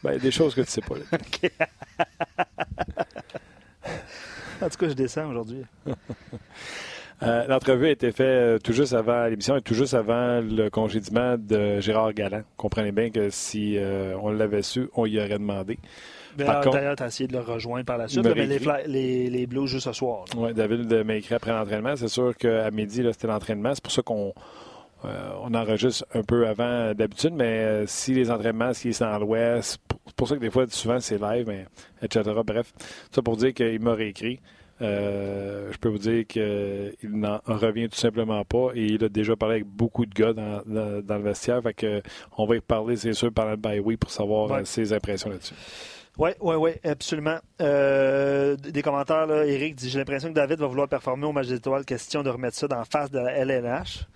Ben, 0.00 0.16
des 0.16 0.30
choses 0.30 0.54
que 0.54 0.60
tu 0.60 0.70
sais 0.70 0.80
pas. 0.80 0.94
en 4.62 4.68
tout 4.68 4.78
cas, 4.78 4.88
je 4.88 4.94
descends 4.94 5.28
aujourd'hui. 5.28 5.64
Euh, 7.22 7.46
l'entrevue 7.48 7.86
a 7.86 7.90
été 7.90 8.12
faite 8.12 8.26
euh, 8.26 8.58
tout 8.58 8.72
juste 8.72 8.92
avant 8.92 9.26
l'émission 9.26 9.56
et 9.56 9.60
tout 9.60 9.74
juste 9.74 9.94
avant 9.94 10.40
le 10.40 10.68
congédiement 10.68 11.36
de 11.36 11.80
Gérard 11.80 12.12
Galland. 12.12 12.42
Comprenez 12.56 12.92
bien 12.92 13.10
que 13.10 13.28
si 13.30 13.76
euh, 13.76 14.16
on 14.22 14.30
l'avait 14.30 14.62
su, 14.62 14.88
on 14.94 15.04
y 15.04 15.18
aurait 15.18 15.30
demandé. 15.30 15.78
D'ailleurs, 16.44 16.96
tu 16.96 17.02
as 17.02 17.06
essayé 17.06 17.28
de 17.28 17.32
le 17.32 17.40
rejoindre 17.40 17.84
par 17.84 17.98
la 17.98 18.08
suite, 18.08 18.24
mais 18.24 18.46
les, 18.46 19.30
les, 19.30 19.46
Blues 19.46 19.66
juste 19.66 19.86
ce 19.86 19.92
soir. 19.92 20.24
Oui, 20.36 20.52
David 20.54 20.92
m'a 21.04 21.16
écrit 21.16 21.34
après 21.34 21.52
l'entraînement. 21.52 21.96
C'est 21.96 22.08
sûr 22.08 22.36
qu'à 22.36 22.70
midi, 22.70 23.02
c'était 23.12 23.26
l'entraînement. 23.26 23.74
C'est 23.74 23.82
pour 23.82 23.92
ça 23.92 24.02
qu'on 24.02 24.32
on 25.02 25.54
enregistre 25.54 26.04
un 26.14 26.22
peu 26.22 26.46
avant 26.46 26.92
d'habitude, 26.94 27.32
mais 27.34 27.86
si 27.86 28.14
les 28.14 28.30
entraînements, 28.30 28.72
s'ils 28.72 28.94
sont 28.94 29.04
dans 29.04 29.18
l'ouest, 29.18 29.80
c'est 30.06 30.16
pour 30.16 30.28
ça 30.28 30.34
que 30.34 30.40
des 30.40 30.50
fois, 30.50 30.66
souvent, 30.68 31.00
c'est 31.00 31.20
live, 31.20 31.46
mais, 31.46 31.66
etc. 32.02 32.30
Bref, 32.44 32.72
ça 33.10 33.22
pour 33.22 33.36
dire 33.36 33.54
qu'il 33.54 33.80
m'a 33.80 33.94
réécrit. 33.94 34.40
Euh, 34.80 35.72
je 35.72 35.78
peux 35.78 35.88
vous 35.88 35.98
dire 35.98 36.24
qu'il 36.26 37.10
n'en 37.10 37.40
revient 37.46 37.88
tout 37.88 37.98
simplement 37.98 38.44
pas 38.44 38.70
et 38.74 38.84
il 38.84 39.04
a 39.04 39.08
déjà 39.08 39.34
parlé 39.34 39.56
avec 39.56 39.66
beaucoup 39.66 40.06
de 40.06 40.14
gars 40.14 40.32
dans, 40.32 40.62
le 40.66 41.22
vestiaire. 41.22 41.62
Fait 41.62 41.74
que 41.74 42.02
on 42.36 42.46
va 42.46 42.56
y 42.56 42.60
parler, 42.60 42.96
c'est 42.96 43.12
sûr, 43.12 43.32
pendant 43.32 43.50
le 43.50 43.56
bye 43.56 43.80
week 43.80 43.98
pour 43.98 44.10
savoir 44.10 44.52
euh, 44.52 44.60
ses 44.64 44.92
impressions 44.92 45.30
là-dessus. 45.30 45.54
Oui, 46.18 46.30
oui, 46.40 46.56
oui, 46.56 46.70
absolument. 46.84 47.38
Euh, 47.60 48.56
des 48.56 48.82
commentaires, 48.82 49.26
là, 49.26 49.46
Eric 49.46 49.76
dit 49.76 49.88
J'ai 49.88 49.98
l'impression 49.98 50.28
que 50.28 50.34
David 50.34 50.58
va 50.58 50.66
vouloir 50.66 50.88
performer 50.88 51.26
au 51.26 51.32
match 51.32 51.46
des 51.46 51.54
étoiles. 51.54 51.84
Question 51.84 52.22
de 52.22 52.30
remettre 52.30 52.56
ça 52.56 52.66
dans 52.66 52.78
la 52.78 52.84
face 52.84 53.10
de 53.10 53.18
la 53.18 53.32
LNH. 53.32 54.06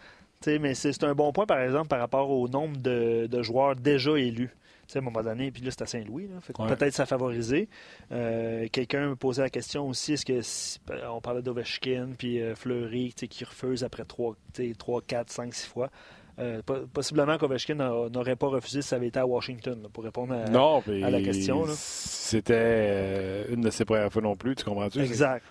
mais 0.60 0.74
c'est 0.74 1.04
un 1.04 1.14
bon 1.14 1.32
point, 1.32 1.46
par 1.46 1.60
exemple, 1.60 1.88
par 1.88 2.00
rapport 2.00 2.30
au 2.30 2.48
nombre 2.48 2.76
de 2.76 3.42
joueurs 3.42 3.76
déjà 3.76 4.12
élus 4.18 4.50
à 4.96 4.98
un 4.98 5.02
moment 5.02 5.22
donné, 5.22 5.50
puis 5.50 5.62
là, 5.62 5.70
c'est 5.70 5.82
à 5.82 5.86
Saint-Louis. 5.86 6.28
Peut-être 6.68 6.92
ça 6.92 7.06
favorisé. 7.06 7.68
Euh, 8.10 8.66
quelqu'un 8.70 9.08
me 9.08 9.16
posait 9.16 9.42
la 9.42 9.50
question 9.50 9.88
aussi 9.88 10.14
est-ce 10.14 10.24
que, 10.24 10.40
ben, 10.86 11.00
on 11.10 11.20
parlait 11.20 11.42
d'Ovechkin, 11.42 12.10
puis 12.16 12.40
euh, 12.40 12.54
Fleury, 12.54 13.12
qui 13.12 13.44
refuse 13.44 13.84
après 13.84 14.04
3, 14.04 14.36
3, 14.78 15.02
4, 15.02 15.30
5, 15.30 15.54
6 15.54 15.66
fois. 15.66 15.90
Euh, 16.38 16.62
possiblement 16.92 17.36
qu'Ovechkin 17.36 17.74
n'aurait 17.74 18.36
pas 18.36 18.48
refusé 18.48 18.82
si 18.82 18.88
ça 18.88 18.96
avait 18.96 19.08
été 19.08 19.18
à 19.18 19.26
Washington, 19.26 19.86
pour 19.92 20.04
répondre 20.04 20.34
à, 20.34 21.10
la 21.10 21.22
question. 21.22 21.64
C'était 21.68 23.46
une 23.50 23.60
de 23.60 23.70
ses 23.70 23.84
premières 23.84 24.12
fois 24.12 24.22
non 24.22 24.36
plus, 24.36 24.56
tu 24.56 24.64
comprends-tu? 24.64 25.00
Exact. 25.00 25.44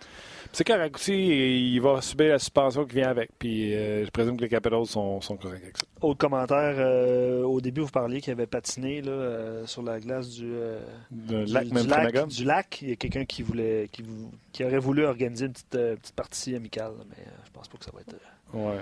C'est 0.53 0.65
correct 0.65 0.95
aussi, 0.95 1.13
il 1.13 1.79
va 1.79 2.01
subir 2.01 2.29
la 2.29 2.39
suspension 2.39 2.85
qui 2.85 2.95
vient 2.95 3.09
avec. 3.09 3.31
Puis 3.39 3.73
euh, 3.73 4.05
je 4.05 4.11
présume 4.11 4.35
que 4.35 4.41
les 4.41 4.49
Capitals 4.49 4.85
sont, 4.85 5.21
sont 5.21 5.37
corrects 5.37 5.63
avec 5.63 5.77
ça. 5.77 5.85
Autre 6.01 6.17
commentaire, 6.17 6.75
euh, 6.77 7.43
au 7.43 7.61
début, 7.61 7.81
vous 7.81 7.89
parliez 7.89 8.19
qu'il 8.19 8.33
avait 8.33 8.47
patiné 8.47 9.01
là, 9.01 9.11
euh, 9.11 9.65
sur 9.65 9.81
la 9.81 9.99
glace 10.01 10.29
du, 10.29 10.51
lac, 10.51 11.67
du, 11.69 11.87
lac, 11.87 12.27
du 12.27 12.43
lac. 12.43 12.79
Il 12.81 12.89
y 12.89 12.91
a 12.91 12.95
quelqu'un 12.97 13.23
qui 13.23 13.43
voulait 13.43 13.87
qui, 13.93 14.03
qui, 14.51 14.65
aurait 14.65 14.77
voulu 14.77 15.05
organiser 15.05 15.45
une 15.45 15.53
petite, 15.53 15.69
petite 15.69 16.15
partie 16.15 16.53
amicale, 16.53 16.93
mais 17.09 17.23
je 17.45 17.51
pense 17.51 17.69
pas 17.69 17.77
que 17.77 17.85
ça 17.85 17.91
va 17.93 18.01
être. 18.01 18.15
Ouais. 18.53 18.81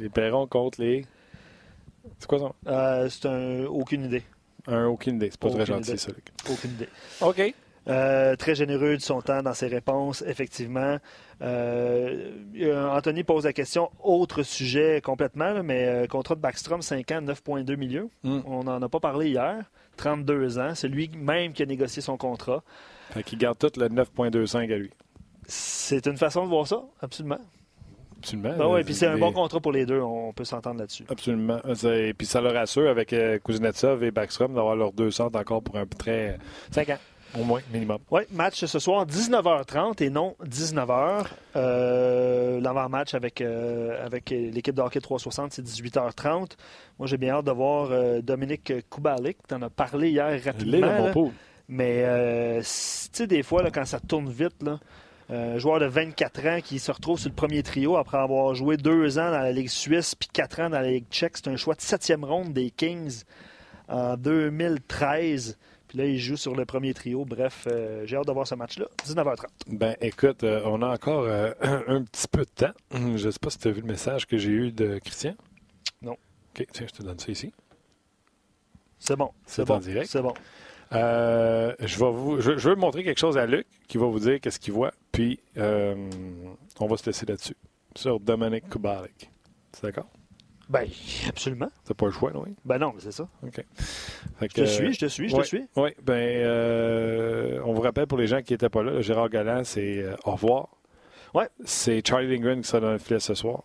Les, 0.00 0.08
Perrons 0.08 0.46
contre 0.46 0.80
les. 0.80 1.04
C'est 2.18 2.26
quoi 2.26 2.38
ça? 2.64 3.08
c'est 3.10 3.26
un. 3.26 3.64
Aucune 3.66 4.04
idée. 4.04 4.22
Un 4.66 4.86
aucune 4.86 5.16
idée. 5.16 5.30
C'est 5.30 5.40
pas 5.40 5.50
très 5.50 5.66
gentil, 5.66 5.98
ça, 5.98 6.10
Luc. 6.12 6.32
Aucune 6.50 6.70
idée. 6.70 6.88
OK. 7.20 7.54
Euh, 7.86 8.34
très 8.36 8.54
généreux 8.54 8.96
de 8.96 9.02
son 9.02 9.20
temps 9.20 9.42
dans 9.42 9.52
ses 9.52 9.66
réponses, 9.66 10.22
effectivement. 10.26 10.96
Euh, 11.42 12.30
Anthony 12.90 13.24
pose 13.24 13.44
la 13.44 13.52
question, 13.52 13.90
autre 14.02 14.42
sujet 14.42 15.02
complètement, 15.02 15.62
mais 15.62 15.86
euh, 15.86 16.06
contrat 16.06 16.34
de 16.34 16.40
Backstrom, 16.40 16.80
5 16.80 17.10
ans, 17.12 17.20
9,2 17.20 17.76
millions. 17.76 18.10
Hmm. 18.22 18.40
On 18.46 18.64
n'en 18.64 18.80
a 18.80 18.88
pas 18.88 19.00
parlé 19.00 19.28
hier. 19.30 19.70
32 19.98 20.58
ans. 20.58 20.74
C'est 20.74 20.88
lui-même 20.88 21.52
qui 21.52 21.62
a 21.62 21.66
négocié 21.66 22.00
son 22.00 22.16
contrat. 22.16 22.62
Fait 23.10 23.22
qu'il 23.22 23.38
garde 23.38 23.58
tout 23.58 23.70
le 23.78 23.88
9,25 23.88 24.72
à 24.72 24.76
lui. 24.76 24.90
C'est 25.46 26.06
une 26.06 26.16
façon 26.16 26.44
de 26.44 26.48
voir 26.48 26.66
ça, 26.66 26.84
absolument. 27.02 27.38
Absolument. 28.24 28.74
Ben 28.76 28.84
puis 28.84 28.94
c'est 28.94 29.06
un 29.06 29.18
bon 29.18 29.32
contrat 29.32 29.60
pour 29.60 29.72
les 29.72 29.86
deux. 29.86 30.00
On 30.00 30.32
peut 30.32 30.44
s'entendre 30.44 30.80
là-dessus. 30.80 31.04
Absolument. 31.08 31.58
Et 31.84 32.14
puis 32.14 32.26
ça 32.26 32.40
leur 32.40 32.56
assure 32.56 32.88
avec 32.88 33.14
Kuznetsov 33.44 34.02
et 34.02 34.10
Backstrom 34.10 34.54
d'avoir 34.54 34.76
leurs 34.76 34.92
deux 34.92 35.10
centres 35.10 35.38
encore 35.38 35.62
pour 35.62 35.76
un 35.76 35.86
très 35.86 36.38
5 36.72 36.88
ans. 36.90 36.98
Au 37.38 37.42
moins, 37.42 37.60
minimum. 37.72 37.98
Oui, 38.10 38.22
match 38.30 38.64
ce 38.64 38.78
soir, 38.78 39.06
19h30 39.06 40.02
et 40.02 40.10
non 40.10 40.36
19h. 40.44 41.26
Euh, 41.56 42.60
L'avant-match 42.60 43.14
avec, 43.14 43.40
euh, 43.40 44.04
avec 44.04 44.30
l'équipe 44.30 44.74
de 44.74 44.80
hockey 44.80 45.00
360, 45.00 45.52
c'est 45.52 45.62
18h30. 45.62 46.52
Moi, 46.98 47.08
j'ai 47.08 47.16
bien 47.16 47.34
hâte 47.34 47.46
de 47.46 47.50
voir 47.50 47.88
euh, 47.90 48.20
Dominique 48.20 48.72
Kubalik. 48.88 49.38
Tu 49.48 49.54
en 49.54 49.62
as 49.62 49.70
parlé 49.70 50.10
hier 50.10 50.40
rapidement. 50.44 51.10
mais, 51.68 52.02
euh, 52.04 52.60
tu 52.60 52.64
sais, 52.66 53.26
des 53.26 53.42
fois, 53.42 53.62
là, 53.64 53.70
quand 53.72 53.84
ça 53.84 53.98
tourne 53.98 54.28
vite, 54.30 54.62
là, 54.62 54.78
un 55.30 55.58
joueur 55.58 55.80
de 55.80 55.86
24 55.86 56.46
ans 56.46 56.60
qui 56.62 56.78
se 56.78 56.92
retrouve 56.92 57.18
sur 57.18 57.30
le 57.30 57.34
premier 57.34 57.62
trio 57.62 57.96
après 57.96 58.18
avoir 58.18 58.54
joué 58.54 58.76
deux 58.76 59.18
ans 59.18 59.30
dans 59.30 59.40
la 59.40 59.52
Ligue 59.52 59.68
suisse 59.68 60.14
puis 60.14 60.28
quatre 60.32 60.60
ans 60.60 60.70
dans 60.70 60.80
la 60.80 60.90
Ligue 60.90 61.06
tchèque. 61.10 61.36
C'est 61.36 61.48
un 61.48 61.56
choix 61.56 61.74
de 61.74 61.80
septième 61.80 62.24
ronde 62.24 62.52
des 62.52 62.70
Kings 62.70 63.22
en 63.88 64.16
2013 64.16 65.56
là, 65.94 66.04
il 66.04 66.18
joue 66.18 66.36
sur 66.36 66.54
le 66.54 66.64
premier 66.64 66.94
trio. 66.94 67.24
Bref, 67.24 67.66
euh, 67.70 68.04
j'ai 68.06 68.16
hâte 68.16 68.26
de 68.26 68.32
voir 68.32 68.46
ce 68.46 68.54
match-là. 68.54 68.86
19h30. 69.04 69.46
Ben, 69.68 69.96
écoute, 70.00 70.44
euh, 70.44 70.62
on 70.64 70.82
a 70.82 70.88
encore 70.88 71.24
euh, 71.24 71.52
un 71.86 72.02
petit 72.02 72.28
peu 72.28 72.44
de 72.44 72.50
temps. 72.50 72.72
Je 72.92 73.26
ne 73.26 73.30
sais 73.30 73.38
pas 73.40 73.50
si 73.50 73.58
tu 73.58 73.68
as 73.68 73.70
vu 73.70 73.80
le 73.80 73.86
message 73.86 74.26
que 74.26 74.36
j'ai 74.36 74.50
eu 74.50 74.72
de 74.72 74.98
Christian. 74.98 75.34
Non. 76.02 76.12
OK, 76.12 76.66
tiens, 76.72 76.86
je 76.86 76.92
te 76.98 77.02
donne 77.02 77.18
ça 77.18 77.32
ici. 77.32 77.52
C'est 78.98 79.16
bon. 79.16 79.30
C'est 79.46 79.64
bon. 79.64 79.74
en 79.74 79.78
direct. 79.78 80.08
C'est 80.10 80.22
bon. 80.22 80.34
je, 80.92 81.98
vais 81.98 82.12
vous, 82.12 82.40
je, 82.40 82.68
veux 82.68 82.76
montrer 82.76 83.02
quelque 83.04 83.18
chose 83.18 83.36
à 83.36 83.46
Luc 83.46 83.66
qui 83.88 83.98
va 83.98 84.06
vous 84.06 84.20
dire 84.20 84.40
qu'est-ce 84.40 84.60
qu'il 84.60 84.72
voit. 84.72 84.92
Puis, 85.14 85.40
on 85.56 86.86
va 86.86 86.96
se 86.96 87.06
laisser 87.06 87.24
là-dessus. 87.24 87.56
sur 87.96 88.18
Dominic 88.18 88.68
Kubalik. 88.68 89.30
C'est 89.72 89.84
d'accord? 89.84 90.08
Ben, 90.68 90.88
absolument. 91.28 91.68
C'est 91.84 91.94
pas 91.94 92.06
le 92.06 92.12
choix, 92.12 92.32
oui? 92.34 92.54
Ben 92.64 92.78
non, 92.78 92.94
c'est 92.98 93.12
ça. 93.12 93.28
OK. 93.42 93.64
je 94.40 94.46
te 94.46 94.64
suis, 94.64 94.92
je 94.94 94.98
te 94.98 95.06
suis, 95.06 95.28
je 95.28 95.36
te 95.36 95.42
suis. 95.42 95.68
Oui, 95.76 95.90
ben, 96.02 96.14
euh, 96.14 97.60
on 97.64 97.74
vous 97.74 97.82
rappelle 97.82 98.06
pour 98.06 98.18
les 98.18 98.26
gens 98.26 98.40
qui 98.42 98.54
n'étaient 98.54 98.70
pas 98.70 98.82
là, 98.82 99.00
Gérard 99.00 99.28
Galland, 99.28 99.62
c'est 99.64 99.98
euh, 99.98 100.16
au 100.24 100.32
revoir. 100.32 100.68
Ouais. 101.34 101.48
C'est 101.64 102.06
Charlie 102.06 102.28
Lindgren 102.28 102.62
qui 102.62 102.68
sera 102.68 102.80
dans 102.80 102.92
le 102.92 102.98
filet 102.98 103.20
ce 103.20 103.34
soir. 103.34 103.64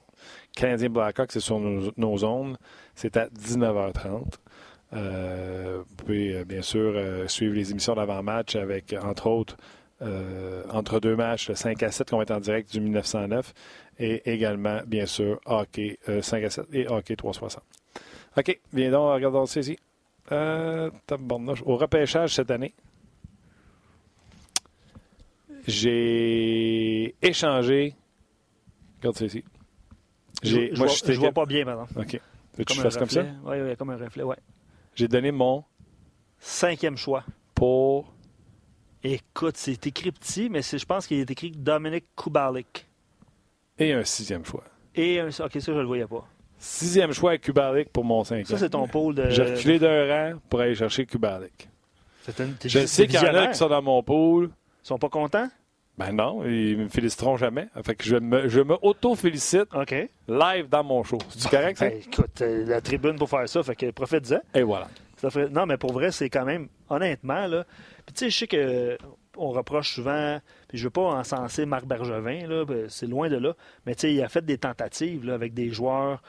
Canadien 0.55 0.89
Blackhawk, 0.89 1.31
c'est 1.31 1.39
sur 1.39 1.59
nos, 1.59 2.17
zones. 2.17 2.57
C'est 2.95 3.15
à 3.15 3.27
19h30. 3.27 4.33
Euh, 4.91 5.83
vous 5.87 5.95
pouvez 5.95 6.43
bien 6.45 6.61
sûr 6.61 6.93
suivre 7.27 7.55
les 7.55 7.71
émissions 7.71 7.95
d'avant-match 7.95 8.55
avec, 8.55 8.93
entre 9.01 9.27
autres, 9.27 9.55
entre 10.01 10.99
deux 10.99 11.15
matchs, 11.15 11.51
5 11.51 11.83
à 11.83 11.91
7 11.91 12.09
qu'on 12.09 12.17
va 12.17 12.23
être 12.23 12.31
en 12.31 12.39
direct 12.39 12.71
du 12.71 12.79
1909 12.79 13.53
et 13.99 14.31
également, 14.31 14.79
bien 14.87 15.05
sûr, 15.05 15.39
hockey 15.45 15.99
5 16.21 16.43
à 16.43 16.49
7 16.49 16.65
et 16.71 16.87
hockey 16.87 17.15
360. 17.15 17.63
OK, 18.37 18.59
viens 18.73 18.91
donc, 18.91 19.13
regardons 19.13 19.45
ici. 19.45 19.77
Euh, 20.31 20.91
au 21.65 21.77
repêchage 21.77 22.35
cette 22.35 22.51
année, 22.51 22.73
j'ai 25.67 27.15
échangé. 27.21 27.95
Regarde 28.99 29.17
ça 29.17 29.25
ici. 29.25 29.43
Je, 30.43 30.77
moi, 30.77 30.87
je, 30.87 31.13
vois, 31.13 31.31
pas 31.31 31.45
bien 31.45 31.65
maintenant. 31.65 31.87
OK. 31.95 32.19
Tu 32.65 32.73
fasses 32.75 32.97
comme 32.97 33.09
ça? 33.09 33.25
Oui, 33.43 33.57
oui, 33.61 33.75
comme 33.77 33.89
un 33.89 33.97
reflet, 33.97 34.23
oui. 34.23 34.35
J'ai 34.95 35.07
donné 35.07 35.31
mon 35.31 35.63
cinquième 36.39 36.97
choix. 36.97 37.23
Pour. 37.55 38.13
Écoute, 39.03 39.55
c'est 39.55 39.87
écrit 39.87 40.11
petit, 40.11 40.49
mais 40.49 40.61
je 40.61 40.85
pense 40.85 41.07
qu'il 41.07 41.19
est 41.19 41.31
écrit 41.31 41.51
Dominic 41.51 42.05
Kubalik. 42.15 42.85
Et 43.77 43.93
un 43.93 44.03
sixième 44.03 44.43
choix. 44.43 44.65
Et 44.93 45.19
un. 45.19 45.27
OK, 45.27 45.53
ça, 45.53 45.59
je 45.59 45.71
le 45.71 45.85
voyais 45.85 46.05
pas. 46.05 46.27
Sixième 46.57 47.13
choix 47.13 47.31
à 47.31 47.37
Kubalik 47.37 47.89
pour 47.89 48.03
mon 48.03 48.25
cinquième. 48.25 48.45
Ça, 48.45 48.57
c'est 48.57 48.71
ton 48.71 48.87
pôle 48.87 49.15
de. 49.15 49.29
J'ai 49.29 49.43
reculé 49.43 49.79
d'un 49.79 50.07
rang 50.07 50.39
pour 50.49 50.59
aller 50.59 50.75
chercher 50.75 51.05
Kubalik. 51.05 51.69
Une... 52.37 52.55
Je 52.63 52.85
sais 52.85 53.07
qu'il 53.07 53.15
y 53.15 53.25
en 53.25 53.33
a 53.33 53.47
qui 53.47 53.57
sont 53.57 53.69
dans 53.69 53.81
mon 53.81 54.03
pôle. 54.03 54.49
Ils 54.83 54.87
sont 54.87 54.99
pas 54.99 55.09
contents? 55.09 55.47
Ben 55.97 56.13
non, 56.13 56.45
ils 56.45 56.77
me 56.77 56.87
féliciteront 56.87 57.37
jamais. 57.37 57.67
Fait 57.83 57.95
que 57.95 58.03
je 58.05 58.15
me, 58.15 58.47
je 58.47 58.61
me 58.61 58.77
auto-félicite 58.81 59.73
OK. 59.73 60.09
live 60.27 60.69
dans 60.69 60.83
mon 60.83 61.03
show. 61.03 61.17
C'est 61.29 61.49
correct, 61.49 61.77
ça? 61.77 61.89
Ben, 61.89 61.97
écoute, 61.97 62.41
euh, 62.41 62.65
la 62.65 62.79
tribune 62.79 63.17
pour 63.17 63.29
faire 63.29 63.47
ça, 63.49 63.63
fait 63.63 63.75
que 63.75 63.91
profite-en. 63.91 64.39
Et 64.53 64.63
voilà. 64.63 64.87
Non, 65.51 65.65
mais 65.65 65.77
pour 65.77 65.93
vrai, 65.93 66.11
c'est 66.11 66.29
quand 66.29 66.45
même, 66.45 66.67
honnêtement, 66.89 67.47
là. 67.47 67.65
Puis 68.05 68.13
tu 68.13 68.19
sais, 68.25 68.29
je 68.29 68.37
sais 68.37 68.47
que 68.47 68.97
on 69.37 69.51
reproche 69.51 69.93
souvent, 69.93 70.39
puis 70.67 70.77
je 70.77 70.83
veux 70.83 70.89
pas 70.89 71.01
encenser 71.01 71.65
Marc 71.65 71.85
Bergevin, 71.85 72.45
là, 72.47 72.65
ben, 72.65 72.89
c'est 72.89 73.07
loin 73.07 73.29
de 73.29 73.37
là, 73.37 73.53
mais 73.85 73.95
tu 73.95 74.01
sais, 74.01 74.13
il 74.13 74.21
a 74.21 74.27
fait 74.27 74.43
des 74.43 74.57
tentatives 74.57 75.25
là, 75.25 75.33
avec 75.33 75.53
des 75.53 75.69
joueurs 75.69 76.21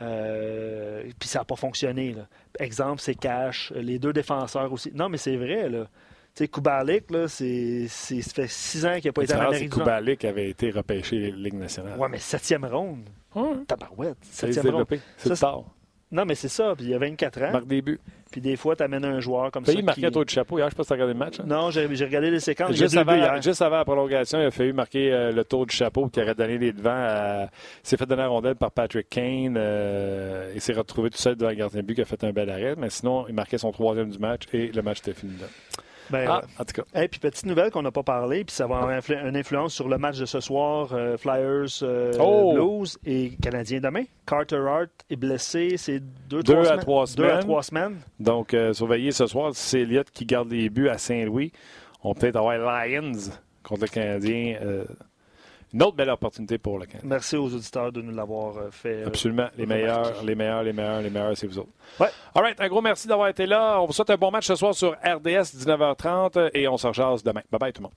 euh, 0.00 1.02
puis 1.18 1.28
ça 1.28 1.40
n'a 1.40 1.44
pas 1.44 1.56
fonctionné. 1.56 2.12
Là. 2.12 2.28
Exemple, 2.58 3.00
c'est 3.00 3.14
Cash, 3.14 3.72
les 3.74 3.98
deux 3.98 4.12
défenseurs 4.12 4.72
aussi. 4.72 4.92
Non, 4.94 5.08
mais 5.08 5.18
c'est 5.18 5.36
vrai, 5.36 5.68
là. 5.68 5.88
Tu 6.34 6.44
sais, 6.44 6.48
Kubalik, 6.48 7.10
là, 7.10 7.26
c'est, 7.26 7.88
ça 7.88 8.14
fait 8.32 8.48
six 8.48 8.86
ans 8.86 8.94
qu'il 8.96 9.08
n'a 9.08 9.12
pas 9.12 9.24
été 9.24 9.34
en 9.34 9.40
Amérique 9.40 9.72
du 9.72 9.78
Kubalik 9.78 10.24
avait 10.24 10.50
été 10.50 10.70
repêché 10.70 11.32
Ligue 11.32 11.54
nationale. 11.54 11.98
Ouais, 11.98 12.08
mais 12.08 12.18
septième 12.18 12.64
ronde. 12.64 13.08
Hum. 13.34 13.64
Tabarouette. 13.66 14.18
Septième 14.22 14.68
ronde. 14.68 14.86
C'est 15.16 15.34
tard. 15.38 15.64
Non, 16.10 16.24
mais 16.24 16.34
c'est 16.34 16.48
ça. 16.48 16.74
Puis 16.76 16.86
il 16.86 16.90
y 16.90 16.94
a 16.94 16.98
24 16.98 17.42
ans. 17.42 17.52
Marque 17.52 17.66
début. 17.66 18.00
Puis 18.30 18.40
des 18.40 18.56
fois, 18.56 18.76
tu 18.76 18.82
amènes 18.82 19.04
un 19.04 19.20
joueur 19.20 19.50
comme 19.50 19.64
ça. 19.64 19.72
Il 19.72 19.84
marquait 19.84 20.10
qui... 20.10 20.18
un 20.18 20.22
de 20.22 20.28
chapeau 20.28 20.58
hier. 20.58 20.66
Je 20.66 20.66
ne 20.66 20.70
sais 20.70 20.76
pas 20.76 20.82
si 20.82 20.88
tu 20.88 20.92
as 20.92 20.96
regardé 20.96 21.12
le 21.12 21.18
match. 21.18 21.40
Hein? 21.40 21.44
Non, 21.46 21.70
j'ai 21.70 21.86
regardé 22.04 22.30
les 22.30 22.40
séquences. 22.40 22.74
Juste 22.74 22.96
avant, 22.96 23.40
juste 23.40 23.62
avant, 23.62 23.76
la 23.76 23.84
prolongation, 23.84 24.40
il 24.40 24.46
a 24.46 24.50
fallu 24.50 24.72
marquer 24.72 25.12
euh, 25.12 25.32
le 25.32 25.44
tour 25.44 25.66
du 25.66 25.74
chapeau 25.74 26.08
qui 26.08 26.20
aurait 26.20 26.34
donné 26.34 26.58
les 26.58 26.72
devants. 26.72 26.90
À... 26.90 27.44
Il 27.44 27.88
s'est 27.88 27.96
fait 27.96 28.06
donner 28.06 28.22
la 28.22 28.28
rondelle 28.28 28.56
par 28.56 28.70
Patrick 28.70 29.08
Kane. 29.08 29.56
Euh... 29.56 30.52
Il 30.54 30.60
s'est 30.60 30.72
retrouvé 30.72 31.10
tout 31.10 31.18
seul 31.18 31.36
devant 31.36 31.50
le 31.50 31.56
gardien 31.56 31.80
de 31.80 31.86
but 31.86 31.94
qui 31.94 32.02
a 32.02 32.04
fait 32.04 32.22
un 32.24 32.32
bel 32.32 32.50
arrêt. 32.50 32.74
Mais 32.76 32.90
sinon, 32.90 33.26
il 33.28 33.34
marquait 33.34 33.58
son 33.58 33.72
troisième 33.72 34.10
du 34.10 34.18
match 34.18 34.42
et 34.52 34.68
le 34.68 34.82
match 34.82 34.98
était 34.98 35.14
fini 35.14 35.32
là. 35.40 35.46
Ben, 36.10 36.26
ah, 36.28 36.42
en 36.58 36.64
tout 36.64 36.82
cas. 36.82 37.02
Et 37.02 37.08
puis, 37.08 37.20
petite 37.20 37.46
nouvelle 37.46 37.70
qu'on 37.70 37.82
n'a 37.82 37.90
pas 37.90 38.02
parlé, 38.02 38.44
puis 38.44 38.54
ça 38.54 38.66
va 38.66 38.78
avoir 38.78 39.00
une 39.26 39.36
influence 39.36 39.74
sur 39.74 39.88
le 39.88 39.98
match 39.98 40.18
de 40.18 40.26
ce 40.26 40.40
soir, 40.40 40.90
euh, 40.92 41.16
Flyers 41.16 41.82
euh, 41.82 42.12
oh! 42.20 42.54
Blues 42.54 42.98
et 43.04 43.32
Canadiens 43.42 43.80
demain. 43.80 44.04
Carter 44.26 44.56
Hart 44.66 44.90
est 45.10 45.16
blessé, 45.16 45.76
c'est 45.76 46.00
deux, 46.28 46.42
deux, 46.42 46.68
à 46.68 46.78
trois 46.78 47.06
semaines. 47.06 47.26
deux 47.28 47.32
à 47.32 47.38
trois 47.38 47.62
semaines. 47.62 47.96
Donc, 48.20 48.54
euh, 48.54 48.72
surveillez 48.72 49.12
ce 49.12 49.26
soir, 49.26 49.52
c'est 49.54 49.80
Elliott 49.80 50.10
qui 50.10 50.24
garde 50.24 50.50
les 50.50 50.70
buts 50.70 50.88
à 50.88 50.98
Saint-Louis. 50.98 51.52
On 52.02 52.14
peut 52.14 52.20
peut-être 52.20 52.36
avoir 52.36 52.56
Lions 52.58 53.30
contre 53.62 53.82
le 53.82 53.88
Canadien 53.88 54.56
une 55.72 55.82
autre 55.82 55.96
belle 55.96 56.10
opportunité 56.10 56.58
pour 56.58 56.78
le 56.78 56.86
Canada. 56.86 57.06
Merci 57.06 57.36
aux 57.36 57.52
auditeurs 57.54 57.92
de 57.92 58.00
nous 58.00 58.14
l'avoir 58.14 58.56
euh, 58.56 58.70
fait. 58.70 59.02
Euh, 59.02 59.06
Absolument. 59.06 59.48
Les 59.56 59.66
meilleurs, 59.66 60.22
les 60.22 60.34
meilleurs, 60.34 60.62
les 60.62 60.72
meilleurs, 60.72 61.02
les 61.02 61.10
meilleurs, 61.10 61.36
c'est 61.36 61.46
vous 61.46 61.58
autres. 61.58 61.70
Ouais. 62.00 62.08
All 62.34 62.42
right. 62.42 62.60
Un 62.60 62.68
gros 62.68 62.80
merci 62.80 63.06
d'avoir 63.08 63.28
été 63.28 63.46
là. 63.46 63.80
On 63.80 63.86
vous 63.86 63.92
souhaite 63.92 64.10
un 64.10 64.16
bon 64.16 64.30
match 64.30 64.46
ce 64.46 64.54
soir 64.54 64.74
sur 64.74 64.92
RDS 64.92 65.54
19h30 65.56 66.50
et 66.54 66.66
on 66.68 66.76
se 66.76 66.86
recharge 66.86 67.22
demain. 67.22 67.42
Bye 67.50 67.58
bye 67.58 67.72
tout 67.72 67.82
le 67.82 67.84
monde. 67.88 67.94